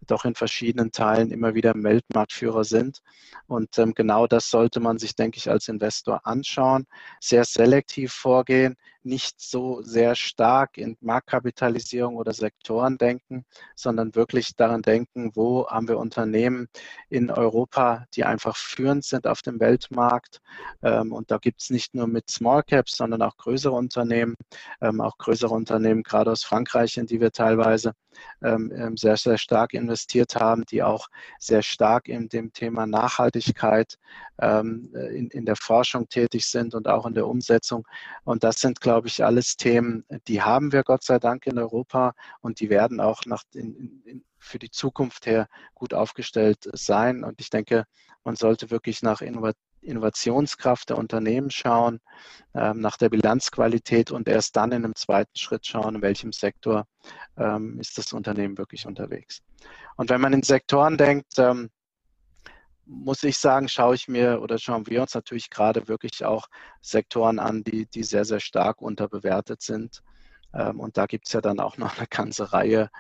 doch 0.07 0.25
in 0.25 0.37
verschiedenen 0.37 0.93
Teilen 0.93 1.33
immer 1.33 1.57
wieder 1.57 1.75
Weltmarktführer 1.75 2.63
sind 2.63 3.03
und 3.49 3.79
ähm, 3.79 3.95
genau 3.95 4.27
das 4.27 4.51
sollte 4.51 4.81
man 4.81 4.99
sich, 4.99 5.17
denke 5.17 5.39
ich, 5.39 5.51
als 5.51 5.69
Investor 5.69 6.21
anschauen, 6.27 6.87
sehr 7.21 7.45
selektiv 7.45 8.13
vorgehen, 8.13 8.77
nicht 9.03 9.41
so 9.41 9.83
sehr 9.83 10.15
stark 10.15 10.77
in 10.77 10.97
Marktkapitalisierung 11.01 12.17
oder 12.17 12.33
Sektoren 12.33 12.99
denken, 12.99 13.45
sondern 13.75 14.15
wirklich 14.15 14.57
daran 14.57 14.83
denken, 14.83 15.31
wo 15.35 15.69
haben 15.69 15.89
wir 15.89 15.99
Unternehmen 15.99 16.69
in 17.09 17.31
Europa, 17.31 18.07
die 18.15 18.25
einfach 18.25 18.57
führend 18.57 19.05
sind 19.05 19.27
auf 19.27 19.43
dem 19.43 19.61
Weltmarkt. 19.61 20.41
Ähm, 20.83 21.13
und 21.13 21.31
da 21.31 21.39
gibt 21.39 21.63
es 21.63 21.71
nicht 21.71 21.95
nur 21.95 22.07
mit 22.07 22.31
Small 22.31 22.63
Caps, 22.63 22.97
sondern 22.97 23.23
auch 23.23 23.37
größere 23.37 23.75
Unternehmen, 23.75 24.37
ähm, 24.81 25.01
auch 25.01 25.17
größere 25.19 25.55
Unternehmen, 25.55 26.03
gerade 26.03 26.33
aus 26.33 26.45
Frankreich, 26.45 26.97
in 26.97 27.07
die 27.07 27.21
wir 27.21 27.33
teilweise 27.33 27.93
ähm, 28.43 28.97
sehr, 28.97 29.17
sehr 29.17 29.39
stark 29.39 29.75
investiert 29.75 30.35
haben, 30.35 30.65
die 30.65 30.83
auch 30.83 31.07
sehr 31.39 31.63
stark 31.63 32.09
in 32.09 32.29
dem 32.29 32.53
Thema 32.53 32.87
Nachhaltigkeit 32.87 33.97
in, 34.41 35.29
in 35.33 35.45
der 35.47 35.57
Forschung 35.57 36.09
tätig 36.09 36.47
sind 36.47 36.73
und 36.77 36.87
auch 36.87 37.07
in 37.07 37.15
der 37.15 37.27
Umsetzung. 37.27 37.85
Und 38.23 38.45
das 38.45 38.61
sind, 38.61 38.81
glaube 38.89 39.09
ich, 39.09 39.23
alles 39.23 39.59
Themen, 39.59 40.07
die 40.29 40.41
haben 40.41 40.73
wir 40.73 40.83
Gott 40.83 41.05
sei 41.05 41.19
Dank 41.19 41.47
in 41.47 41.59
Europa 41.59 42.15
und 42.41 42.59
die 42.59 42.71
werden 42.71 43.01
auch 43.01 43.27
nach 43.27 43.43
in, 43.53 44.01
in, 44.07 44.25
für 44.39 44.59
die 44.59 44.71
Zukunft 44.71 45.27
her 45.27 45.47
gut 45.75 45.93
aufgestellt 45.93 46.71
sein. 46.73 47.23
Und 47.23 47.39
ich 47.39 47.51
denke, 47.51 47.85
man 48.25 48.35
sollte 48.35 48.71
wirklich 48.71 49.03
nach 49.03 49.21
Innovationskraft 49.83 50.89
der 50.89 50.97
Unternehmen 50.97 51.51
schauen, 51.51 52.01
ähm, 52.55 52.81
nach 52.81 52.97
der 52.97 53.11
Bilanzqualität 53.11 54.11
und 54.11 54.27
erst 54.27 54.57
dann 54.57 54.73
in 54.73 54.87
einem 54.87 54.95
zweiten 54.95 55.37
Schritt 55.37 55.67
schauen, 55.67 55.97
in 55.97 56.01
welchem 56.01 56.33
Sektor 56.33 56.87
ähm, 57.37 57.79
ist 57.81 57.99
das 57.99 58.15
Unternehmen 58.15 58.57
wirklich 58.57 58.87
unterwegs. 58.87 59.43
Und 59.97 60.09
wenn 60.09 60.23
man 60.23 60.33
in 60.33 60.43
Sektoren 60.43 60.97
denkt, 60.97 61.35
ähm, 61.37 61.69
muss 62.89 63.23
ich 63.23 63.39
sagen, 63.39 63.69
schaue 63.69 63.95
ich 63.95 64.09
mir 64.09 64.41
oder 64.41 64.59
schauen 64.59 64.87
wir 64.87 65.03
uns 65.03 65.15
natürlich 65.15 65.51
gerade 65.51 65.89
wirklich 65.89 66.25
auch 66.25 66.47
Sektoren 66.81 67.39
an, 67.39 67.63
die, 67.63 67.87
die 67.87 68.03
sehr, 68.03 68.25
sehr 68.25 68.41
stark 68.41 68.81
unterbewertet 68.81 69.63
sind. 69.63 70.03
Ähm, 70.55 70.81
und 70.81 70.97
da 70.97 71.07
gibt 71.07 71.27
es 71.27 71.35
ja 71.35 71.41
dann 71.41 71.61
auch 71.61 71.77
noch 71.77 71.99
eine 71.99 72.07
ganze 72.09 72.53
Reihe 72.53 72.91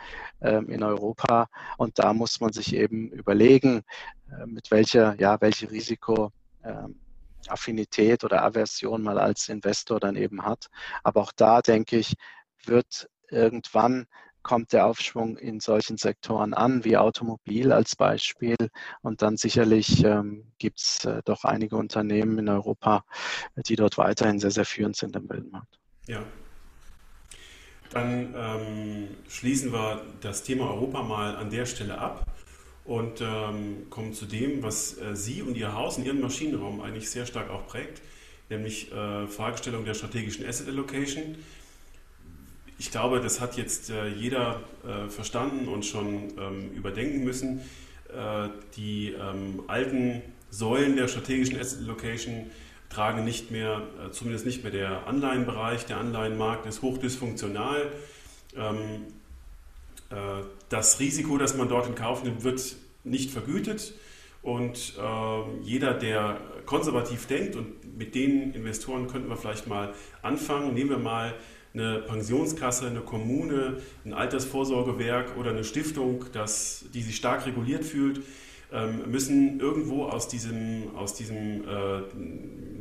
ähm, 0.40 0.68
in 0.68 0.82
Europa. 0.82 1.48
Und 1.78 1.98
da 1.98 2.12
muss 2.12 2.40
man 2.40 2.52
sich 2.52 2.74
eben 2.74 3.10
überlegen, 3.10 3.82
äh, 4.30 4.46
mit 4.46 4.70
welcher, 4.70 5.18
ja, 5.18 5.40
welche 5.40 5.70
Risikoaffinität 5.70 8.22
ähm, 8.22 8.26
oder 8.26 8.44
Aversion 8.44 9.02
man 9.02 9.18
als 9.18 9.48
Investor 9.48 10.00
dann 10.00 10.16
eben 10.16 10.44
hat. 10.44 10.66
Aber 11.02 11.22
auch 11.22 11.32
da 11.32 11.62
denke 11.62 11.96
ich, 11.96 12.14
wird 12.64 13.08
irgendwann 13.30 14.06
kommt 14.48 14.72
der 14.72 14.86
Aufschwung 14.86 15.36
in 15.36 15.60
solchen 15.60 15.98
Sektoren 15.98 16.54
an, 16.54 16.82
wie 16.82 16.96
Automobil 16.96 17.70
als 17.70 17.94
Beispiel. 17.94 18.56
Und 19.02 19.20
dann 19.20 19.36
sicherlich 19.36 20.02
ähm, 20.02 20.50
gibt 20.56 20.80
es 20.80 21.04
äh, 21.04 21.20
doch 21.26 21.44
einige 21.44 21.76
Unternehmen 21.76 22.38
in 22.38 22.48
Europa, 22.48 23.04
die 23.56 23.76
dort 23.76 23.98
weiterhin 23.98 24.38
sehr, 24.40 24.50
sehr 24.50 24.64
führend 24.64 24.96
sind 24.96 25.14
im 25.16 25.28
Weltmarkt. 25.28 25.78
Ja. 26.06 26.22
Dann 27.90 28.34
ähm, 28.34 29.08
schließen 29.28 29.70
wir 29.70 30.00
das 30.22 30.44
Thema 30.44 30.70
Europa 30.70 31.02
mal 31.02 31.36
an 31.36 31.50
der 31.50 31.66
Stelle 31.66 31.98
ab 31.98 32.24
und 32.86 33.20
ähm, 33.20 33.90
kommen 33.90 34.14
zu 34.14 34.24
dem, 34.24 34.62
was 34.62 34.96
äh, 34.96 35.14
Sie 35.14 35.42
und 35.42 35.58
Ihr 35.58 35.74
Haus 35.74 35.98
in 35.98 36.06
Ihrem 36.06 36.22
Maschinenraum 36.22 36.80
eigentlich 36.80 37.10
sehr 37.10 37.26
stark 37.26 37.50
auch 37.50 37.66
prägt, 37.66 38.00
nämlich 38.48 38.90
äh, 38.92 39.26
Fragestellung 39.26 39.84
der 39.84 39.92
strategischen 39.92 40.46
Asset 40.46 40.68
Allocation. 40.68 41.36
Ich 42.78 42.92
glaube, 42.92 43.20
das 43.20 43.40
hat 43.40 43.56
jetzt 43.56 43.90
äh, 43.90 44.06
jeder 44.06 44.62
äh, 44.86 45.08
verstanden 45.08 45.66
und 45.66 45.84
schon 45.84 46.32
ähm, 46.38 46.70
überdenken 46.74 47.24
müssen. 47.24 47.60
Äh, 48.08 48.48
die 48.76 49.12
ähm, 49.12 49.64
alten 49.66 50.22
Säulen 50.50 50.96
der 50.96 51.08
strategischen 51.08 51.58
Asset 51.58 51.80
Allocation 51.80 52.46
tragen 52.88 53.24
nicht 53.24 53.50
mehr, 53.50 53.82
zumindest 54.12 54.46
nicht 54.46 54.62
mehr 54.62 54.72
der 54.72 55.06
Anleihenbereich. 55.06 55.84
Der 55.84 55.98
Anleihenmarkt 55.98 56.64
ist 56.64 56.80
hochdysfunktional. 56.80 57.92
Ähm, 58.56 59.04
äh, 60.10 60.44
das 60.68 61.00
Risiko, 61.00 61.36
das 61.36 61.56
man 61.56 61.68
dort 61.68 61.86
in 61.86 61.94
Kauf 61.94 62.22
nimmt, 62.22 62.44
wird 62.44 62.76
nicht 63.04 63.30
vergütet. 63.30 63.92
Und 64.40 64.94
äh, 64.98 65.60
jeder, 65.62 65.94
der 65.94 66.40
konservativ 66.64 67.26
denkt, 67.26 67.56
und 67.56 67.98
mit 67.98 68.14
den 68.14 68.54
Investoren 68.54 69.08
könnten 69.08 69.28
wir 69.28 69.36
vielleicht 69.36 69.66
mal 69.66 69.92
anfangen, 70.22 70.74
nehmen 70.74 70.90
wir 70.90 70.98
mal 70.98 71.34
eine 71.78 72.00
Pensionskasse, 72.00 72.86
eine 72.86 73.00
Kommune, 73.00 73.78
ein 74.04 74.12
Altersvorsorgewerk 74.12 75.36
oder 75.36 75.50
eine 75.50 75.64
Stiftung, 75.64 76.24
das, 76.32 76.84
die 76.92 77.02
sich 77.02 77.16
stark 77.16 77.46
reguliert 77.46 77.84
fühlt, 77.84 78.20
ähm, 78.72 79.10
müssen 79.10 79.60
irgendwo 79.60 80.04
aus 80.04 80.28
diesem, 80.28 80.94
aus 80.94 81.14
diesem 81.14 81.62
äh, 81.66 82.02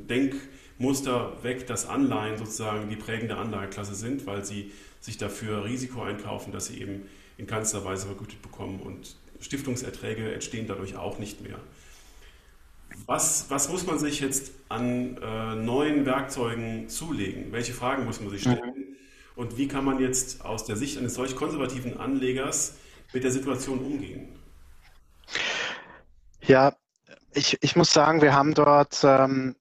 Denkmuster 0.10 1.44
weg, 1.44 1.68
dass 1.68 1.88
Anleihen 1.88 2.38
sozusagen 2.38 2.90
die 2.90 2.96
prägende 2.96 3.38
Anlageklasse 3.38 3.96
sind, 3.96 4.26
weil 4.26 4.44
sie 4.44 4.72
sich 5.00 5.18
dafür 5.18 5.64
Risiko 5.64 6.02
einkaufen, 6.02 6.52
dass 6.52 6.68
sie 6.68 6.82
eben 6.82 7.04
in 7.38 7.48
keinster 7.48 7.86
Weise 7.86 8.08
vergütet 8.08 8.42
bekommen 8.42 8.80
und 8.82 9.16
Stiftungserträge 9.40 10.34
entstehen 10.34 10.66
dadurch 10.68 10.98
auch 10.98 11.20
nicht 11.20 11.42
mehr. 11.42 11.60
Was, 13.06 13.46
was 13.50 13.70
muss 13.70 13.86
man 13.86 14.00
sich 14.00 14.20
jetzt 14.20 14.52
an 14.70 15.18
äh, 15.22 15.56
neuen 15.56 16.06
Werkzeugen 16.06 16.90
zulegen? 16.90 17.52
Welche 17.52 17.74
Fragen 17.74 18.06
muss 18.06 18.20
man 18.20 18.32
sich 18.32 18.42
stellen? 18.42 18.87
Und 19.38 19.56
wie 19.56 19.68
kann 19.68 19.86
man 19.86 20.00
jetzt 20.00 20.44
aus 20.44 20.66
der 20.66 20.76
Sicht 20.76 20.98
eines 20.98 21.14
solch 21.14 21.36
konservativen 21.36 22.00
Anlegers 22.00 22.74
mit 23.14 23.24
der 23.24 23.30
Situation 23.30 23.78
umgehen? 23.78 24.30
Ja, 26.42 26.76
ich, 27.34 27.60
ich 27.62 27.76
muss 27.76 27.94
sagen, 27.94 28.24
wir 28.24 28.34
haben 28.34 28.56
dort 28.56 29.00
ähm, 29.04 29.56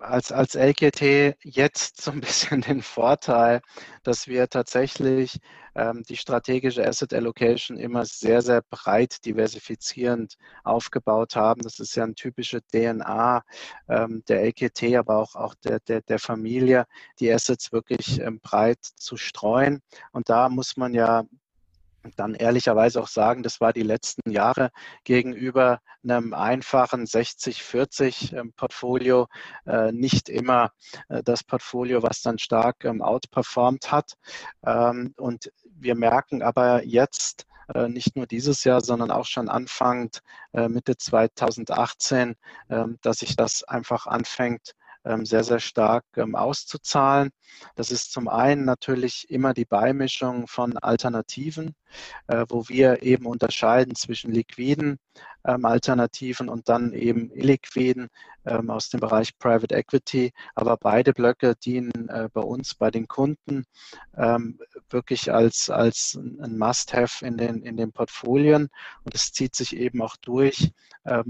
als, 0.00 0.32
als 0.32 0.54
LGT 0.54 1.36
jetzt 1.42 2.00
so 2.00 2.10
ein 2.10 2.20
bisschen 2.20 2.60
den 2.62 2.82
Vorteil, 2.82 3.60
dass 4.02 4.26
wir 4.26 4.48
tatsächlich 4.48 5.38
ähm, 5.74 6.02
die 6.08 6.16
strategische 6.16 6.86
Asset 6.86 7.14
Allocation 7.14 7.76
immer 7.76 8.04
sehr, 8.04 8.42
sehr 8.42 8.62
breit 8.70 9.24
diversifizierend 9.24 10.36
aufgebaut 10.64 11.36
haben. 11.36 11.62
Das 11.62 11.78
ist 11.78 11.94
ja 11.94 12.04
eine 12.04 12.14
typische 12.14 12.60
DNA 12.62 13.42
ähm, 13.88 14.22
der 14.28 14.44
LGT, 14.44 14.96
aber 14.96 15.18
auch, 15.18 15.34
auch 15.34 15.54
der, 15.56 15.80
der, 15.80 16.02
der 16.02 16.18
Familie, 16.18 16.86
die 17.20 17.32
Assets 17.32 17.72
wirklich 17.72 18.20
ähm, 18.20 18.40
breit 18.40 18.82
zu 18.82 19.16
streuen. 19.16 19.82
Und 20.12 20.28
da 20.28 20.48
muss 20.48 20.76
man 20.76 20.94
ja 20.94 21.24
dann 22.16 22.34
ehrlicherweise 22.34 23.00
auch 23.00 23.08
sagen, 23.08 23.42
das 23.42 23.60
war 23.60 23.72
die 23.72 23.82
letzten 23.82 24.30
Jahre 24.30 24.70
gegenüber 25.04 25.80
einem 26.02 26.34
einfachen 26.34 27.04
60-40-Portfolio 27.04 29.28
ähm, 29.66 29.88
äh, 29.88 29.92
nicht 29.92 30.28
immer 30.28 30.72
äh, 31.08 31.22
das 31.22 31.44
Portfolio, 31.44 32.02
was 32.02 32.22
dann 32.22 32.38
stark 32.38 32.84
ähm, 32.84 33.02
outperformed 33.02 33.92
hat. 33.92 34.14
Ähm, 34.64 35.14
und 35.16 35.52
wir 35.64 35.94
merken 35.94 36.42
aber 36.42 36.84
jetzt, 36.84 37.46
äh, 37.74 37.88
nicht 37.88 38.16
nur 38.16 38.26
dieses 38.26 38.64
Jahr, 38.64 38.80
sondern 38.80 39.10
auch 39.10 39.26
schon 39.26 39.48
anfangend 39.48 40.20
Mitte 40.52 40.96
2018, 40.96 42.34
dass 43.02 43.18
sich 43.18 43.36
das 43.36 43.64
einfach 43.64 44.06
anfängt 44.06 44.72
ähm, 45.04 45.24
sehr, 45.24 45.44
sehr 45.44 45.60
stark 45.60 46.04
ähm, 46.16 46.34
auszuzahlen. 46.34 47.30
Das 47.76 47.90
ist 47.90 48.12
zum 48.12 48.28
einen 48.28 48.64
natürlich 48.64 49.30
immer 49.30 49.54
die 49.54 49.64
Beimischung 49.64 50.46
von 50.48 50.76
Alternativen, 50.76 51.74
äh, 52.26 52.44
wo 52.48 52.68
wir 52.68 53.02
eben 53.02 53.26
unterscheiden 53.26 53.94
zwischen 53.94 54.32
liquiden 54.32 54.98
ähm, 55.44 55.64
Alternativen 55.64 56.48
und 56.48 56.68
dann 56.68 56.92
eben 56.92 57.30
illiquiden 57.32 58.08
aus 58.44 58.88
dem 58.88 59.00
Bereich 59.00 59.36
Private 59.38 59.74
Equity. 59.74 60.32
Aber 60.54 60.78
beide 60.78 61.12
Blöcke 61.12 61.54
dienen 61.54 62.08
äh, 62.08 62.30
bei 62.32 62.40
uns, 62.40 62.74
bei 62.74 62.90
den 62.90 63.06
Kunden, 63.06 63.64
wirklich 64.88 65.30
als, 65.30 65.68
als 65.68 66.18
ein 66.18 66.56
Must-Have 66.56 67.26
in 67.26 67.36
den, 67.36 67.62
in 67.62 67.76
den 67.76 67.92
Portfolien. 67.92 68.70
Und 69.04 69.14
es 69.14 69.32
zieht 69.32 69.54
sich 69.54 69.76
eben 69.76 70.00
auch 70.00 70.16
durch 70.16 70.72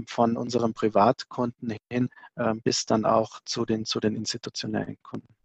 von 0.07 0.37
unseren 0.37 0.73
Privatkunden 0.73 1.75
hin 1.91 2.09
bis 2.63 2.85
dann 2.85 3.03
auch 3.03 3.41
zu 3.43 3.65
den, 3.65 3.83
zu 3.83 3.99
den 3.99 4.15
institutionellen 4.15 4.97
Kunden. 5.03 5.35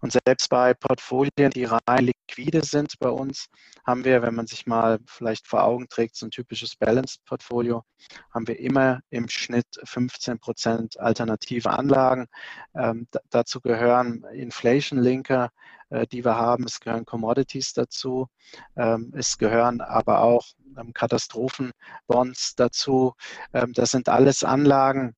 Und 0.00 0.12
selbst 0.12 0.48
bei 0.50 0.74
Portfolien, 0.74 1.50
die 1.54 1.64
rein 1.64 2.04
liquide 2.04 2.64
sind 2.64 2.98
bei 2.98 3.08
uns, 3.08 3.46
haben 3.86 4.04
wir, 4.04 4.22
wenn 4.22 4.34
man 4.34 4.46
sich 4.46 4.66
mal 4.66 4.98
vielleicht 5.06 5.46
vor 5.46 5.64
Augen 5.64 5.88
trägt, 5.88 6.16
so 6.16 6.26
ein 6.26 6.30
typisches 6.30 6.76
Balanced-Portfolio, 6.76 7.84
haben 8.32 8.46
wir 8.46 8.58
immer 8.58 9.00
im 9.10 9.28
Schnitt 9.28 9.66
15 9.84 10.38
Prozent 10.38 11.00
alternative 11.00 11.70
Anlagen. 11.70 12.26
Ähm, 12.74 13.06
dazu 13.30 13.60
gehören 13.60 14.24
Inflation-Linker, 14.32 15.50
äh, 15.90 16.06
die 16.06 16.24
wir 16.24 16.36
haben. 16.36 16.64
Es 16.64 16.80
gehören 16.80 17.04
Commodities 17.04 17.72
dazu. 17.72 18.28
Ähm, 18.76 19.12
es 19.16 19.38
gehören 19.38 19.80
aber 19.80 20.20
auch 20.20 20.46
ähm, 20.78 20.92
Katastrophenbonds 20.92 22.56
dazu. 22.56 23.14
Ähm, 23.52 23.72
das 23.72 23.90
sind 23.90 24.08
alles 24.08 24.44
Anlagen, 24.44 25.14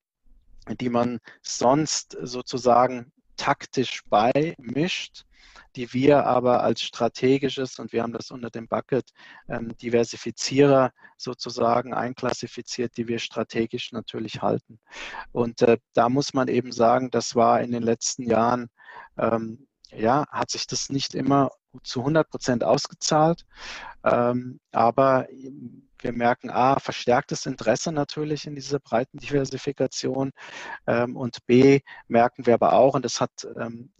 die 0.81 0.89
man 0.89 1.19
sonst 1.43 2.17
sozusagen 2.21 3.13
taktisch 3.37 4.03
beimischt, 4.09 5.25
die 5.75 5.93
wir 5.93 6.27
aber 6.27 6.63
als 6.63 6.83
strategisches, 6.83 7.79
und 7.79 7.93
wir 7.93 8.03
haben 8.03 8.13
das 8.13 8.31
unter 8.31 8.51
dem 8.51 8.67
Bucket 8.69 9.11
ähm, 9.49 9.77
Diversifizierer 9.77 10.93
sozusagen 11.17 11.95
einklassifiziert, 11.95 12.97
die 12.97 13.09
wir 13.09 13.19
strategisch 13.19 13.93
natürlich 13.93 14.43
halten. 14.43 14.79
Und 15.33 15.63
äh, 15.63 15.79
da 15.93 16.09
muss 16.09 16.35
man 16.35 16.49
eben 16.49 16.73
sagen, 16.73 17.11
das 17.11 17.35
war 17.35 17.61
in 17.61 17.73
den 17.73 17.83
letzten 17.83 18.23
Jahren 18.23 18.69
ähm, 19.19 19.67
ja, 19.93 20.27
hat 20.31 20.51
sich 20.51 20.67
das 20.67 20.91
nicht 20.91 21.15
immer 21.15 21.51
zu 21.83 22.01
100 22.01 22.29
Prozent 22.29 22.65
ausgezahlt. 22.65 23.45
Ähm, 24.05 24.61
aber 24.73 25.29
wir 26.01 26.13
merken 26.13 26.51
A, 26.51 26.79
verstärktes 26.79 27.47
Interesse 27.47 27.93
natürlich 27.93 28.47
in 28.47 28.55
dieser 28.55 28.79
breiten 28.79 29.19
Diversifikation 29.19 30.33
ähm, 30.87 31.17
und 31.17 31.45
B, 31.47 31.81
merken 32.09 32.47
wir 32.47 32.55
aber 32.55 32.73
auch, 32.75 32.95
und 32.95 33.05
das 33.05 33.21
hat, 33.21 33.47
ähm, 33.59 33.91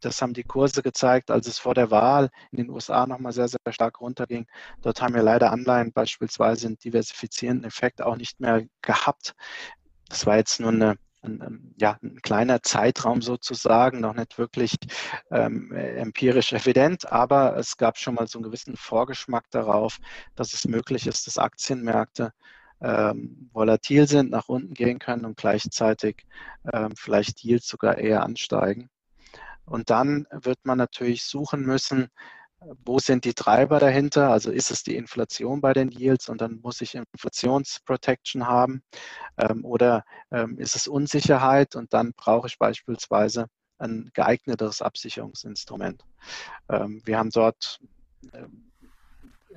das 0.00 0.20
haben 0.22 0.34
die 0.34 0.44
Kurse 0.44 0.82
gezeigt, 0.82 1.30
als 1.30 1.46
es 1.46 1.58
vor 1.58 1.74
der 1.74 1.90
Wahl 1.90 2.30
in 2.50 2.58
den 2.58 2.70
USA 2.70 3.06
nochmal 3.06 3.32
sehr, 3.32 3.48
sehr 3.48 3.60
stark 3.70 4.00
runterging, 4.00 4.46
dort 4.82 5.00
haben 5.00 5.14
wir 5.14 5.22
leider 5.22 5.52
Anleihen 5.52 5.92
beispielsweise 5.92 6.66
einen 6.66 6.78
diversifizierenden 6.78 7.64
Effekt 7.66 8.02
auch 8.02 8.16
nicht 8.16 8.40
mehr 8.40 8.64
gehabt. 8.82 9.34
Das 10.08 10.26
war 10.26 10.36
jetzt 10.36 10.60
nur 10.60 10.70
eine 10.70 10.96
ein, 11.26 11.74
ja, 11.78 11.98
ein 12.02 12.20
kleiner 12.22 12.62
Zeitraum 12.62 13.22
sozusagen, 13.22 14.00
noch 14.00 14.14
nicht 14.14 14.38
wirklich 14.38 14.76
ähm, 15.30 15.72
empirisch 15.72 16.52
evident, 16.52 17.10
aber 17.10 17.56
es 17.56 17.76
gab 17.76 17.98
schon 17.98 18.14
mal 18.14 18.26
so 18.26 18.38
einen 18.38 18.44
gewissen 18.44 18.76
Vorgeschmack 18.76 19.50
darauf, 19.50 19.98
dass 20.34 20.54
es 20.54 20.66
möglich 20.66 21.06
ist, 21.06 21.26
dass 21.26 21.38
Aktienmärkte 21.38 22.32
ähm, 22.80 23.50
volatil 23.52 24.06
sind, 24.06 24.30
nach 24.30 24.48
unten 24.48 24.74
gehen 24.74 24.98
können 24.98 25.24
und 25.24 25.36
gleichzeitig 25.36 26.26
ähm, 26.72 26.92
vielleicht 26.96 27.44
Yields 27.44 27.68
sogar 27.68 27.98
eher 27.98 28.22
ansteigen. 28.22 28.90
Und 29.64 29.90
dann 29.90 30.26
wird 30.30 30.58
man 30.64 30.78
natürlich 30.78 31.24
suchen 31.24 31.62
müssen, 31.62 32.08
wo 32.84 32.98
sind 32.98 33.24
die 33.24 33.34
Treiber 33.34 33.78
dahinter? 33.78 34.30
Also 34.30 34.50
ist 34.50 34.70
es 34.70 34.82
die 34.82 34.96
Inflation 34.96 35.60
bei 35.60 35.72
den 35.72 35.90
Yields 35.90 36.28
und 36.28 36.40
dann 36.40 36.60
muss 36.60 36.80
ich 36.80 36.94
Inflationsprotection 36.94 38.46
haben 38.46 38.82
ähm, 39.36 39.64
oder 39.64 40.04
ähm, 40.30 40.58
ist 40.58 40.76
es 40.76 40.88
Unsicherheit 40.88 41.76
und 41.76 41.92
dann 41.92 42.12
brauche 42.14 42.46
ich 42.48 42.58
beispielsweise 42.58 43.46
ein 43.78 44.10
geeigneteres 44.14 44.80
Absicherungsinstrument. 44.80 46.02
Ähm, 46.70 47.02
wir 47.04 47.18
haben 47.18 47.30
dort 47.30 47.78
einen 48.32 48.44
ähm, 48.44 48.72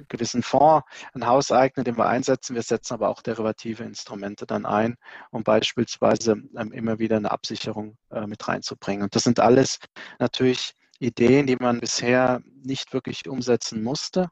gewissen 0.08 0.44
Fonds, 0.44 0.86
ein 1.14 1.26
Hauseigner, 1.26 1.84
den 1.84 1.98
wir 1.98 2.08
einsetzen. 2.08 2.56
Wir 2.56 2.64
setzen 2.64 2.94
aber 2.94 3.10
auch 3.10 3.22
derivative 3.22 3.84
Instrumente 3.84 4.46
dann 4.46 4.66
ein, 4.66 4.96
um 5.32 5.44
beispielsweise 5.44 6.32
ähm, 6.58 6.72
immer 6.74 7.00
wieder 7.00 7.18
eine 7.18 7.32
Absicherung 7.32 7.98
äh, 8.12 8.28
mit 8.28 8.46
reinzubringen. 8.48 9.04
Und 9.04 9.16
das 9.16 9.24
sind 9.24 9.40
alles 9.40 9.80
natürlich 10.20 10.74
Ideen, 11.00 11.48
die 11.48 11.56
man 11.56 11.80
bisher 11.80 12.42
nicht 12.64 12.94
wirklich 12.94 13.28
umsetzen 13.28 13.82
musste, 13.82 14.30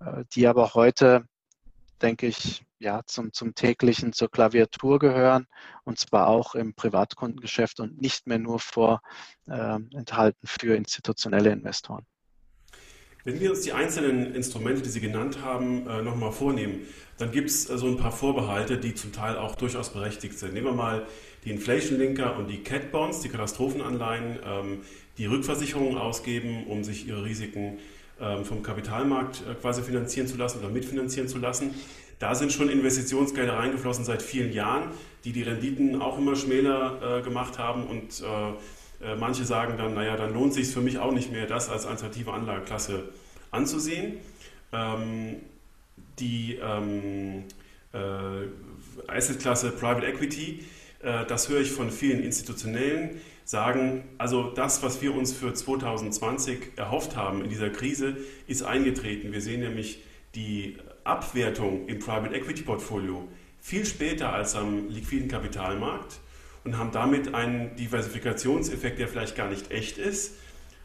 äh, 0.00 0.24
die 0.34 0.46
aber 0.46 0.74
heute, 0.74 1.24
denke 2.00 2.26
ich, 2.26 2.64
ja, 2.78 3.02
zum, 3.04 3.32
zum 3.32 3.54
täglichen, 3.54 4.12
zur 4.12 4.30
Klaviatur 4.30 4.98
gehören 4.98 5.46
und 5.84 5.98
zwar 5.98 6.28
auch 6.28 6.54
im 6.54 6.72
Privatkundengeschäft 6.74 7.78
und 7.78 8.00
nicht 8.00 8.26
mehr 8.26 8.38
nur 8.38 8.58
vor 8.58 9.02
äh, 9.48 9.78
enthalten 9.94 10.46
für 10.46 10.74
institutionelle 10.74 11.50
Investoren. 11.50 12.06
Wenn 13.22 13.38
wir 13.38 13.50
uns 13.50 13.60
die 13.60 13.72
einzelnen 13.72 14.34
Instrumente, 14.34 14.80
die 14.80 14.88
Sie 14.88 15.00
genannt 15.00 15.42
haben, 15.42 15.86
äh, 15.86 16.00
nochmal 16.00 16.32
vornehmen, 16.32 16.86
dann 17.18 17.30
gibt 17.30 17.50
es 17.50 17.64
so 17.64 17.86
ein 17.86 17.98
paar 17.98 18.12
Vorbehalte, 18.12 18.78
die 18.78 18.94
zum 18.94 19.12
Teil 19.12 19.36
auch 19.36 19.56
durchaus 19.56 19.92
berechtigt 19.92 20.38
sind. 20.38 20.54
Nehmen 20.54 20.68
wir 20.68 20.72
mal 20.72 21.06
die 21.44 21.50
Inflation 21.50 21.98
Linker 21.98 22.38
und 22.38 22.48
die 22.48 22.62
Cat 22.62 22.92
Bonds, 22.92 23.20
die 23.20 23.28
Katastrophenanleihen. 23.28 24.38
Ähm, 24.42 24.80
die 25.20 25.26
Rückversicherungen 25.26 25.98
ausgeben, 25.98 26.66
um 26.66 26.82
sich 26.82 27.06
ihre 27.06 27.24
Risiken 27.24 27.78
ähm, 28.18 28.46
vom 28.46 28.62
Kapitalmarkt 28.62 29.42
äh, 29.46 29.54
quasi 29.54 29.82
finanzieren 29.82 30.26
zu 30.26 30.38
lassen 30.38 30.60
oder 30.60 30.70
mitfinanzieren 30.70 31.28
zu 31.28 31.38
lassen. 31.38 31.74
Da 32.18 32.34
sind 32.34 32.52
schon 32.52 32.70
Investitionsgelder 32.70 33.52
reingeflossen 33.52 34.06
seit 34.06 34.22
vielen 34.22 34.50
Jahren, 34.52 34.88
die 35.24 35.32
die 35.32 35.42
Renditen 35.42 36.00
auch 36.00 36.16
immer 36.16 36.36
schmäler 36.36 37.18
äh, 37.18 37.22
gemacht 37.22 37.58
haben 37.58 37.86
und 37.86 38.22
äh, 38.22 39.14
manche 39.16 39.44
sagen 39.44 39.74
dann, 39.76 39.94
naja, 39.94 40.16
dann 40.16 40.32
lohnt 40.32 40.54
sich 40.54 40.68
für 40.68 40.80
mich 40.80 40.98
auch 40.98 41.12
nicht 41.12 41.30
mehr, 41.32 41.46
das 41.46 41.68
als 41.68 41.86
alternative 41.86 42.32
Anlageklasse 42.32 43.10
anzusehen. 43.50 44.18
Ähm, 44.72 45.36
die 46.18 46.58
ähm, 46.62 47.44
Assetklasse 49.06 49.70
Private 49.70 50.06
Equity, 50.06 50.64
das 51.00 51.48
höre 51.48 51.60
ich 51.60 51.72
von 51.72 51.90
vielen 51.90 52.22
Institutionellen, 52.22 53.20
sagen, 53.50 54.04
also 54.16 54.44
das, 54.44 54.80
was 54.84 55.02
wir 55.02 55.12
uns 55.12 55.32
für 55.32 55.52
2020 55.52 56.78
erhofft 56.78 57.16
haben 57.16 57.42
in 57.42 57.50
dieser 57.50 57.68
Krise, 57.68 58.16
ist 58.46 58.62
eingetreten. 58.62 59.32
Wir 59.32 59.40
sehen 59.40 59.58
nämlich 59.58 60.04
die 60.36 60.76
Abwertung 61.02 61.88
im 61.88 61.98
Private 61.98 62.32
Equity 62.32 62.62
Portfolio 62.62 63.26
viel 63.58 63.84
später 63.84 64.32
als 64.32 64.54
am 64.54 64.88
liquiden 64.88 65.26
Kapitalmarkt 65.26 66.20
und 66.62 66.78
haben 66.78 66.92
damit 66.92 67.34
einen 67.34 67.74
Diversifikationseffekt, 67.74 69.00
der 69.00 69.08
vielleicht 69.08 69.34
gar 69.34 69.48
nicht 69.48 69.72
echt 69.72 69.98
ist, 69.98 70.34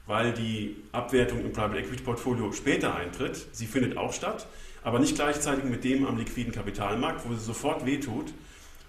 weil 0.07 0.33
die 0.33 0.75
Abwertung 0.91 1.41
im 1.41 1.51
Private 1.51 1.77
Equity 1.77 2.01
Portfolio 2.01 2.51
später 2.51 2.95
eintritt. 2.95 3.45
Sie 3.51 3.67
findet 3.67 3.95
auch 3.95 4.11
statt, 4.11 4.47
aber 4.83 4.97
nicht 4.97 5.13
gleichzeitig 5.13 5.65
mit 5.65 5.83
dem 5.83 6.07
am 6.07 6.17
liquiden 6.17 6.51
Kapitalmarkt, 6.51 7.29
wo 7.29 7.33
sie 7.35 7.45
sofort 7.45 7.85
wehtut, 7.85 8.33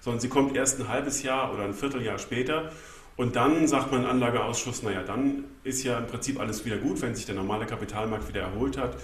sondern 0.00 0.20
sie 0.20 0.28
kommt 0.28 0.56
erst 0.56 0.80
ein 0.80 0.88
halbes 0.88 1.22
Jahr 1.22 1.52
oder 1.52 1.64
ein 1.64 1.74
Vierteljahr 1.74 2.18
später 2.18 2.72
und 3.16 3.36
dann 3.36 3.66
sagt 3.66 3.92
mein 3.92 4.04
Anlageausschuss, 4.04 4.82
naja, 4.82 5.02
dann 5.02 5.44
ist 5.64 5.82
ja 5.84 5.98
im 5.98 6.06
Prinzip 6.06 6.38
alles 6.38 6.64
wieder 6.64 6.76
gut, 6.76 7.00
wenn 7.00 7.14
sich 7.14 7.26
der 7.26 7.34
normale 7.34 7.66
Kapitalmarkt 7.66 8.28
wieder 8.28 8.42
erholt 8.42 8.76
hat 8.76 8.96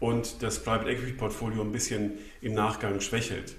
und 0.00 0.42
das 0.42 0.62
Private 0.62 0.90
Equity 0.90 1.12
Portfolio 1.12 1.62
ein 1.62 1.70
bisschen 1.70 2.18
im 2.40 2.54
Nachgang 2.54 3.00
schwächelt. 3.00 3.54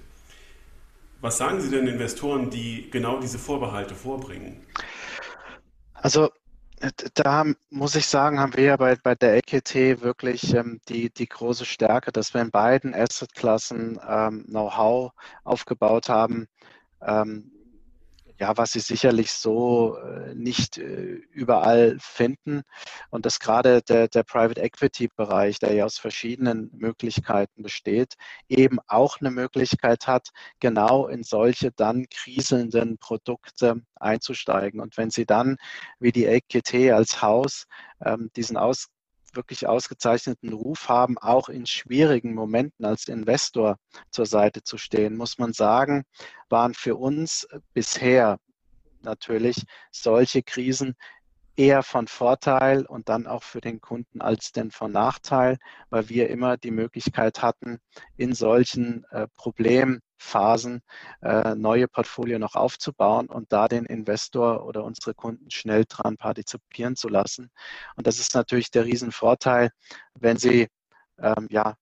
Was 1.22 1.38
sagen 1.38 1.60
Sie 1.62 1.70
denn 1.70 1.86
Investoren, 1.86 2.50
die 2.50 2.90
genau 2.90 3.18
diese 3.18 3.38
Vorbehalte 3.38 3.94
vorbringen? 3.94 4.60
Also 5.94 6.28
da 7.14 7.46
muss 7.70 7.94
ich 7.94 8.06
sagen, 8.06 8.38
haben 8.40 8.54
wir 8.56 8.64
ja 8.64 8.76
bei, 8.76 8.96
bei 8.96 9.14
der 9.14 9.36
EQT 9.36 10.02
wirklich 10.02 10.52
ähm, 10.54 10.80
die, 10.88 11.08
die 11.08 11.26
große 11.26 11.64
Stärke, 11.64 12.12
dass 12.12 12.34
wir 12.34 12.42
in 12.42 12.50
beiden 12.50 12.94
Assetklassen 12.94 13.98
ähm, 14.06 14.44
Know-how 14.48 15.12
aufgebaut 15.44 16.10
haben, 16.10 16.46
ähm, 17.00 17.53
ja, 18.38 18.56
was 18.56 18.72
sie 18.72 18.80
sicherlich 18.80 19.30
so 19.32 19.96
äh, 19.96 20.34
nicht 20.34 20.78
äh, 20.78 21.20
überall 21.30 21.96
finden. 22.00 22.62
Und 23.10 23.26
dass 23.26 23.38
gerade 23.38 23.82
der, 23.82 24.08
der 24.08 24.24
Private 24.24 24.60
Equity 24.60 25.08
Bereich, 25.14 25.58
der 25.58 25.74
ja 25.74 25.84
aus 25.84 25.98
verschiedenen 25.98 26.70
Möglichkeiten 26.74 27.62
besteht, 27.62 28.14
eben 28.48 28.78
auch 28.88 29.20
eine 29.20 29.30
Möglichkeit 29.30 30.06
hat, 30.06 30.30
genau 30.60 31.06
in 31.06 31.22
solche 31.22 31.70
dann 31.72 32.06
kriselnden 32.10 32.98
Produkte 32.98 33.82
einzusteigen. 33.96 34.80
Und 34.80 34.96
wenn 34.96 35.10
sie 35.10 35.26
dann 35.26 35.56
wie 36.00 36.12
die 36.12 36.26
EQT 36.26 36.92
als 36.92 37.22
Haus 37.22 37.66
ähm, 38.04 38.30
diesen 38.36 38.56
aus 38.56 38.88
wirklich 39.36 39.66
ausgezeichneten 39.66 40.52
Ruf 40.52 40.88
haben, 40.88 41.18
auch 41.18 41.48
in 41.48 41.66
schwierigen 41.66 42.34
Momenten 42.34 42.84
als 42.84 43.08
Investor 43.08 43.76
zur 44.10 44.26
Seite 44.26 44.62
zu 44.62 44.78
stehen, 44.78 45.16
muss 45.16 45.38
man 45.38 45.52
sagen, 45.52 46.04
waren 46.48 46.74
für 46.74 46.96
uns 46.96 47.46
bisher 47.72 48.38
natürlich 49.02 49.64
solche 49.90 50.42
Krisen 50.42 50.94
eher 51.56 51.82
von 51.82 52.08
Vorteil 52.08 52.84
und 52.86 53.08
dann 53.08 53.26
auch 53.26 53.42
für 53.42 53.60
den 53.60 53.80
Kunden 53.80 54.20
als 54.20 54.52
denn 54.52 54.70
von 54.70 54.92
Nachteil, 54.92 55.58
weil 55.90 56.08
wir 56.08 56.30
immer 56.30 56.56
die 56.56 56.70
Möglichkeit 56.70 57.42
hatten, 57.42 57.78
in 58.16 58.34
solchen 58.34 59.04
äh, 59.10 59.28
Problemen 59.36 60.00
Phasen 60.16 60.80
äh, 61.22 61.54
neue 61.54 61.86
Portfolio 61.88 62.38
noch 62.38 62.54
aufzubauen 62.54 63.26
und 63.26 63.52
da 63.52 63.68
den 63.68 63.84
Investor 63.84 64.64
oder 64.64 64.84
unsere 64.84 65.14
Kunden 65.14 65.50
schnell 65.50 65.84
dran 65.86 66.16
partizipieren 66.16 66.96
zu 66.96 67.08
lassen. 67.08 67.50
Und 67.96 68.06
das 68.06 68.18
ist 68.18 68.34
natürlich 68.34 68.70
der 68.70 68.84
Riesenvorteil, 68.86 69.70
wenn 70.14 70.36
Sie 70.36 70.68
ähm, 71.18 71.46
ja 71.50 71.76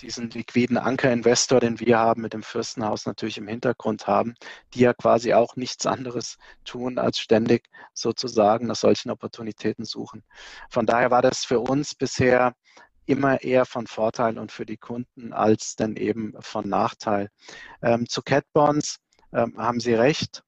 diesen 0.00 0.30
liquiden 0.30 0.78
Ankerinvestor, 0.78 1.60
den 1.60 1.80
wir 1.80 1.98
haben 1.98 2.22
mit 2.22 2.32
dem 2.32 2.42
Fürstenhaus 2.42 3.06
natürlich 3.06 3.38
im 3.38 3.48
Hintergrund 3.48 4.06
haben, 4.06 4.34
die 4.74 4.80
ja 4.80 4.94
quasi 4.94 5.34
auch 5.34 5.56
nichts 5.56 5.86
anderes 5.86 6.38
tun, 6.64 6.98
als 6.98 7.18
ständig 7.18 7.68
sozusagen 7.94 8.66
nach 8.66 8.76
solchen 8.76 9.10
Opportunitäten 9.10 9.84
suchen. 9.84 10.22
Von 10.70 10.86
daher 10.86 11.10
war 11.10 11.22
das 11.22 11.44
für 11.44 11.60
uns 11.60 11.94
bisher 11.94 12.54
immer 13.06 13.42
eher 13.42 13.64
von 13.64 13.86
Vorteil 13.86 14.38
und 14.38 14.52
für 14.52 14.66
die 14.66 14.76
Kunden 14.76 15.32
als 15.32 15.76
dann 15.76 15.96
eben 15.96 16.34
von 16.40 16.68
Nachteil. 16.68 17.30
Ähm, 17.82 18.08
zu 18.08 18.22
Cat 18.22 18.44
Bonds 18.52 18.98
ähm, 19.32 19.54
haben 19.56 19.80
Sie 19.80 19.94
recht. 19.94 20.42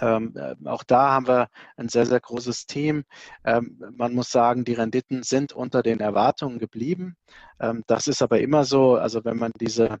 Ähm, 0.00 0.34
äh, 0.36 0.54
auch 0.68 0.84
da 0.84 1.10
haben 1.10 1.26
wir 1.26 1.48
ein 1.76 1.88
sehr, 1.88 2.06
sehr 2.06 2.20
großes 2.20 2.66
Team. 2.66 3.04
Ähm, 3.44 3.82
man 3.96 4.14
muss 4.14 4.30
sagen, 4.30 4.64
die 4.64 4.74
Renditen 4.74 5.22
sind 5.22 5.52
unter 5.52 5.82
den 5.82 6.00
Erwartungen 6.00 6.58
geblieben. 6.58 7.16
Ähm, 7.58 7.82
das 7.86 8.06
ist 8.06 8.22
aber 8.22 8.40
immer 8.40 8.64
so. 8.64 8.96
Also 8.96 9.24
wenn 9.24 9.38
man 9.38 9.52
diese 9.60 9.98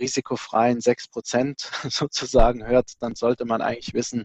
risikofreien 0.00 0.80
6 0.80 1.08
Prozent 1.08 1.60
sozusagen 1.90 2.66
hört, 2.66 2.92
dann 3.00 3.14
sollte 3.14 3.44
man 3.44 3.60
eigentlich 3.60 3.94
wissen, 3.94 4.24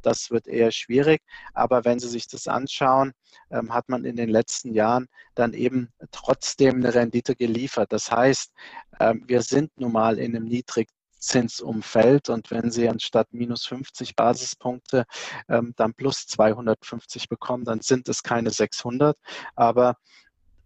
das 0.00 0.30
wird 0.30 0.46
eher 0.46 0.70
schwierig. 0.70 1.22
Aber 1.54 1.84
wenn 1.84 1.98
Sie 1.98 2.08
sich 2.08 2.28
das 2.28 2.46
anschauen, 2.46 3.12
ähm, 3.50 3.74
hat 3.74 3.88
man 3.88 4.04
in 4.04 4.16
den 4.16 4.28
letzten 4.28 4.74
Jahren 4.74 5.08
dann 5.34 5.54
eben 5.54 5.90
trotzdem 6.12 6.76
eine 6.76 6.94
Rendite 6.94 7.34
geliefert. 7.36 7.92
Das 7.92 8.10
heißt, 8.10 8.52
ähm, 9.00 9.24
wir 9.26 9.42
sind 9.42 9.70
nun 9.78 9.92
mal 9.92 10.18
in 10.18 10.36
einem 10.36 10.44
niedrig 10.44 10.88
Zinsumfeld. 11.22 12.28
Und 12.28 12.50
wenn 12.50 12.70
Sie 12.70 12.88
anstatt 12.88 13.32
minus 13.32 13.64
50 13.66 14.16
Basispunkte 14.16 15.04
ähm, 15.48 15.72
dann 15.76 15.94
plus 15.94 16.26
250 16.26 17.28
bekommen, 17.28 17.64
dann 17.64 17.80
sind 17.80 18.08
es 18.08 18.22
keine 18.22 18.50
600. 18.50 19.16
Aber 19.54 19.96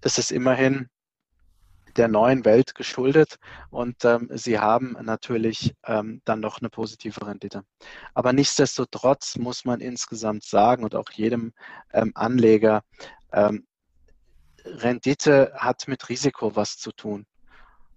es 0.00 0.18
ist 0.18 0.32
immerhin 0.32 0.88
der 1.96 2.09
neuen 2.09 2.44
Welt 2.44 2.74
geschuldet 2.74 3.36
und 3.70 4.04
ähm, 4.04 4.28
sie 4.34 4.59
haben 4.59 4.96
natürlich 5.02 5.74
ähm, 5.84 6.20
dann 6.24 6.40
noch 6.40 6.61
eine 6.61 6.68
positive 6.68 7.26
Rendite. 7.26 7.64
Aber 8.14 8.32
nichtsdestotrotz 8.32 9.36
muss 9.36 9.64
man 9.64 9.80
insgesamt 9.80 10.44
sagen 10.44 10.84
und 10.84 10.94
auch 10.94 11.11
jedem 11.11 11.54
ähm, 11.92 12.12
Anleger, 12.14 12.82
ähm, 13.32 13.66
Rendite 14.64 15.52
hat 15.54 15.88
mit 15.88 16.09
Risiko 16.09 16.57
was 16.57 16.76
zu 16.76 16.92
tun. 16.92 17.26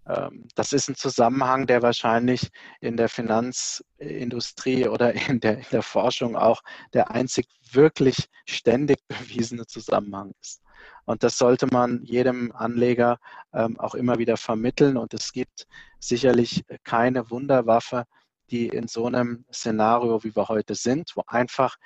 Ähm, 0.10 0.48
das 0.56 0.74
ist 0.74 0.90
ein 0.90 0.96
Zusammenhang, 0.96 1.68
der 1.68 1.82
wahrscheinlich 1.82 2.50
in 2.82 2.98
der 2.98 3.10
Finanzindustrie 3.10 4.88
oder 4.88 5.14
in 5.30 5.40
der, 5.40 5.60
in 5.60 5.66
der 5.72 5.84
Forschung 5.84 6.36
auch 6.36 6.62
der 6.94 7.12
einzig 7.12 7.48
wirklich 7.72 8.28
ständig 8.46 9.08
bewiesene 9.08 9.68
Zusammenhang 9.68 10.34
ist. 10.42 10.62
Und 11.06 11.24
das 11.24 11.38
sollte 11.38 11.68
man 11.68 12.04
jedem 12.04 12.52
Anleger 12.54 13.20
ähm, 13.54 13.80
auch 13.80 13.96
immer 13.96 14.18
wieder 14.18 14.38
vermitteln. 14.38 14.98
Und 14.98 15.14
es 15.14 15.32
gibt 15.32 15.68
sicherlich 16.00 16.64
keine 16.84 17.30
Wunderwaffe, 17.30 18.06
die 18.50 18.68
in 18.68 18.88
so 18.88 19.06
einem 19.06 19.46
Szenario, 19.54 20.24
wie 20.24 20.36
wir 20.36 20.48
heute 20.48 20.76
sind, 20.76 21.12
wo 21.16 21.24
einfach 21.28 21.78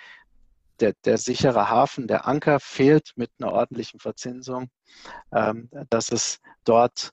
der, 0.80 0.94
der 1.06 1.18
sichere 1.18 1.70
Hafen, 1.70 2.08
der 2.08 2.28
Anker 2.28 2.60
fehlt 2.60 3.12
mit 3.16 3.32
einer 3.40 3.52
ordentlichen 3.52 4.00
Verzinsung, 4.00 4.70
ähm, 5.32 5.70
dass 5.90 6.12
es 6.12 6.40
dort 6.64 7.12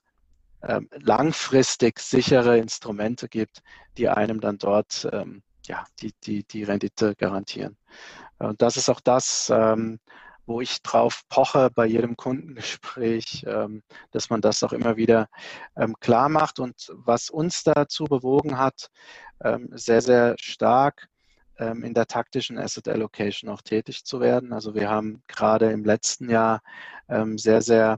ähm, 0.63 0.89
langfristig 0.91 1.99
sichere 1.99 2.57
Instrumente 2.57 3.27
gibt, 3.27 3.61
die 3.97 4.09
einem 4.09 4.39
dann 4.39 4.57
dort 4.57 5.07
ähm, 5.11 5.41
ja, 5.65 5.85
die, 6.01 6.13
die, 6.23 6.43
die 6.43 6.63
Rendite 6.63 7.15
garantieren. 7.15 7.77
Und 8.37 8.61
das 8.61 8.77
ist 8.77 8.89
auch 8.89 8.99
das, 8.99 9.51
ähm, 9.53 9.99
wo 10.45 10.61
ich 10.61 10.81
drauf 10.81 11.21
poche 11.29 11.69
bei 11.73 11.85
jedem 11.85 12.17
Kundengespräch, 12.17 13.45
ähm, 13.47 13.83
dass 14.11 14.29
man 14.29 14.41
das 14.41 14.63
auch 14.63 14.73
immer 14.73 14.97
wieder 14.97 15.29
ähm, 15.75 15.95
klar 15.99 16.29
macht. 16.29 16.59
Und 16.59 16.91
was 16.93 17.29
uns 17.29 17.63
dazu 17.63 18.05
bewogen 18.05 18.57
hat, 18.57 18.89
sehr, 19.71 20.03
sehr 20.03 20.35
stark 20.39 21.07
in 21.57 21.95
der 21.95 22.05
taktischen 22.05 22.59
Asset 22.59 22.87
Allocation 22.87 23.49
auch 23.49 23.63
tätig 23.63 24.05
zu 24.05 24.19
werden. 24.19 24.53
Also 24.53 24.75
wir 24.75 24.87
haben 24.87 25.23
gerade 25.27 25.71
im 25.71 25.83
letzten 25.83 26.29
Jahr 26.29 26.61
sehr, 27.07 27.63
sehr, 27.63 27.97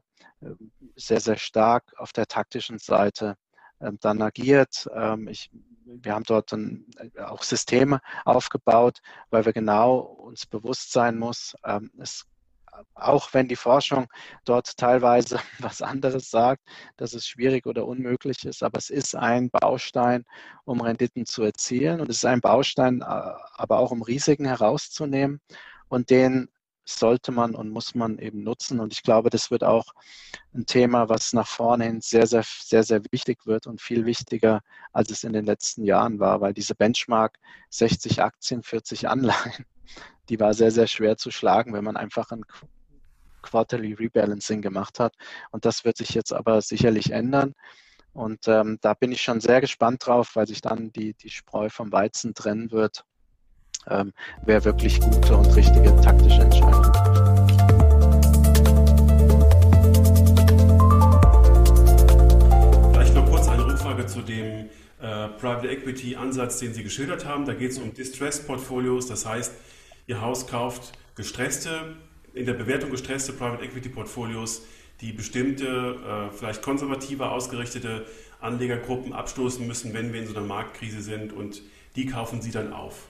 sehr, 0.96 1.20
sehr 1.20 1.38
stark 1.38 1.94
auf 1.98 2.14
der 2.14 2.28
taktischen 2.28 2.80
Seite 2.80 3.36
dann 3.80 4.22
agiert. 4.22 4.88
Ich 5.28 5.50
wir 5.86 6.14
haben 6.14 6.24
dort 6.24 6.52
dann 6.52 6.86
auch 7.18 7.44
Systeme 7.44 8.00
aufgebaut, 8.26 9.00
weil 9.30 9.46
wir 9.46 9.54
genau 9.54 9.98
uns 10.00 10.46
bewusst 10.46 10.92
sein 10.92 11.18
muss, 11.18 11.56
es 12.00 12.26
auch 12.96 13.34
wenn 13.34 13.48
die 13.48 13.56
Forschung 13.56 14.08
dort 14.46 14.78
teilweise 14.78 15.40
was 15.60 15.82
anderes 15.82 16.32
sagt, 16.32 16.64
dass 16.98 17.14
es 17.14 17.28
schwierig 17.28 17.66
oder 17.66 17.86
unmöglich 17.86 18.46
ist, 18.46 18.64
aber 18.64 18.80
es 18.80 18.90
ist 18.90 19.16
ein 19.16 19.50
Baustein, 19.52 20.26
um 20.66 20.82
Renditen 20.82 21.26
zu 21.26 21.44
erzielen 21.44 22.02
und 22.02 22.10
es 22.10 22.18
ist 22.18 22.26
ein 22.26 22.42
Baustein, 22.42 23.02
äh, 23.02 23.06
aber 23.06 23.78
auch 23.78 23.92
um 23.92 24.02
Risiken 24.02 24.46
herauszunehmen 24.46 25.40
und 25.88 26.10
den 26.10 26.50
sollte 26.86 27.32
man 27.32 27.56
und 27.56 27.70
muss 27.70 27.96
man 27.96 28.20
eben 28.20 28.44
nutzen. 28.44 28.80
Und 28.80 28.94
ich 28.94 29.04
glaube, 29.04 29.30
das 29.30 29.52
wird 29.52 29.64
auch 29.64 29.86
ein 30.54 30.66
Thema, 30.66 31.10
was 31.10 31.34
nach 31.34 31.48
vorne 31.48 31.86
hin 31.86 32.02
sehr, 32.02 32.28
sehr, 32.28 32.44
sehr, 32.44 32.84
sehr 32.84 33.02
wichtig 33.12 33.46
wird 33.46 33.68
und 33.68 33.82
viel 33.82 34.06
wichtiger, 34.06 34.62
als 34.92 35.10
es 35.10 35.24
in 35.24 35.34
den 35.34 35.46
letzten 35.46 35.84
Jahren 35.84 36.20
war, 36.20 36.42
weil 36.42 36.54
diese 36.54 36.76
Benchmark 36.76 37.40
60 37.70 38.22
Aktien, 38.22 38.64
40 38.64 39.08
Anleihen, 39.10 39.66
die 40.30 40.40
war 40.40 40.54
sehr, 40.54 40.72
sehr 40.72 40.88
schwer 40.88 41.18
zu 41.18 41.32
schlagen, 41.32 41.74
wenn 41.74 41.84
man 41.84 41.98
einfach 41.98 42.32
ein 42.32 42.44
Quarterly 43.42 43.94
Rebalancing 43.94 44.62
gemacht 44.62 45.00
hat. 45.00 45.16
Und 45.52 45.66
das 45.66 45.86
wird 45.86 45.98
sich 45.98 46.10
jetzt 46.10 46.34
aber 46.34 46.62
sicherlich 46.62 47.12
ändern. 47.12 47.54
Und 48.14 48.48
ähm, 48.48 48.78
da 48.82 48.94
bin 48.94 49.12
ich 49.12 49.22
schon 49.22 49.42
sehr 49.42 49.60
gespannt 49.60 50.06
drauf, 50.06 50.36
weil 50.36 50.48
sich 50.48 50.62
dann 50.62 50.92
die, 50.92 51.16
die 51.16 51.32
Spreu 51.32 51.70
vom 51.70 51.92
Weizen 51.92 52.36
trennen 52.36 52.72
wird, 52.72 53.06
ähm, 53.90 54.14
wer 54.46 54.64
wirklich 54.64 55.00
gute 55.00 55.36
und 55.36 55.56
richtige 55.56 55.96
taktische 56.02 56.42
Entscheidungen. 56.42 56.92
Vielleicht 62.94 63.16
noch 63.16 63.30
kurz 63.30 63.48
eine 63.48 63.66
Rückfrage 63.66 64.06
zu 64.06 64.22
dem 64.22 64.70
äh, 65.02 65.28
Private 65.40 65.70
Equity 65.70 66.16
Ansatz, 66.16 66.60
den 66.60 66.74
Sie 66.74 66.84
geschildert 66.84 67.26
haben. 67.26 67.46
Da 67.46 67.54
geht 67.54 67.72
es 67.72 67.78
um 67.78 67.94
Distressed 67.94 68.48
Portfolios, 68.48 69.08
das 69.08 69.26
heißt, 69.26 69.54
Ihr 70.08 70.22
Haus 70.22 70.48
kauft 70.48 70.94
gestresste, 71.16 71.96
in 72.34 72.46
der 72.46 72.54
Bewertung 72.54 72.90
gestresste 72.90 73.34
Private 73.34 73.64
Equity 73.64 73.90
Portfolios, 73.90 74.64
die 75.02 75.12
bestimmte, 75.12 75.66
äh, 75.66 76.36
vielleicht 76.36 76.62
konservativer 76.62 77.32
ausgerichtete 77.32 78.06
Anlegergruppen 78.40 79.14
abstoßen 79.14 79.66
müssen, 79.66 79.94
wenn 79.94 80.14
wir 80.14 80.22
in 80.22 80.28
so 80.28 80.36
einer 80.36 80.46
Marktkrise 80.46 81.02
sind 81.02 81.34
und 81.34 81.62
die 81.96 82.06
kaufen 82.06 82.42
Sie 82.42 82.52
dann 82.52 82.74
auf. 82.74 83.08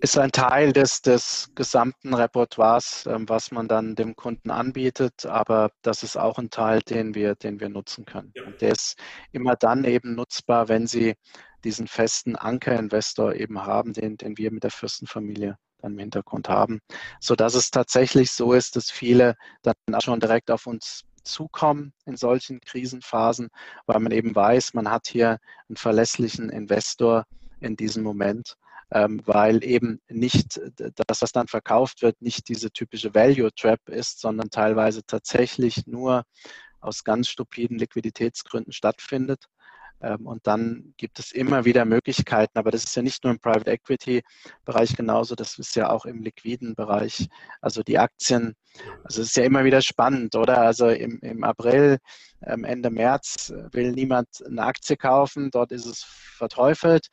Ist 0.00 0.18
ein 0.18 0.32
Teil 0.32 0.72
des, 0.72 1.02
des 1.02 1.50
gesamten 1.54 2.14
Repertoires, 2.14 3.06
ähm, 3.06 3.28
was 3.28 3.50
man 3.50 3.68
dann 3.68 3.94
dem 3.94 4.16
Kunden 4.16 4.50
anbietet, 4.50 5.26
aber 5.26 5.70
das 5.82 6.02
ist 6.02 6.16
auch 6.16 6.38
ein 6.38 6.50
Teil, 6.50 6.80
den 6.80 7.14
wir, 7.14 7.34
den 7.34 7.60
wir 7.60 7.68
nutzen 7.68 8.04
können. 8.04 8.32
Ja. 8.34 8.50
der 8.60 8.72
ist 8.72 8.98
immer 9.32 9.56
dann 9.56 9.84
eben 9.84 10.14
nutzbar, 10.14 10.68
wenn 10.68 10.86
Sie 10.86 11.14
diesen 11.64 11.86
festen 11.86 12.36
Ankerinvestor 12.36 13.34
eben 13.34 13.64
haben, 13.64 13.92
den, 13.92 14.16
den 14.16 14.36
wir 14.36 14.50
mit 14.50 14.64
der 14.64 14.70
Fürstenfamilie 14.70 15.56
dann 15.78 15.92
im 15.92 15.98
Hintergrund 15.98 16.48
haben, 16.48 16.80
sodass 17.20 17.54
es 17.54 17.70
tatsächlich 17.70 18.30
so 18.32 18.52
ist, 18.52 18.76
dass 18.76 18.90
viele 18.90 19.36
dann 19.62 19.74
auch 19.92 20.00
schon 20.00 20.20
direkt 20.20 20.50
auf 20.50 20.66
uns 20.66 21.04
zukommen 21.24 21.92
in 22.04 22.16
solchen 22.16 22.60
Krisenphasen, 22.60 23.48
weil 23.86 24.00
man 24.00 24.12
eben 24.12 24.34
weiß, 24.34 24.74
man 24.74 24.90
hat 24.90 25.06
hier 25.06 25.38
einen 25.68 25.76
verlässlichen 25.76 26.50
Investor 26.50 27.24
in 27.60 27.76
diesem 27.76 28.02
Moment, 28.02 28.56
weil 28.94 29.64
eben 29.64 30.00
nicht 30.08 30.60
das, 31.06 31.22
was 31.22 31.32
dann 31.32 31.48
verkauft 31.48 32.02
wird, 32.02 32.20
nicht 32.20 32.48
diese 32.48 32.70
typische 32.70 33.14
Value 33.14 33.50
Trap 33.54 33.80
ist, 33.88 34.20
sondern 34.20 34.50
teilweise 34.50 35.02
tatsächlich 35.06 35.86
nur 35.86 36.24
aus 36.80 37.04
ganz 37.04 37.28
stupiden 37.28 37.78
Liquiditätsgründen 37.78 38.72
stattfindet. 38.72 39.46
Ähm, 40.02 40.26
und 40.26 40.46
dann 40.46 40.94
gibt 40.96 41.18
es 41.18 41.32
immer 41.32 41.64
wieder 41.64 41.84
Möglichkeiten, 41.84 42.58
aber 42.58 42.70
das 42.70 42.84
ist 42.84 42.96
ja 42.96 43.02
nicht 43.02 43.22
nur 43.24 43.32
im 43.32 43.38
Private 43.38 43.70
Equity 43.70 44.22
Bereich 44.64 44.96
genauso, 44.96 45.34
das 45.34 45.58
ist 45.58 45.76
ja 45.76 45.90
auch 45.90 46.04
im 46.04 46.22
liquiden 46.22 46.74
Bereich. 46.74 47.28
Also 47.60 47.82
die 47.82 47.98
Aktien, 47.98 48.54
also 49.04 49.22
es 49.22 49.28
ist 49.28 49.36
ja 49.36 49.44
immer 49.44 49.64
wieder 49.64 49.80
spannend, 49.80 50.34
oder? 50.34 50.58
Also 50.58 50.88
im, 50.88 51.20
im 51.20 51.44
April, 51.44 51.98
ähm, 52.44 52.64
Ende 52.64 52.90
März 52.90 53.52
will 53.70 53.92
niemand 53.92 54.28
eine 54.44 54.62
Aktie 54.62 54.96
kaufen, 54.96 55.50
dort 55.50 55.70
ist 55.70 55.86
es 55.86 56.02
verteufelt. 56.02 57.06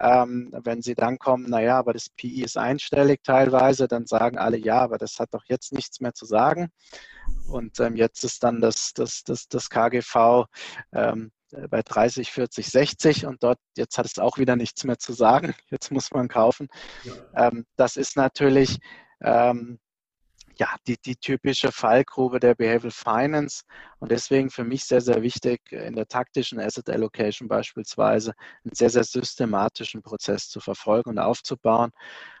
Ähm, 0.00 0.52
wenn 0.64 0.82
sie 0.82 0.94
dann 0.94 1.18
kommen, 1.18 1.48
naja, 1.48 1.78
aber 1.78 1.92
das 1.92 2.08
PI 2.10 2.42
ist 2.42 2.56
einstellig 2.56 3.20
teilweise, 3.22 3.88
dann 3.88 4.06
sagen 4.06 4.38
alle, 4.38 4.56
ja, 4.56 4.80
aber 4.80 4.98
das 4.98 5.18
hat 5.18 5.28
doch 5.32 5.44
jetzt 5.48 5.72
nichts 5.72 6.00
mehr 6.00 6.14
zu 6.14 6.24
sagen. 6.24 6.70
Und 7.48 7.78
ähm, 7.80 7.96
jetzt 7.96 8.24
ist 8.24 8.42
dann 8.42 8.60
das, 8.60 8.92
das, 8.94 9.22
das, 9.24 9.48
das 9.48 9.68
KGV 9.68 10.46
ähm, 10.92 11.30
äh, 11.52 11.68
bei 11.68 11.82
30, 11.82 12.30
40, 12.30 12.66
60 12.68 13.26
und 13.26 13.42
dort, 13.42 13.58
jetzt 13.76 13.98
hat 13.98 14.06
es 14.06 14.18
auch 14.18 14.38
wieder 14.38 14.56
nichts 14.56 14.84
mehr 14.84 14.98
zu 14.98 15.12
sagen, 15.12 15.54
jetzt 15.70 15.90
muss 15.92 16.10
man 16.10 16.28
kaufen. 16.28 16.68
Ja. 17.04 17.48
Ähm, 17.48 17.66
das 17.76 17.96
ist 17.96 18.16
natürlich 18.16 18.78
ähm, 19.20 19.78
ja, 20.62 20.76
die, 20.86 20.96
die 20.96 21.16
typische 21.16 21.72
Fallgrube 21.72 22.38
der 22.38 22.54
Behavioral 22.54 22.92
Finance 22.92 23.64
und 23.98 24.12
deswegen 24.12 24.48
für 24.48 24.62
mich 24.62 24.84
sehr, 24.84 25.00
sehr 25.00 25.20
wichtig, 25.20 25.60
in 25.72 25.96
der 25.96 26.06
taktischen 26.06 26.60
Asset 26.60 26.88
Allocation 26.88 27.48
beispielsweise 27.48 28.32
einen 28.64 28.72
sehr, 28.72 28.90
sehr 28.90 29.02
systematischen 29.02 30.02
Prozess 30.02 30.48
zu 30.48 30.60
verfolgen 30.60 31.10
und 31.10 31.18
aufzubauen 31.18 31.90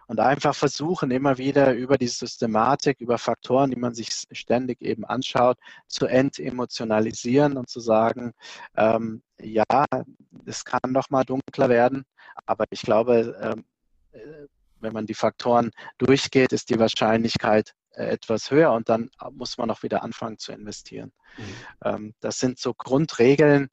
und 0.06 0.20
einfach 0.20 0.54
versuchen, 0.54 1.10
immer 1.10 1.36
wieder 1.36 1.74
über 1.74 1.98
die 1.98 2.06
Systematik, 2.06 3.00
über 3.00 3.18
Faktoren, 3.18 3.72
die 3.72 3.80
man 3.80 3.92
sich 3.92 4.10
ständig 4.30 4.80
eben 4.82 5.04
anschaut, 5.04 5.58
zu 5.88 6.06
entemotionalisieren 6.06 7.56
und 7.56 7.68
zu 7.68 7.80
sagen, 7.80 8.34
ähm, 8.76 9.24
ja, 9.40 9.64
es 10.46 10.64
kann 10.64 10.92
noch 10.92 11.10
mal 11.10 11.24
dunkler 11.24 11.68
werden, 11.68 12.04
aber 12.46 12.66
ich 12.70 12.82
glaube, 12.82 13.36
ähm, 13.42 13.64
äh, 14.12 14.46
wenn 14.78 14.92
man 14.92 15.06
die 15.06 15.14
Faktoren 15.14 15.72
durchgeht, 15.98 16.52
ist 16.52 16.70
die 16.70 16.78
Wahrscheinlichkeit 16.78 17.70
äh, 17.70 17.81
etwas 17.94 18.50
höher 18.50 18.72
und 18.72 18.88
dann 18.88 19.10
muss 19.32 19.58
man 19.58 19.70
auch 19.70 19.82
wieder 19.82 20.02
anfangen 20.02 20.38
zu 20.38 20.52
investieren. 20.52 21.12
Mhm. 21.36 21.44
Ähm, 21.84 22.14
das 22.20 22.38
sind 22.38 22.58
so 22.58 22.74
Grundregeln, 22.74 23.68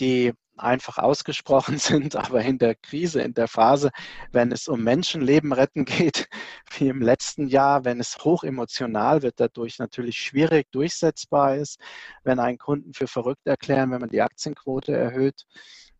die 0.00 0.32
einfach 0.56 0.98
ausgesprochen 0.98 1.78
sind, 1.78 2.16
aber 2.16 2.42
in 2.42 2.58
der 2.58 2.74
Krise, 2.74 3.22
in 3.22 3.34
der 3.34 3.48
Phase, 3.48 3.90
wenn 4.32 4.52
es 4.52 4.68
um 4.68 4.82
Menschenleben 4.82 5.52
retten 5.52 5.84
geht, 5.84 6.28
wie 6.78 6.88
im 6.88 7.02
letzten 7.02 7.46
Jahr, 7.46 7.84
wenn 7.84 8.00
es 8.00 8.18
hoch 8.24 8.44
emotional 8.44 9.22
wird, 9.22 9.34
dadurch 9.38 9.78
natürlich 9.78 10.18
schwierig 10.18 10.70
durchsetzbar 10.72 11.56
ist, 11.56 11.78
wenn 12.24 12.38
einen 12.38 12.58
Kunden 12.58 12.94
für 12.94 13.06
verrückt 13.06 13.46
erklären, 13.46 13.90
wenn 13.90 14.00
man 14.00 14.10
die 14.10 14.22
Aktienquote 14.22 14.92
erhöht, 14.92 15.44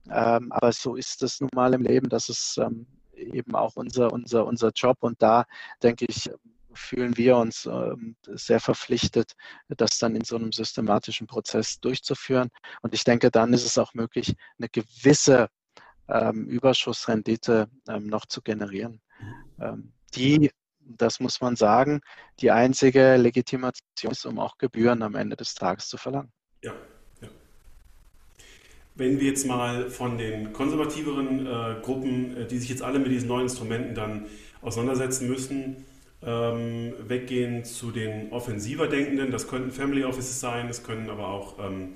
Ähm, 0.08 0.52
aber 0.52 0.72
so 0.72 0.94
ist 0.96 1.22
es 1.22 1.40
nun 1.40 1.50
mal 1.54 1.74
im 1.74 1.82
Leben, 1.82 2.08
das 2.08 2.28
ist 2.28 2.58
ähm, 2.58 2.86
eben 3.16 3.54
auch 3.54 3.76
unser, 3.76 4.12
unser, 4.12 4.46
unser 4.46 4.70
Job. 4.74 4.98
Und 5.00 5.20
da 5.20 5.44
denke 5.82 6.06
ich, 6.08 6.30
fühlen 6.76 7.16
wir 7.16 7.36
uns 7.36 7.66
ähm, 7.66 8.16
sehr 8.22 8.60
verpflichtet, 8.60 9.32
das 9.68 9.98
dann 9.98 10.14
in 10.14 10.24
so 10.24 10.36
einem 10.36 10.52
systematischen 10.52 11.26
Prozess 11.26 11.80
durchzuführen. 11.80 12.48
Und 12.82 12.94
ich 12.94 13.04
denke, 13.04 13.30
dann 13.30 13.52
ist 13.52 13.64
es 13.64 13.78
auch 13.78 13.94
möglich, 13.94 14.34
eine 14.58 14.68
gewisse 14.68 15.48
ähm, 16.08 16.46
Überschussrendite 16.46 17.68
ähm, 17.88 18.06
noch 18.06 18.26
zu 18.26 18.42
generieren, 18.42 19.00
die 20.14 20.50
das 20.86 21.20
muss 21.20 21.40
man 21.40 21.56
sagen, 21.56 22.00
die 22.40 22.50
einzige 22.50 23.16
Legitimation 23.16 24.12
ist, 24.12 24.24
um 24.24 24.38
auch 24.38 24.58
Gebühren 24.58 25.02
am 25.02 25.14
Ende 25.14 25.36
des 25.36 25.54
Tages 25.54 25.88
zu 25.88 25.96
verlangen. 25.96 26.32
Ja, 26.62 26.72
ja. 27.20 27.28
Wenn 28.94 29.20
wir 29.20 29.28
jetzt 29.28 29.46
mal 29.46 29.90
von 29.90 30.16
den 30.16 30.52
konservativeren 30.52 31.46
äh, 31.46 31.80
Gruppen, 31.82 32.36
äh, 32.36 32.46
die 32.46 32.58
sich 32.58 32.68
jetzt 32.68 32.82
alle 32.82 32.98
mit 32.98 33.10
diesen 33.10 33.28
neuen 33.28 33.44
Instrumenten 33.44 33.94
dann 33.94 34.26
auseinandersetzen 34.62 35.28
müssen, 35.28 35.84
ähm, 36.22 36.94
weggehen 37.06 37.64
zu 37.64 37.90
den 37.90 38.32
offensiver 38.32 38.88
Denkenden, 38.88 39.30
das 39.30 39.48
könnten 39.48 39.70
Family 39.70 40.04
Offices 40.04 40.40
sein, 40.40 40.68
es 40.68 40.82
können 40.82 41.10
aber 41.10 41.28
auch 41.28 41.58
ähm, 41.58 41.94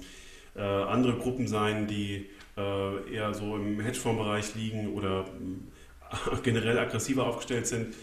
äh, 0.56 0.60
andere 0.60 1.14
Gruppen 1.14 1.48
sein, 1.48 1.86
die 1.86 2.28
äh, 2.56 3.14
eher 3.14 3.34
so 3.34 3.56
im 3.56 3.80
Hedgefondsbereich 3.80 4.54
liegen 4.54 4.92
oder 4.94 5.24
äh, 6.10 6.36
generell 6.42 6.78
aggressiver 6.78 7.26
aufgestellt 7.26 7.66
sind. 7.66 7.94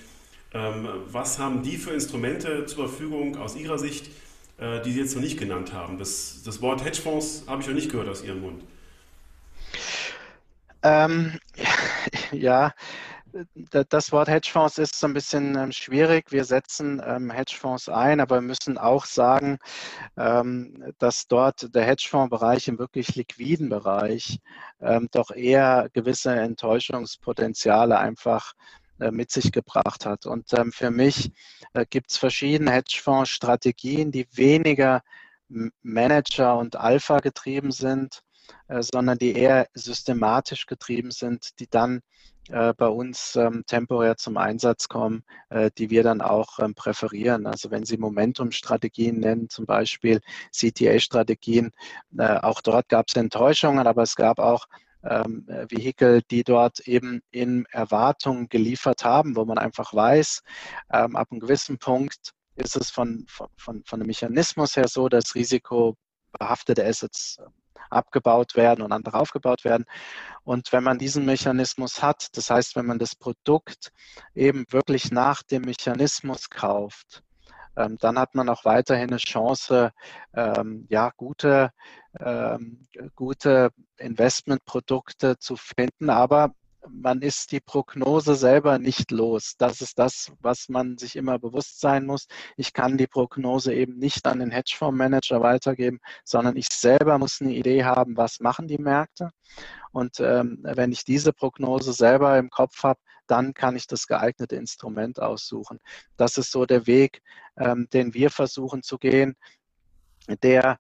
Ähm, 0.54 0.88
was 1.08 1.40
haben 1.40 1.62
die 1.62 1.78
für 1.78 1.92
Instrumente 1.92 2.66
zur 2.66 2.88
Verfügung 2.88 3.38
aus 3.38 3.56
Ihrer 3.56 3.78
Sicht, 3.78 4.10
äh, 4.58 4.82
die 4.82 4.94
Sie 4.94 5.00
jetzt 5.00 5.16
noch 5.16 5.22
nicht 5.22 5.38
genannt 5.38 5.74
haben? 5.74 6.00
Das, 6.00 6.42
das 6.44 6.62
Wort 6.62 6.84
Hedgefonds 6.84 7.44
habe 7.48 7.62
ich 7.62 7.68
noch 7.68 7.76
nicht 7.76 7.92
gehört 7.92 8.08
aus 8.08 8.24
Ihrem 8.24 8.42
Mund. 8.42 8.64
Ähm, 10.84 11.34
ja, 12.32 12.74
das 13.90 14.12
Wort 14.12 14.28
Hedgefonds 14.28 14.78
ist 14.78 14.96
so 14.96 15.08
ein 15.08 15.14
bisschen 15.14 15.56
ähm, 15.58 15.72
schwierig. 15.72 16.32
Wir 16.32 16.46
setzen 16.46 17.02
ähm, 17.06 17.32
Hedgefonds 17.32 17.90
ein, 17.90 18.20
aber 18.20 18.42
müssen 18.42 18.78
auch 18.78 19.06
sagen, 19.06 19.58
ähm, 20.18 20.94
dass 20.98 21.28
dort 21.28 21.74
der 21.76 21.86
Hedgefondsbereich 21.86 22.68
im 22.68 22.80
wirklich 22.80 23.16
liquiden 23.16 23.70
Bereich 23.70 24.40
doch 25.12 25.32
eher 25.32 25.90
gewisse 25.94 26.36
Enttäuschungspotenziale 26.36 27.98
einfach 27.98 28.54
äh, 29.00 29.12
mit 29.12 29.32
sich 29.32 29.52
gebracht 29.52 30.06
hat. 30.06 30.26
Und 30.26 30.50
für 30.72 30.92
mich 30.92 31.32
äh, 31.74 31.86
gibt 31.88 32.12
es 32.12 32.18
verschiedene 32.18 32.72
Hedgefonds-Strategien, 32.72 34.12
die 34.12 34.28
weniger 34.32 35.02
Manager 35.84 36.58
und 36.58 36.76
Alpha 36.76 37.20
getrieben 37.20 37.72
sind, 37.72 38.22
sondern 38.68 39.18
die 39.18 39.34
eher 39.34 39.68
systematisch 39.74 40.66
getrieben 40.66 41.12
sind, 41.12 41.60
die 41.60 41.68
dann 41.70 42.02
äh, 42.50 42.74
bei 42.78 42.88
uns 42.88 43.36
ähm, 43.36 43.64
temporär 43.68 44.16
zum 44.16 44.38
Einsatz 44.38 44.88
kommen, 44.88 45.24
äh, 45.50 45.70
die 45.78 45.90
wir 45.90 46.04
dann 46.04 46.22
auch 46.22 46.60
ähm, 46.60 46.76
präferieren. 46.76 47.46
Also 47.46 47.72
wenn 47.72 47.84
Sie 47.86 47.98
Momentum-Strategien 47.98 49.20
nennen, 49.20 49.50
zum 49.50 49.66
Beispiel 49.66 50.22
CTA-Strategien, 50.52 51.72
äh, 52.18 52.38
auch 52.40 52.62
dort 52.62 52.88
gab 52.88 53.08
es 53.10 53.16
Enttäuschungen, 53.16 53.86
aber 53.86 54.04
es 54.04 54.16
gab 54.16 54.40
auch 54.40 54.66
ähm, 55.04 55.46
Vehikel, 55.70 56.22
die 56.32 56.44
dort 56.44 56.80
eben 56.88 57.22
in 57.32 57.66
Erwartungen 57.72 58.48
geliefert 58.50 59.04
haben, 59.04 59.36
wo 59.36 59.46
man 59.46 59.58
einfach 59.58 59.94
weiß, 59.94 60.42
ab 60.90 61.28
einem 61.30 61.40
gewissen 61.40 61.78
Punkt 61.78 62.34
ist 62.56 62.76
es 62.76 62.90
von, 62.90 63.26
von, 63.28 63.48
von, 63.58 63.84
von 63.86 64.00
dem 64.00 64.08
Mechanismus 64.08 64.76
her 64.76 64.88
so, 64.88 65.08
dass 65.08 65.36
risikobehaftete 65.36 66.84
Assets 66.84 67.38
abgebaut 67.90 68.56
werden 68.56 68.82
und 68.82 68.92
andere 68.92 69.20
aufgebaut 69.20 69.64
werden. 69.64 69.86
Und 70.44 70.72
wenn 70.72 70.84
man 70.84 70.98
diesen 70.98 71.26
Mechanismus 71.26 72.02
hat, 72.02 72.28
das 72.38 72.50
heißt, 72.50 72.76
wenn 72.76 72.86
man 72.86 73.00
das 73.00 73.16
Produkt 73.16 73.92
eben 74.34 74.66
wirklich 74.70 75.12
nach 75.12 75.44
dem 75.44 75.64
Mechanismus 75.64 76.50
kauft, 76.50 77.24
ähm, 77.78 77.98
dann 78.00 78.18
hat 78.18 78.34
man 78.34 78.50
auch 78.50 78.66
weiterhin 78.66 79.10
eine 79.10 79.18
Chance, 79.18 79.92
ähm, 80.34 80.88
ja, 80.90 81.12
gute, 81.16 81.72
ähm, 82.20 82.88
gute 83.16 83.70
Investmentprodukte 83.98 85.38
zu 85.38 85.56
finden. 85.56 86.10
Aber 86.10 86.54
man 86.90 87.22
ist 87.22 87.52
die 87.52 87.60
Prognose 87.60 88.36
selber 88.36 88.80
nicht 88.80 89.12
los. 89.12 89.56
Das 89.58 89.82
ist 89.82 90.00
das, 90.00 90.32
was 90.40 90.70
man 90.70 90.98
sich 90.98 91.16
immer 91.16 91.40
bewusst 91.40 91.80
sein 91.80 92.06
muss. 92.06 92.28
Ich 92.56 92.74
kann 92.74 92.98
die 92.98 93.08
Prognose 93.08 93.74
eben 93.74 93.98
nicht 93.98 94.26
an 94.28 94.40
den 94.40 94.52
Hedgefondsmanager 94.52 95.42
weitergeben, 95.42 96.00
sondern 96.24 96.56
ich 96.56 96.68
selber 96.72 97.18
muss 97.18 97.42
eine 97.42 97.54
Idee 97.54 97.84
haben, 97.84 98.18
was 98.18 98.40
machen 98.40 98.68
die 98.68 98.78
Märkte. 98.78 99.32
Und 99.92 100.20
ähm, 100.20 100.60
wenn 100.62 100.92
ich 100.92 101.04
diese 101.04 101.34
Prognose 101.34 101.94
selber 101.94 102.38
im 102.38 102.50
Kopf 102.50 102.84
habe, 102.84 103.00
dann 103.28 103.54
kann 103.54 103.76
ich 103.76 103.88
das 103.88 104.08
geeignete 104.08 104.56
Instrument 104.56 105.22
aussuchen. 105.22 105.80
Das 106.16 106.38
ist 106.38 106.52
so 106.52 106.66
der 106.66 106.88
Weg, 106.88 107.22
ähm, 107.58 107.88
den 107.92 108.14
wir 108.14 108.30
versuchen 108.30 108.84
zu 108.84 108.98
gehen, 108.98 109.36
der 110.44 110.80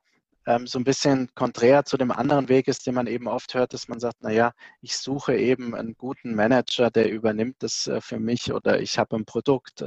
so 0.66 0.80
ein 0.80 0.86
bisschen 0.86 1.30
konträr 1.36 1.84
zu 1.84 1.98
dem 1.98 2.12
anderen 2.12 2.48
Weg 2.48 2.68
ist, 2.68 2.88
den 2.88 2.96
man 2.96 3.08
eben 3.08 3.28
oft 3.28 3.54
hört, 3.54 3.74
dass 3.74 3.90
man 3.90 4.00
sagt, 4.00 4.24
naja, 4.24 4.54
ich 4.82 4.98
suche 4.98 5.36
eben 5.36 5.76
einen 5.76 5.96
guten 5.98 6.36
Manager, 6.36 6.90
der 6.90 7.12
übernimmt 7.12 7.58
das 7.60 7.88
äh, 7.88 8.00
für 8.00 8.20
mich 8.20 8.54
oder 8.54 8.80
ich 8.80 8.98
habe 8.98 9.18
ein 9.18 9.26
Produkt, 9.26 9.84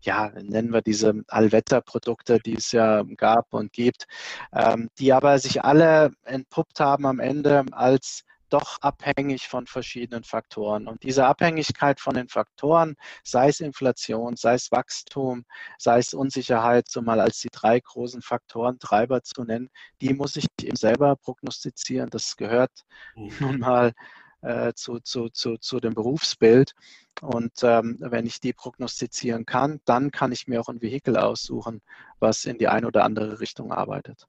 ja, 0.00 0.30
nennen 0.42 0.72
wir 0.72 0.82
diese 0.82 1.22
Allwetterprodukte, 1.28 2.40
die 2.40 2.56
es 2.56 2.72
ja 2.72 3.04
gab 3.16 3.52
und 3.54 3.72
gibt, 3.72 4.06
ähm, 4.52 4.88
die 4.98 5.12
aber 5.12 5.38
sich 5.38 5.62
alle 5.64 6.10
entpuppt 6.24 6.80
haben 6.80 7.06
am 7.06 7.20
Ende 7.20 7.64
als 7.72 8.24
doch 8.56 8.78
abhängig 8.80 9.48
von 9.48 9.66
verschiedenen 9.66 10.24
Faktoren. 10.24 10.88
Und 10.88 11.02
diese 11.02 11.26
Abhängigkeit 11.26 12.00
von 12.00 12.14
den 12.14 12.28
Faktoren, 12.28 12.96
sei 13.22 13.48
es 13.48 13.60
Inflation, 13.60 14.36
sei 14.36 14.54
es 14.54 14.72
Wachstum, 14.72 15.44
sei 15.78 15.98
es 15.98 16.14
Unsicherheit, 16.14 16.88
so 16.88 17.02
mal 17.02 17.20
als 17.20 17.40
die 17.40 17.50
drei 17.52 17.80
großen 17.80 18.22
Faktoren 18.22 18.78
Treiber 18.78 19.22
zu 19.22 19.44
nennen, 19.44 19.68
die 20.00 20.14
muss 20.14 20.36
ich 20.36 20.46
eben 20.62 20.76
selber 20.76 21.16
prognostizieren. 21.16 22.08
Das 22.08 22.36
gehört 22.36 22.72
mhm. 23.14 23.30
nun 23.40 23.58
mal 23.58 23.92
äh, 24.40 24.72
zu, 24.74 25.00
zu, 25.00 25.28
zu, 25.28 25.58
zu 25.58 25.78
dem 25.78 25.94
Berufsbild. 25.94 26.72
Und 27.20 27.62
ähm, 27.62 27.96
wenn 28.00 28.26
ich 28.26 28.40
die 28.40 28.54
prognostizieren 28.54 29.44
kann, 29.44 29.80
dann 29.84 30.10
kann 30.10 30.32
ich 30.32 30.46
mir 30.46 30.60
auch 30.60 30.68
ein 30.68 30.80
Vehikel 30.80 31.18
aussuchen, 31.18 31.82
was 32.20 32.46
in 32.46 32.56
die 32.56 32.68
eine 32.68 32.86
oder 32.86 33.04
andere 33.04 33.40
Richtung 33.40 33.70
arbeitet. 33.72 34.26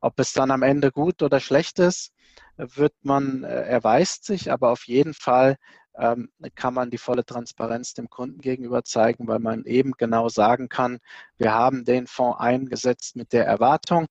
Ob 0.00 0.18
es 0.18 0.32
dann 0.32 0.50
am 0.50 0.62
Ende 0.62 0.90
gut 0.90 1.22
oder 1.22 1.38
schlecht 1.38 1.78
ist, 1.78 2.12
wird 2.56 2.94
man, 3.02 3.44
äh, 3.44 3.62
erweist 3.62 4.24
sich, 4.24 4.50
aber 4.52 4.70
auf 4.70 4.86
jeden 4.86 5.14
Fall 5.14 5.56
ähm, 5.96 6.30
kann 6.54 6.74
man 6.74 6.90
die 6.90 6.98
volle 6.98 7.24
Transparenz 7.24 7.94
dem 7.94 8.08
Kunden 8.08 8.40
gegenüber 8.40 8.84
zeigen, 8.84 9.28
weil 9.28 9.40
man 9.40 9.64
eben 9.64 9.92
genau 9.92 10.28
sagen 10.28 10.68
kann, 10.68 10.98
wir 11.36 11.52
haben 11.52 11.84
den 11.84 12.06
Fonds 12.06 12.40
eingesetzt 12.40 13.16
mit 13.16 13.32
der 13.32 13.46
Erwartung 13.46 14.06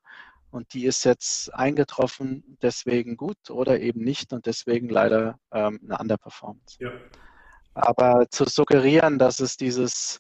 und 0.52 0.74
die 0.74 0.86
ist 0.86 1.06
jetzt 1.06 1.54
eingetroffen, 1.54 2.58
deswegen 2.62 3.18
gut 3.18 3.50
oder 3.50 3.80
eben 3.80 4.04
nicht 4.04 4.34
und 4.34 4.46
deswegen 4.46 4.90
leider 4.90 5.40
ähm, 5.52 5.80
eine 5.84 5.98
Underperformance. 5.98 6.78
Ja. 6.80 6.92
Aber 7.74 8.28
zu 8.30 8.46
suggerieren, 8.46 9.18
dass 9.18 9.40
es 9.40 9.56
dieses, 9.56 10.20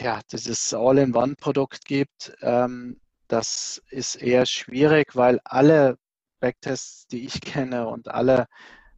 ja, 0.00 0.20
dieses 0.32 0.74
All-in-One-Produkt 0.74 1.84
gibt, 1.84 2.36
ähm, 2.42 3.00
das 3.28 3.80
ist 3.90 4.16
eher 4.16 4.44
schwierig, 4.44 5.14
weil 5.14 5.40
alle 5.44 5.98
Backtests, 6.46 7.08
die 7.08 7.24
ich 7.26 7.40
kenne 7.40 7.88
und 7.88 8.06
alle 8.06 8.46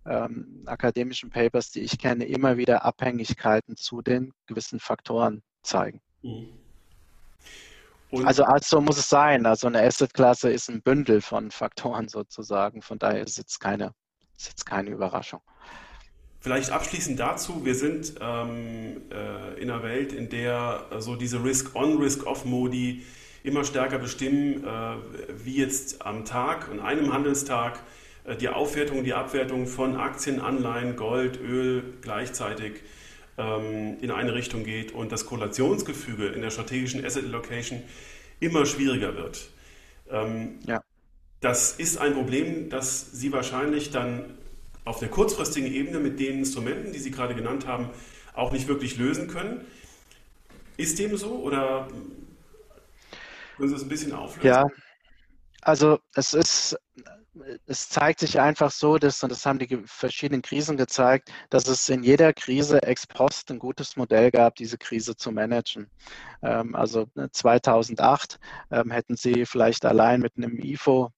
ähm, 0.05 0.64
akademischen 0.66 1.30
Papers, 1.30 1.70
die 1.70 1.80
ich 1.80 1.99
kenne, 1.99 2.26
immer 2.26 2.59
wieder 2.59 2.84
Abhängigkeiten 2.84 3.74
zu 3.76 4.03
den 4.03 4.34
gewissen 4.46 4.80
Faktoren 4.80 5.42
zeigen. 5.62 6.03
Mhm. 6.22 6.49
also, 8.24 8.44
also 8.44 8.82
muss 8.82 8.99
es 8.99 9.09
sein. 9.09 9.46
Also 9.46 9.66
eine 9.66 9.80
Asset-Klasse 9.82 10.51
ist 10.51 10.68
ein 10.68 10.82
Bündel 10.82 11.22
von 11.22 11.51
Faktoren 11.51 12.09
sozusagen. 12.09 12.82
Von 12.82 12.99
daher 12.99 13.22
ist 13.22 13.38
jetzt 13.38 13.61
keine, 13.61 13.94
ist 14.36 14.49
jetzt 14.49 14.66
keine 14.66 14.90
Überraschung. 14.90 15.40
Vielleicht 16.40 16.70
abschließend 16.70 17.18
dazu, 17.18 17.64
wir 17.64 17.74
sind 17.74 18.14
ähm, 18.20 19.03
äh, 19.11 19.61
in 19.61 19.70
einer 19.70 19.82
Welt, 19.82 20.12
in 20.12 20.28
der 20.28 20.84
so 20.99 21.16
diese 21.16 21.42
Risk-on, 21.42 21.96
Risk-off-Modi 21.96 23.07
immer 23.43 23.64
stärker 23.64 23.99
bestimmen, 23.99 24.64
äh, 24.64 24.97
wie 25.45 25.57
jetzt 25.57 26.05
am 26.05 26.24
Tag, 26.24 26.68
an 26.70 26.80
einem 26.80 27.12
Handelstag, 27.12 27.80
äh, 28.24 28.36
die 28.36 28.49
Aufwertung, 28.49 29.05
die 29.05 29.14
Abwertung 29.14 29.66
von 29.66 29.97
Aktien, 29.97 30.41
Anleihen, 30.41 30.97
Gold, 30.97 31.41
Öl 31.41 31.82
gleichzeitig 32.01 32.82
ähm, 33.39 33.97
in 34.01 34.11
eine 34.11 34.34
Richtung 34.34 34.64
geht 34.64 34.93
und 34.93 35.12
das 35.12 35.26
Korrelationsgefüge 35.26 36.26
in 36.28 36.43
der 36.43 36.51
strategischen 36.51 37.05
Asset 37.05 37.24
Allocation 37.24 37.82
immer 38.41 38.66
schwieriger 38.66 39.14
wird. 39.16 39.51
Ähm, 40.11 40.59
ja. 40.66 40.82
Das 41.41 41.72
ist 41.72 41.99
ein 41.99 42.14
Problem, 42.14 42.68
das 42.68 43.12
Sie 43.12 43.32
wahrscheinlich 43.32 43.91
dann 43.91 44.24
auf 44.84 44.99
der 44.99 45.09
kurzfristigen 45.09 45.72
Ebene 45.72 46.01
mit 46.01 46.18
den 46.18 46.39
Instrumenten, 46.39 46.93
die 46.93 46.99
Sie 46.99 47.11
gerade 47.11 47.34
genannt 47.34 47.66
haben, 47.66 47.91
auch 48.34 48.53
nicht 48.53 48.66
wirklich 48.66 48.97
lösen 48.97 49.28
können. 49.28 49.61
Ist 50.76 50.99
dem 50.99 51.16
so 51.16 51.36
oder 51.36 51.89
können 53.59 53.68
Sie 53.68 53.74
das 53.74 53.82
ein 53.82 53.88
bisschen 53.88 54.12
auflösen? 54.12 54.46
Ja, 54.46 54.66
also 55.61 55.98
es 56.14 56.32
ist 56.32 56.78
es 57.66 57.88
zeigt 57.88 58.20
sich 58.20 58.40
einfach 58.40 58.70
so, 58.70 58.98
dass, 58.98 59.22
und 59.22 59.30
das 59.30 59.44
haben 59.46 59.59
die 59.59 59.82
verschiedenen 59.86 60.42
Krisen 60.42 60.76
gezeigt, 60.76 61.30
dass 61.50 61.68
es 61.68 61.88
in 61.88 62.02
jeder 62.02 62.32
Krise 62.32 62.82
ex 62.82 63.06
post 63.06 63.50
ein 63.50 63.59
gutes 63.59 63.96
Modell 63.96 64.30
gab, 64.30 64.56
diese 64.56 64.78
Krise 64.78 65.16
zu 65.16 65.30
managen. 65.30 65.90
Ähm, 66.42 66.74
also 66.74 67.06
2008 67.32 68.38
ne, 68.70 68.80
ähm, 68.80 68.90
hätten 68.90 69.16
sie 69.16 69.46
vielleicht 69.46 69.84
allein 69.84 70.20
mit 70.20 70.36
einem 70.36 70.59
IFO 70.59 71.12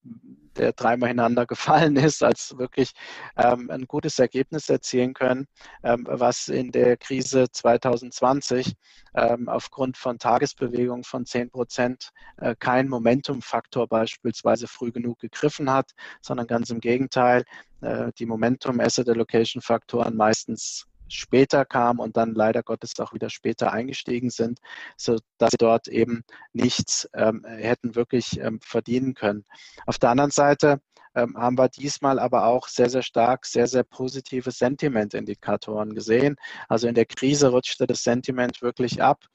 der 0.61 0.73
dreimal 0.73 1.09
hintereinander 1.09 1.45
gefallen 1.45 1.95
ist, 1.97 2.23
als 2.23 2.57
wirklich 2.57 2.91
ähm, 3.35 3.69
ein 3.69 3.85
gutes 3.87 4.19
Ergebnis 4.19 4.69
erzielen 4.69 5.13
können, 5.13 5.47
ähm, 5.83 6.05
was 6.07 6.47
in 6.47 6.71
der 6.71 6.97
Krise 6.97 7.47
2020 7.51 8.73
ähm, 9.15 9.49
aufgrund 9.49 9.97
von 9.97 10.19
Tagesbewegungen 10.19 11.03
von 11.03 11.25
10 11.25 11.49
Prozent 11.49 12.11
äh, 12.37 12.55
kein 12.57 12.87
Momentumfaktor 12.87 13.87
beispielsweise 13.87 14.67
früh 14.67 14.91
genug 14.91 15.19
gegriffen 15.19 15.71
hat, 15.71 15.91
sondern 16.21 16.47
ganz 16.47 16.69
im 16.69 16.79
Gegenteil, 16.79 17.43
äh, 17.81 18.11
die 18.19 18.27
Momentum 18.27 18.79
Asset 18.79 19.09
Allocation 19.09 19.61
Faktoren 19.61 20.15
meistens 20.15 20.85
später 21.11 21.65
kam 21.65 21.99
und 21.99 22.17
dann 22.17 22.33
leider 22.33 22.63
Gottes 22.63 22.99
auch 22.99 23.13
wieder 23.13 23.29
später 23.29 23.71
eingestiegen 23.71 24.29
sind, 24.29 24.59
sodass 24.97 25.51
sie 25.51 25.57
dort 25.57 25.87
eben 25.87 26.23
nichts 26.53 27.09
ähm, 27.13 27.45
hätten 27.45 27.95
wirklich 27.95 28.39
ähm, 28.39 28.59
verdienen 28.61 29.13
können. 29.13 29.45
Auf 29.85 29.99
der 29.99 30.09
anderen 30.09 30.31
Seite 30.31 30.81
ähm, 31.15 31.35
haben 31.37 31.57
wir 31.57 31.69
diesmal 31.69 32.19
aber 32.19 32.45
auch 32.45 32.67
sehr, 32.67 32.89
sehr 32.89 33.03
stark, 33.03 33.45
sehr, 33.45 33.67
sehr 33.67 33.83
positive 33.83 34.51
Sentiment-Indikatoren 34.51 35.93
gesehen. 35.93 36.37
Also 36.69 36.87
in 36.87 36.95
der 36.95 37.05
Krise 37.05 37.49
rutschte 37.49 37.87
das 37.87 38.03
Sentiment 38.03 38.61
wirklich 38.61 39.01
ab. 39.01 39.25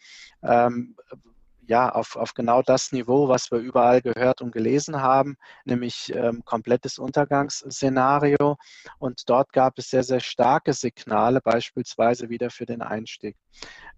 Ja, 1.69 1.89
auf, 1.91 2.17
auf 2.17 2.35
genau 2.35 2.63
das 2.63 2.93
Niveau, 2.93 3.29
was 3.29 3.51
wir 3.51 3.59
überall 3.59 4.01
gehört 4.01 4.41
und 4.41 4.53
gelesen 4.53 5.03
haben, 5.03 5.37
nämlich 5.65 6.13
ähm, 6.15 6.43
komplettes 6.45 6.99
Untergangsszenario. 6.99 8.57
Und 8.99 9.29
dort 9.29 9.53
gab 9.53 9.79
es 9.79 9.91
sehr, 9.91 10.05
sehr 10.05 10.21
starke 10.21 10.73
Signale, 10.73 11.41
beispielsweise 11.41 12.29
wieder 12.29 12.51
für 12.51 12.67
den 12.67 12.83
Einstieg. 12.83 13.37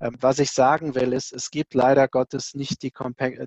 Ähm, 0.00 0.16
was 0.20 0.38
ich 0.38 0.50
sagen 0.52 0.94
will, 0.94 1.12
ist, 1.12 1.32
es 1.32 1.50
gibt 1.50 1.74
leider 1.74 2.09
Gottes 2.09 2.54
nicht 2.54 2.82
die, 2.82 2.92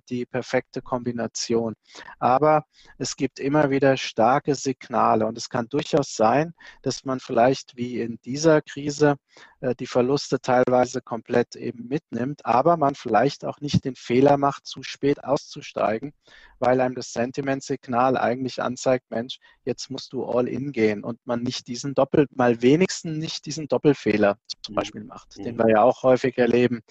die 0.09 0.26
perfekte 0.26 0.82
Kombination. 0.82 1.76
Aber 2.20 2.66
es 2.97 3.16
gibt 3.16 3.39
immer 3.39 3.70
wieder 3.70 3.97
starke 3.97 4.55
Signale. 4.55 5.26
Und 5.26 5.38
es 5.38 5.49
kann 5.49 5.68
durchaus 5.70 6.16
sein, 6.16 6.53
dass 6.82 7.05
man 7.05 7.20
vielleicht 7.20 7.78
wie 7.78 8.01
in 8.01 8.20
dieser 8.26 8.62
Krise 8.62 9.16
äh, 9.62 9.76
die 9.76 9.88
Verluste 9.88 10.41
teilweise 10.41 11.01
komplett 11.01 11.55
eben 11.55 11.88
mitnimmt, 11.88 12.45
aber 12.45 12.78
man 12.78 12.95
vielleicht 12.95 13.45
auch 13.45 13.62
nicht 13.62 13.86
den 13.86 13.95
Fehler 13.95 14.38
macht, 14.38 14.66
zu 14.66 14.84
spät 14.84 15.24
auszusteigen, 15.24 16.14
weil 16.62 16.80
einem 16.80 16.95
das 16.95 17.12
Sentiment-Signal 17.12 18.18
eigentlich 18.18 18.62
anzeigt, 18.62 19.09
Mensch, 19.09 19.39
jetzt 19.66 19.89
musst 19.89 20.14
du 20.14 20.24
all 20.26 20.47
in 20.47 20.72
gehen 20.72 21.03
und 21.03 21.20
man 21.26 21.41
nicht 21.41 21.68
diesen 21.68 21.93
Doppel, 21.93 22.28
mal 22.32 22.62
wenigstens 22.62 23.18
nicht 23.18 23.45
diesen 23.45 23.68
Doppelfehler 23.68 24.38
zum 24.64 24.74
mhm. 24.74 24.76
Beispiel 24.76 25.03
macht, 25.03 25.38
den 25.38 25.55
mhm. 25.55 25.59
wir 25.59 25.70
ja 25.70 25.82
auch 25.82 26.03
häufig 26.03 26.38
erleben. 26.38 26.82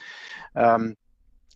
Ähm, 0.55 0.97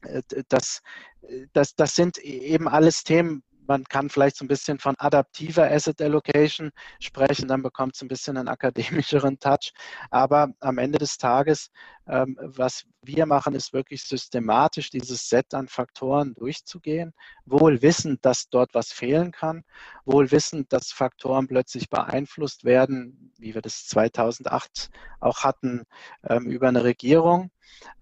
äh, 0.02 0.22
das, 0.48 0.80
äh, 1.22 1.46
das, 1.52 1.74
das 1.74 1.94
sind 1.94 2.18
e-, 2.18 2.38
eben 2.38 2.68
alles 2.68 3.04
Themen, 3.04 3.42
man 3.66 3.84
kann 3.84 4.10
vielleicht 4.10 4.36
so 4.36 4.44
ein 4.44 4.48
bisschen 4.48 4.78
von 4.78 4.94
adaptiver 4.98 5.70
Asset 5.70 6.00
Allocation 6.00 6.70
sprechen, 7.00 7.48
dann 7.48 7.62
bekommt 7.62 7.94
es 7.94 8.02
ein 8.02 8.08
bisschen 8.08 8.36
einen 8.36 8.48
akademischeren 8.48 9.38
Touch. 9.38 9.72
Aber 10.10 10.48
am 10.60 10.78
Ende 10.78 10.98
des 10.98 11.18
Tages, 11.18 11.70
ähm, 12.06 12.38
was 12.40 12.84
wir 13.02 13.26
machen, 13.26 13.54
ist 13.54 13.72
wirklich 13.72 14.02
systematisch 14.02 14.90
dieses 14.90 15.28
Set 15.28 15.54
an 15.54 15.68
Faktoren 15.68 16.34
durchzugehen, 16.34 17.12
wohl 17.46 17.82
wissend, 17.82 18.24
dass 18.24 18.48
dort 18.48 18.74
was 18.74 18.92
fehlen 18.92 19.32
kann, 19.32 19.64
wohl 20.04 20.30
wissend, 20.30 20.72
dass 20.72 20.92
Faktoren 20.92 21.48
plötzlich 21.48 21.88
beeinflusst 21.88 22.64
werden, 22.64 23.32
wie 23.38 23.54
wir 23.54 23.62
das 23.62 23.86
2008 23.86 24.90
auch 25.20 25.44
hatten, 25.44 25.84
ähm, 26.28 26.46
über 26.46 26.68
eine 26.68 26.84
Regierung. 26.84 27.50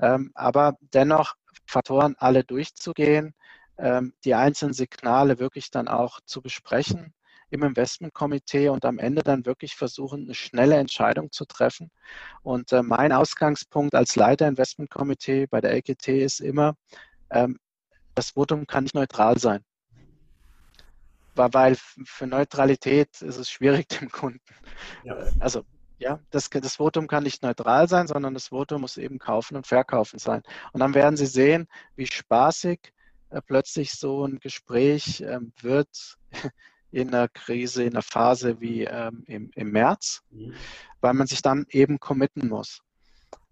Ähm, 0.01 0.33
aber 0.35 0.77
dennoch 0.81 1.35
Faktoren 1.67 2.17
alle 2.19 2.45
durchzugehen, 2.45 3.35
die 3.79 4.35
einzelnen 4.35 4.75
Signale 4.75 5.39
wirklich 5.39 5.71
dann 5.71 5.89
auch 5.89 6.21
zu 6.25 6.41
besprechen 6.41 7.15
im 7.53 7.63
Investmentkomitee 7.63 8.71
und 8.71 8.85
am 8.87 8.99
Ende 8.99 9.23
dann 9.23 9.45
wirklich 9.45 9.77
versuchen, 9.77 10.23
eine 10.23 10.35
schnelle 10.35 10.77
Entscheidung 10.77 11.31
zu 11.31 11.45
treffen. 11.45 11.91
Und 12.43 12.73
äh, 12.73 12.83
mein 12.83 13.13
Ausgangspunkt 13.13 13.95
als 13.95 14.17
Leiter 14.17 14.49
Investmentkomitee 14.49 15.47
bei 15.47 15.61
der 15.61 15.73
LKT 15.73 16.09
ist 16.09 16.41
immer, 16.41 16.75
ähm, 17.31 17.59
das 18.15 18.31
Votum 18.31 18.67
kann 18.67 18.85
nicht 18.85 18.95
neutral 18.95 19.39
sein. 19.39 19.63
Weil 21.35 21.77
für 21.77 22.27
Neutralität 22.27 23.21
ist 23.21 23.37
es 23.37 23.51
schwierig 23.51 23.89
dem 24.01 24.11
Kunden. 24.11 24.41
Ja. 25.05 25.17
Also 25.39 25.65
ja, 25.99 26.21
das, 26.31 26.49
das 26.49 26.77
Votum 26.77 27.07
kann 27.07 27.23
nicht 27.23 27.43
neutral 27.43 27.87
sein, 27.87 28.07
sondern 28.07 28.33
das 28.33 28.49
Votum 28.49 28.81
muss 28.81 28.97
eben 28.97 29.19
kaufen 29.19 29.57
und 29.57 29.67
verkaufen 29.67 30.19
sein. 30.19 30.43
Und 30.73 30.81
dann 30.81 30.95
werden 30.95 31.19
Sie 31.19 31.27
sehen, 31.27 31.69
wie 31.97 32.07
spaßig 32.07 32.81
äh, 32.81 32.91
plötzlich 33.41 33.93
so 33.93 34.27
ein 34.27 34.39
Gespräch 34.39 35.23
ähm, 35.23 35.53
wird 35.61 36.19
in 36.91 37.09
einer 37.09 37.29
Krise, 37.29 37.85
in 37.85 37.95
einer 37.95 38.03
Phase 38.03 38.61
wie 38.61 38.85
ähm, 38.85 39.25
im, 39.27 39.51
im 39.55 39.71
März, 39.71 40.23
mhm. 40.31 40.55
weil 41.01 41.15
man 41.15 41.27
sich 41.27 41.43
dann 41.43 41.67
eben 41.71 41.99
committen 41.99 42.49
muss. 42.49 42.83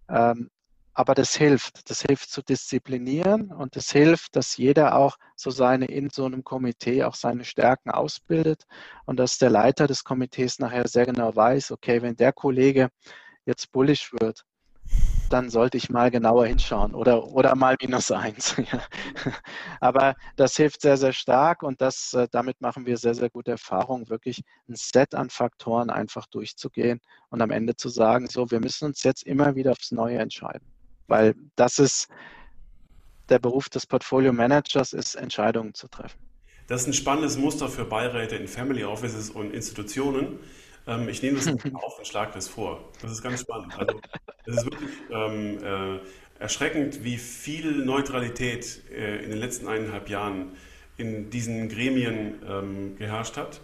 Ähm, 0.08 0.50
aber 0.92 1.14
das 1.14 1.34
hilft. 1.34 1.88
Das 1.88 2.02
hilft 2.02 2.30
zu 2.30 2.42
disziplinieren 2.42 3.52
und 3.52 3.76
das 3.76 3.90
hilft, 3.90 4.36
dass 4.36 4.56
jeder 4.56 4.96
auch 4.96 5.16
so 5.36 5.50
seine 5.50 5.86
in 5.86 6.10
so 6.10 6.26
einem 6.26 6.44
Komitee 6.44 7.04
auch 7.04 7.14
seine 7.14 7.44
Stärken 7.44 7.90
ausbildet 7.90 8.66
und 9.06 9.18
dass 9.18 9.38
der 9.38 9.50
Leiter 9.50 9.86
des 9.86 10.04
Komitees 10.04 10.58
nachher 10.58 10.86
sehr 10.88 11.06
genau 11.06 11.34
weiß, 11.34 11.70
okay, 11.70 12.02
wenn 12.02 12.16
der 12.16 12.32
Kollege 12.32 12.90
jetzt 13.46 13.72
bullisch 13.72 14.12
wird, 14.12 14.44
dann 15.32 15.48
sollte 15.48 15.76
ich 15.76 15.90
mal 15.90 16.10
genauer 16.10 16.46
hinschauen 16.46 16.94
oder, 16.94 17.28
oder 17.28 17.54
mal 17.54 17.76
minus 17.80 18.10
eins. 18.10 18.56
Aber 19.80 20.14
das 20.36 20.56
hilft 20.56 20.82
sehr, 20.82 20.96
sehr 20.96 21.12
stark 21.12 21.62
und 21.62 21.80
das, 21.80 22.12
äh, 22.14 22.28
damit 22.30 22.60
machen 22.60 22.84
wir 22.84 22.96
sehr, 22.96 23.14
sehr 23.14 23.30
gute 23.30 23.52
Erfahrungen, 23.52 24.08
wirklich 24.08 24.42
ein 24.68 24.74
Set 24.74 25.14
an 25.14 25.30
Faktoren 25.30 25.88
einfach 25.88 26.26
durchzugehen 26.26 27.00
und 27.30 27.40
am 27.40 27.50
Ende 27.50 27.76
zu 27.76 27.88
sagen, 27.88 28.26
so, 28.26 28.50
wir 28.50 28.60
müssen 28.60 28.86
uns 28.86 29.02
jetzt 29.02 29.22
immer 29.22 29.54
wieder 29.54 29.72
aufs 29.72 29.92
Neue 29.92 30.18
entscheiden. 30.18 30.66
Weil 31.06 31.34
das 31.56 31.78
ist 31.78 32.08
der 33.28 33.38
Beruf 33.38 33.68
des 33.68 33.86
Portfolio 33.86 34.32
Managers, 34.32 34.92
ist 34.92 35.14
Entscheidungen 35.14 35.74
zu 35.74 35.88
treffen. 35.88 36.18
Das 36.66 36.82
ist 36.82 36.86
ein 36.88 36.92
spannendes 36.94 37.36
Muster 37.36 37.68
für 37.68 37.84
Beiräte 37.84 38.36
in 38.36 38.46
Family 38.46 38.84
Offices 38.84 39.30
und 39.30 39.52
Institutionen. 39.52 40.38
Ähm, 40.86 41.08
ich 41.08 41.22
nehme 41.22 41.38
das 41.38 41.46
auf 41.74 41.98
und 41.98 42.06
schlage 42.06 42.32
das 42.34 42.48
vor. 42.48 42.88
Das 43.02 43.12
ist 43.12 43.22
ganz 43.22 43.40
spannend. 43.40 43.72
Also, 43.78 44.00
es 44.46 44.56
ist 44.56 44.64
wirklich 44.64 44.90
ähm, 45.10 45.58
äh, 45.62 46.00
erschreckend, 46.40 47.04
wie 47.04 47.18
viel 47.18 47.84
Neutralität 47.84 48.82
äh, 48.90 49.22
in 49.22 49.30
den 49.30 49.38
letzten 49.38 49.68
eineinhalb 49.68 50.08
Jahren 50.08 50.56
in 50.96 51.30
diesen 51.30 51.68
Gremien 51.68 52.42
ähm, 52.46 52.96
geherrscht 52.96 53.36
hat. 53.36 53.60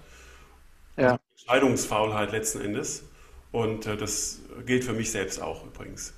Ja. 0.96 1.18
Entscheidungsfaulheit 1.32 2.32
letzten 2.32 2.60
Endes. 2.60 3.04
Und 3.52 3.86
äh, 3.86 3.96
das 3.96 4.40
gilt 4.64 4.84
für 4.84 4.92
mich 4.92 5.10
selbst 5.10 5.40
auch 5.40 5.64
übrigens. 5.64 6.14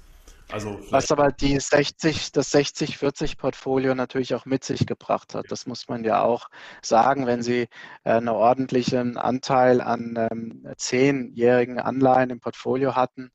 Also 0.51 0.81
Was 0.91 1.13
aber 1.13 1.31
die 1.31 1.61
60, 1.61 2.33
das 2.33 2.55
60-40-Portfolio 2.55 3.95
natürlich 3.95 4.35
auch 4.35 4.47
mit 4.47 4.65
sich 4.65 4.87
gebracht 4.87 5.35
hat. 5.35 5.45
Das 5.51 5.67
muss 5.67 5.89
man 5.89 6.05
ja 6.05 6.23
auch 6.23 6.49
sagen, 6.83 7.27
wenn 7.27 7.43
Sie 7.43 7.69
äh, 8.05 8.13
einen 8.13 8.29
ordentlichen 8.29 9.19
Anteil 9.19 9.83
an 9.83 10.29
ähm, 10.31 10.67
zehnjährigen 10.79 11.79
Anleihen 11.79 12.31
im 12.31 12.41
Portfolio 12.41 12.97
hatten 12.97 13.31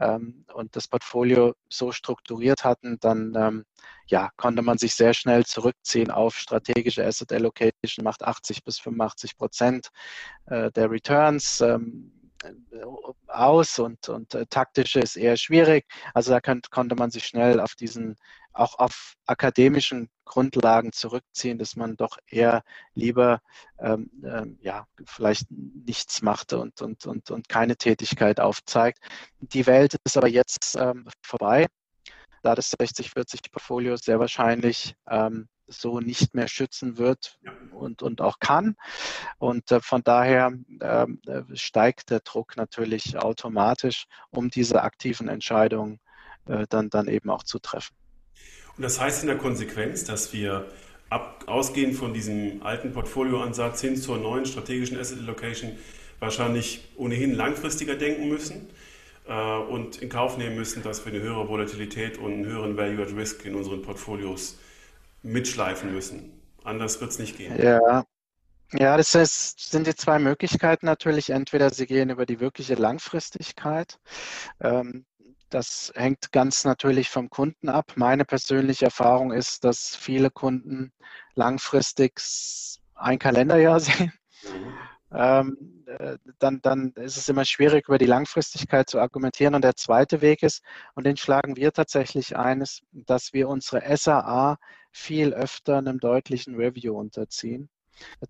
ähm, 0.00 0.46
und 0.54 0.74
das 0.74 0.88
Portfolio 0.88 1.54
so 1.68 1.92
strukturiert 1.92 2.64
hatten, 2.64 2.98
dann 2.98 3.34
ähm, 3.36 3.64
ja, 4.06 4.30
konnte 4.36 4.62
man 4.62 4.78
sich 4.78 4.94
sehr 4.94 5.12
schnell 5.12 5.44
zurückziehen 5.44 6.10
auf 6.10 6.36
strategische 6.36 7.04
Asset 7.04 7.32
Allocation, 7.32 8.04
macht 8.04 8.22
80 8.22 8.64
bis 8.64 8.78
85 8.78 9.36
Prozent 9.36 9.88
äh, 10.46 10.70
der 10.72 10.90
Returns 10.90 11.62
aus 13.26 13.78
und, 13.78 14.08
und 14.08 14.34
äh, 14.34 14.46
taktische 14.46 15.00
ist 15.00 15.16
eher 15.16 15.36
schwierig. 15.36 15.86
Also 16.14 16.32
da 16.32 16.40
könnt, 16.40 16.70
konnte 16.70 16.94
man 16.94 17.10
sich 17.10 17.26
schnell 17.26 17.60
auf 17.60 17.74
diesen, 17.74 18.16
auch 18.52 18.78
auf 18.78 19.14
akademischen 19.26 20.08
Grundlagen 20.24 20.92
zurückziehen, 20.92 21.58
dass 21.58 21.76
man 21.76 21.96
doch 21.96 22.18
eher 22.26 22.62
lieber 22.94 23.40
ähm, 23.78 24.10
ähm, 24.24 24.58
ja, 24.62 24.86
vielleicht 25.06 25.46
nichts 25.50 26.22
machte 26.22 26.58
und, 26.58 26.80
und, 26.80 27.06
und, 27.06 27.30
und 27.30 27.48
keine 27.48 27.76
Tätigkeit 27.76 28.40
aufzeigt. 28.40 28.98
Die 29.40 29.66
Welt 29.66 29.96
ist 30.04 30.16
aber 30.16 30.28
jetzt 30.28 30.76
ähm, 30.76 31.08
vorbei, 31.22 31.66
da 32.42 32.54
das 32.54 32.72
60-40-Portfolio 32.72 33.96
sehr 33.96 34.20
wahrscheinlich 34.20 34.94
ähm, 35.08 35.48
so 35.66 36.00
nicht 36.00 36.34
mehr 36.34 36.48
schützen 36.48 36.98
wird 36.98 37.38
und, 37.72 38.02
und 38.02 38.20
auch 38.20 38.38
kann. 38.38 38.76
Und 39.38 39.70
äh, 39.70 39.80
von 39.80 40.02
daher 40.02 40.52
ähm, 40.80 41.20
äh, 41.26 41.42
steigt 41.54 42.10
der 42.10 42.20
Druck 42.20 42.56
natürlich 42.56 43.16
automatisch, 43.16 44.06
um 44.30 44.50
diese 44.50 44.82
aktiven 44.82 45.28
Entscheidungen 45.28 46.00
äh, 46.46 46.66
dann, 46.68 46.90
dann 46.90 47.08
eben 47.08 47.30
auch 47.30 47.42
zu 47.42 47.58
treffen. 47.58 47.94
Und 48.76 48.82
das 48.82 49.00
heißt 49.00 49.22
in 49.22 49.28
der 49.28 49.38
Konsequenz, 49.38 50.04
dass 50.04 50.32
wir 50.32 50.68
ab, 51.10 51.44
ausgehend 51.46 51.94
von 51.94 52.12
diesem 52.12 52.62
alten 52.62 52.92
Portfolioansatz 52.92 53.80
hin 53.80 53.96
zur 53.96 54.18
neuen 54.18 54.46
strategischen 54.46 54.98
Asset 54.98 55.20
Allocation 55.20 55.72
wahrscheinlich 56.18 56.88
ohnehin 56.96 57.34
langfristiger 57.34 57.94
denken 57.94 58.28
müssen 58.28 58.68
äh, 59.26 59.58
und 59.58 60.02
in 60.02 60.08
Kauf 60.08 60.38
nehmen 60.38 60.56
müssen, 60.56 60.82
dass 60.82 61.04
wir 61.04 61.12
eine 61.12 61.22
höhere 61.22 61.48
Volatilität 61.48 62.18
und 62.18 62.32
einen 62.32 62.46
höheren 62.46 62.76
Value 62.76 63.02
at 63.02 63.14
Risk 63.14 63.44
in 63.44 63.54
unseren 63.54 63.82
Portfolios 63.82 64.58
mitschleifen 65.24 65.92
müssen. 65.92 66.40
Anders 66.62 67.00
wird 67.00 67.10
es 67.10 67.18
nicht 67.18 67.36
gehen. 67.36 67.60
Ja. 67.60 68.04
Ja, 68.72 68.96
das 68.96 69.14
heißt, 69.14 69.70
sind 69.70 69.86
die 69.86 69.94
zwei 69.94 70.18
Möglichkeiten 70.18 70.86
natürlich. 70.86 71.30
Entweder 71.30 71.70
sie 71.70 71.86
gehen 71.86 72.10
über 72.10 72.26
die 72.26 72.40
wirkliche 72.40 72.74
Langfristigkeit. 72.74 74.00
Ähm, 74.60 75.04
das 75.48 75.92
hängt 75.94 76.32
ganz 76.32 76.64
natürlich 76.64 77.08
vom 77.08 77.30
Kunden 77.30 77.68
ab. 77.68 77.92
Meine 77.94 78.24
persönliche 78.24 78.86
Erfahrung 78.86 79.32
ist, 79.32 79.62
dass 79.62 79.94
viele 79.94 80.30
Kunden 80.30 80.92
langfristig 81.34 82.20
ein 82.96 83.20
Kalenderjahr 83.20 83.78
sehen. 83.80 84.12
Ähm, 85.12 85.84
äh, 85.86 86.18
dann, 86.40 86.60
dann 86.62 86.92
ist 86.96 87.16
es 87.16 87.28
immer 87.28 87.44
schwierig, 87.44 87.86
über 87.86 87.98
die 87.98 88.06
Langfristigkeit 88.06 88.90
zu 88.90 88.98
argumentieren. 88.98 89.54
Und 89.54 89.62
der 89.62 89.76
zweite 89.76 90.20
Weg 90.20 90.42
ist, 90.42 90.64
und 90.94 91.06
den 91.06 91.16
schlagen 91.16 91.56
wir 91.56 91.72
tatsächlich 91.72 92.36
ein, 92.36 92.60
ist, 92.60 92.82
dass 92.90 93.32
wir 93.32 93.48
unsere 93.48 93.96
SAA 93.96 94.58
viel 94.94 95.34
öfter 95.34 95.78
einem 95.78 95.98
deutlichen 95.98 96.54
Review 96.54 96.96
unterziehen. 96.96 97.68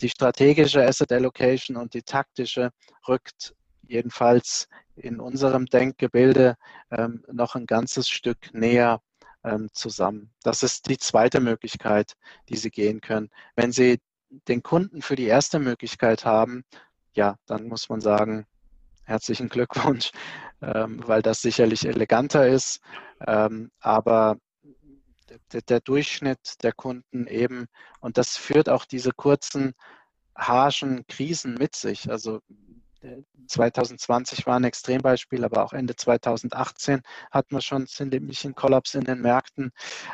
Die 0.01 0.09
strategische 0.09 0.85
Asset 0.85 1.13
Allocation 1.13 1.77
und 1.77 1.95
die 1.95 2.03
taktische 2.03 2.71
rückt 3.07 3.55
jedenfalls 3.83 4.67
in 4.97 5.21
unserem 5.21 5.67
Denkgebilde 5.67 6.57
ähm, 6.91 7.23
noch 7.31 7.55
ein 7.55 7.67
ganzes 7.67 8.09
Stück 8.09 8.53
näher 8.55 9.01
ähm, 9.45 9.69
zusammen. 9.73 10.33
Das 10.43 10.63
ist 10.63 10.89
die 10.89 10.97
zweite 10.97 11.41
Möglichkeit, 11.41 12.15
die 12.49 12.57
Sie 12.57 12.71
gehen 12.71 13.01
können. 13.01 13.31
Wenn 13.57 13.73
Sie 13.73 14.01
den 14.49 14.63
Kunden 14.63 15.03
für 15.03 15.17
die 15.17 15.27
erste 15.27 15.59
Möglichkeit 15.59 16.25
haben, 16.25 16.65
ja, 17.13 17.37
dann 17.47 17.69
muss 17.69 17.89
man 17.91 18.01
sagen, 18.01 18.47
herzlichen 19.05 19.51
Glückwunsch, 19.51 20.13
ähm, 20.63 21.03
weil 21.07 21.21
das 21.21 21.43
sicherlich 21.43 21.87
eleganter 21.87 22.49
ist. 22.49 22.81
Ähm, 23.27 23.71
aber 23.81 24.39
der, 25.53 25.63
der, 25.63 25.81
Durchschnitt 25.81 26.63
der 26.63 26.73
Kunden 26.73 27.27
eben, 27.27 27.67
und 28.01 28.19
das 28.19 28.37
führt 28.37 28.69
auch 28.69 28.85
diese 28.85 29.13
kurzen, 29.13 29.75
harschen 30.37 31.07
Krisen 31.07 31.55
mit 31.55 31.77
sich. 31.77 32.11
Also 32.11 32.41
2020 33.49 34.41
äh, 34.41 34.47
war 34.47 34.57
ein 34.57 34.65
Extrembeispiel, 34.65 35.45
aber 35.45 35.65
auch 35.65 35.73
Ende 35.73 35.95
2018 35.97 37.03
hatten 37.31 37.55
wir 37.55 37.61
schon 37.61 37.87
ziemlichen 37.87 38.55
Kollaps 38.55 38.95
in 38.95 39.05
den 39.05 39.21
Märkten. 39.21 39.73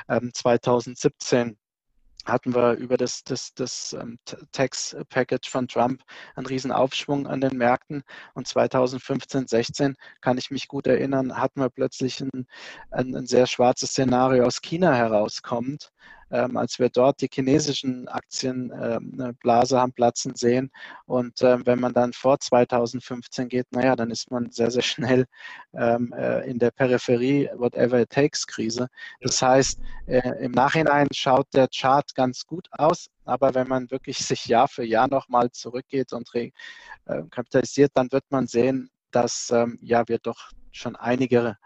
2017 0.08 1.48
ähm, 1.48 1.56
hatten 2.24 2.54
wir 2.54 2.74
über 2.74 2.96
das, 2.96 3.24
das, 3.24 3.54
das 3.54 3.92
ähm, 3.92 4.18
Tax-Package 4.52 5.48
von 5.48 5.68
Trump 5.68 6.02
einen 6.34 6.46
riesen 6.46 6.72
Aufschwung 6.72 7.26
an 7.26 7.40
den 7.40 7.56
Märkten. 7.56 8.02
Und 8.34 8.46
2015, 8.46 9.46
16 9.46 9.96
kann 10.20 10.38
ich 10.38 10.50
mich 10.50 10.68
gut 10.68 10.86
erinnern, 10.86 11.36
hatten 11.36 11.60
wir 11.60 11.70
plötzlich 11.70 12.20
ein, 12.20 12.46
ein, 12.90 13.14
ein 13.14 13.26
sehr 13.26 13.46
schwarzes 13.46 13.90
Szenario 13.90 14.44
aus 14.44 14.60
China 14.60 14.94
herauskommend, 14.94 15.92
ähm, 16.30 16.56
als 16.56 16.78
wir 16.78 16.88
dort 16.88 17.20
die 17.20 17.28
chinesischen 17.32 18.08
Aktienblase 18.08 19.74
ähm, 19.74 19.80
haben 19.80 19.92
platzen 19.92 20.34
sehen. 20.34 20.70
Und 21.06 21.42
ähm, 21.42 21.62
wenn 21.64 21.80
man 21.80 21.92
dann 21.92 22.12
vor 22.12 22.38
2015 22.38 23.48
geht, 23.48 23.66
naja, 23.70 23.96
dann 23.96 24.10
ist 24.10 24.30
man 24.30 24.50
sehr, 24.50 24.70
sehr 24.70 24.82
schnell 24.82 25.26
ähm, 25.74 26.12
äh, 26.16 26.48
in 26.48 26.58
der 26.58 26.70
Peripherie, 26.70 27.50
whatever 27.56 28.00
it 28.00 28.10
takes 28.10 28.46
Krise. 28.46 28.88
Das 29.20 29.40
heißt, 29.42 29.80
äh, 30.06 30.44
im 30.44 30.52
Nachhinein 30.52 31.08
schaut 31.12 31.46
der 31.54 31.68
Chart 31.68 32.14
ganz 32.14 32.46
gut 32.46 32.68
aus, 32.72 33.08
aber 33.24 33.54
wenn 33.54 33.68
man 33.68 33.90
wirklich 33.90 34.18
sich 34.26 34.46
Jahr 34.46 34.68
für 34.68 34.84
Jahr 34.84 35.08
nochmal 35.08 35.50
zurückgeht 35.50 36.12
und 36.12 36.28
äh, 36.34 36.50
kapitalisiert, 37.30 37.92
dann 37.94 38.10
wird 38.12 38.24
man 38.30 38.46
sehen, 38.46 38.90
dass 39.10 39.50
ähm, 39.52 39.78
ja 39.82 40.06
wir 40.06 40.18
doch 40.18 40.50
schon 40.72 40.96
einige 40.96 41.56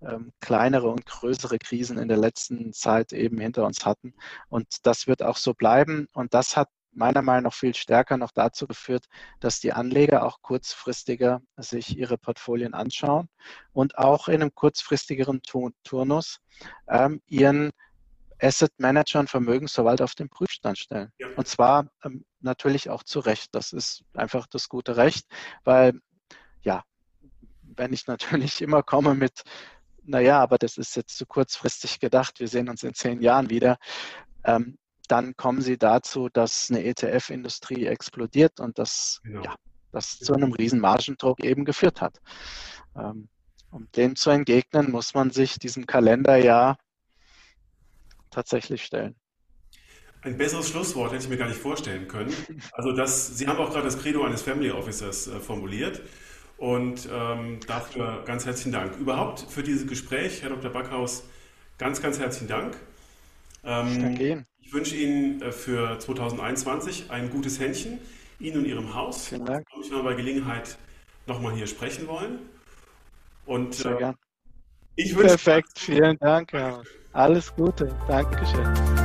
ähm, 0.00 0.32
kleinere 0.40 0.88
und 0.88 1.06
größere 1.06 1.58
Krisen 1.58 1.98
in 1.98 2.08
der 2.08 2.16
letzten 2.16 2.72
Zeit 2.72 3.12
eben 3.12 3.38
hinter 3.38 3.64
uns 3.64 3.84
hatten. 3.84 4.14
Und 4.48 4.86
das 4.86 5.06
wird 5.06 5.22
auch 5.22 5.36
so 5.36 5.54
bleiben. 5.54 6.08
Und 6.12 6.34
das 6.34 6.56
hat 6.56 6.68
meiner 6.94 7.22
Meinung 7.22 7.44
nach 7.44 7.54
viel 7.54 7.74
stärker 7.74 8.16
noch 8.16 8.32
dazu 8.32 8.66
geführt, 8.66 9.06
dass 9.40 9.60
die 9.60 9.72
Anleger 9.72 10.24
auch 10.24 10.42
kurzfristiger 10.42 11.40
sich 11.56 11.96
ihre 11.96 12.18
Portfolien 12.18 12.74
anschauen 12.74 13.28
und 13.72 13.98
auch 13.98 14.28
in 14.28 14.42
einem 14.42 14.54
kurzfristigeren 14.54 15.40
Turnus 15.84 16.40
ähm, 16.88 17.22
ihren 17.26 17.70
Asset 18.40 18.72
Manager 18.78 19.20
und 19.20 19.30
Vermögensverwalter 19.30 20.04
auf 20.04 20.14
den 20.14 20.28
Prüfstand 20.28 20.78
stellen. 20.78 21.12
Ja. 21.18 21.28
Und 21.36 21.46
zwar 21.46 21.88
ähm, 22.04 22.24
natürlich 22.40 22.90
auch 22.90 23.04
zu 23.04 23.20
Recht. 23.20 23.54
Das 23.54 23.72
ist 23.72 24.04
einfach 24.14 24.46
das 24.48 24.68
gute 24.68 24.96
Recht, 24.96 25.26
weil 25.64 25.94
ja, 26.62 26.82
wenn 27.76 27.92
ich 27.92 28.06
natürlich 28.06 28.62
immer 28.62 28.82
komme 28.82 29.14
mit, 29.14 29.42
naja, 30.04 30.40
aber 30.40 30.58
das 30.58 30.76
ist 30.76 30.96
jetzt 30.96 31.16
zu 31.16 31.26
kurzfristig 31.26 32.00
gedacht, 32.00 32.40
wir 32.40 32.48
sehen 32.48 32.68
uns 32.68 32.82
in 32.82 32.94
zehn 32.94 33.20
Jahren 33.20 33.50
wieder, 33.50 33.78
ähm, 34.44 34.78
dann 35.08 35.36
kommen 35.36 35.60
sie 35.60 35.78
dazu, 35.78 36.28
dass 36.28 36.70
eine 36.70 36.84
ETF-Industrie 36.84 37.86
explodiert 37.86 38.60
und 38.60 38.78
das, 38.78 39.20
genau. 39.22 39.42
ja, 39.42 39.54
das 39.90 40.18
zu 40.18 40.32
einem 40.32 40.52
riesen 40.52 40.80
Margendruck 40.80 41.44
eben 41.44 41.64
geführt 41.64 42.00
hat. 42.00 42.18
Ähm, 42.96 43.28
um 43.70 43.88
dem 43.96 44.16
zu 44.16 44.30
entgegnen, 44.30 44.90
muss 44.90 45.14
man 45.14 45.30
sich 45.30 45.58
diesem 45.58 45.86
Kalenderjahr 45.86 46.76
tatsächlich 48.30 48.84
stellen. 48.84 49.16
Ein 50.22 50.36
besseres 50.36 50.68
Schlusswort 50.68 51.12
hätte 51.12 51.24
ich 51.24 51.28
mir 51.28 51.36
gar 51.36 51.48
nicht 51.48 51.60
vorstellen 51.60 52.06
können. 52.06 52.32
Also 52.72 52.92
das, 52.92 53.36
Sie 53.36 53.48
haben 53.48 53.58
auch 53.58 53.70
gerade 53.70 53.84
das 53.84 53.98
Credo 53.98 54.24
eines 54.24 54.42
Family 54.42 54.70
Officers 54.70 55.26
äh, 55.26 55.40
formuliert. 55.40 56.00
Und 56.62 57.08
ähm, 57.12 57.58
dafür 57.66 58.22
ganz 58.24 58.46
herzlichen 58.46 58.70
Dank. 58.70 58.96
Überhaupt 58.96 59.40
für 59.40 59.64
dieses 59.64 59.84
Gespräch, 59.84 60.42
Herr 60.42 60.50
Dr. 60.50 60.70
Backhaus, 60.70 61.24
ganz, 61.76 62.00
ganz 62.00 62.20
herzlichen 62.20 62.46
Dank. 62.46 62.76
Ähm, 63.64 64.00
danke 64.00 64.28
Ihnen. 64.28 64.46
Ich 64.60 64.72
wünsche 64.72 64.94
Ihnen 64.94 65.42
äh, 65.42 65.50
für 65.50 65.98
2021 65.98 67.10
ein 67.10 67.30
gutes 67.30 67.58
Händchen, 67.58 67.98
Ihnen 68.38 68.58
und 68.58 68.66
Ihrem 68.66 68.94
Haus. 68.94 69.26
Vielen 69.26 69.44
Dank. 69.44 69.66
Ich 69.82 69.90
mal 69.90 70.04
bei 70.04 70.14
Gelegenheit 70.14 70.78
nochmal 71.26 71.52
hier 71.52 71.66
sprechen 71.66 72.06
wollen. 72.06 72.38
Und 73.44 73.74
Sehr 73.74 73.96
äh, 73.96 73.98
gern. 73.98 74.14
ich 74.94 75.16
wünsche 75.16 75.30
Perfekt, 75.30 75.80
vielen 75.80 76.16
Dank. 76.20 76.52
Alles 77.12 77.52
Gute. 77.56 77.92
Dankeschön. 78.06 79.01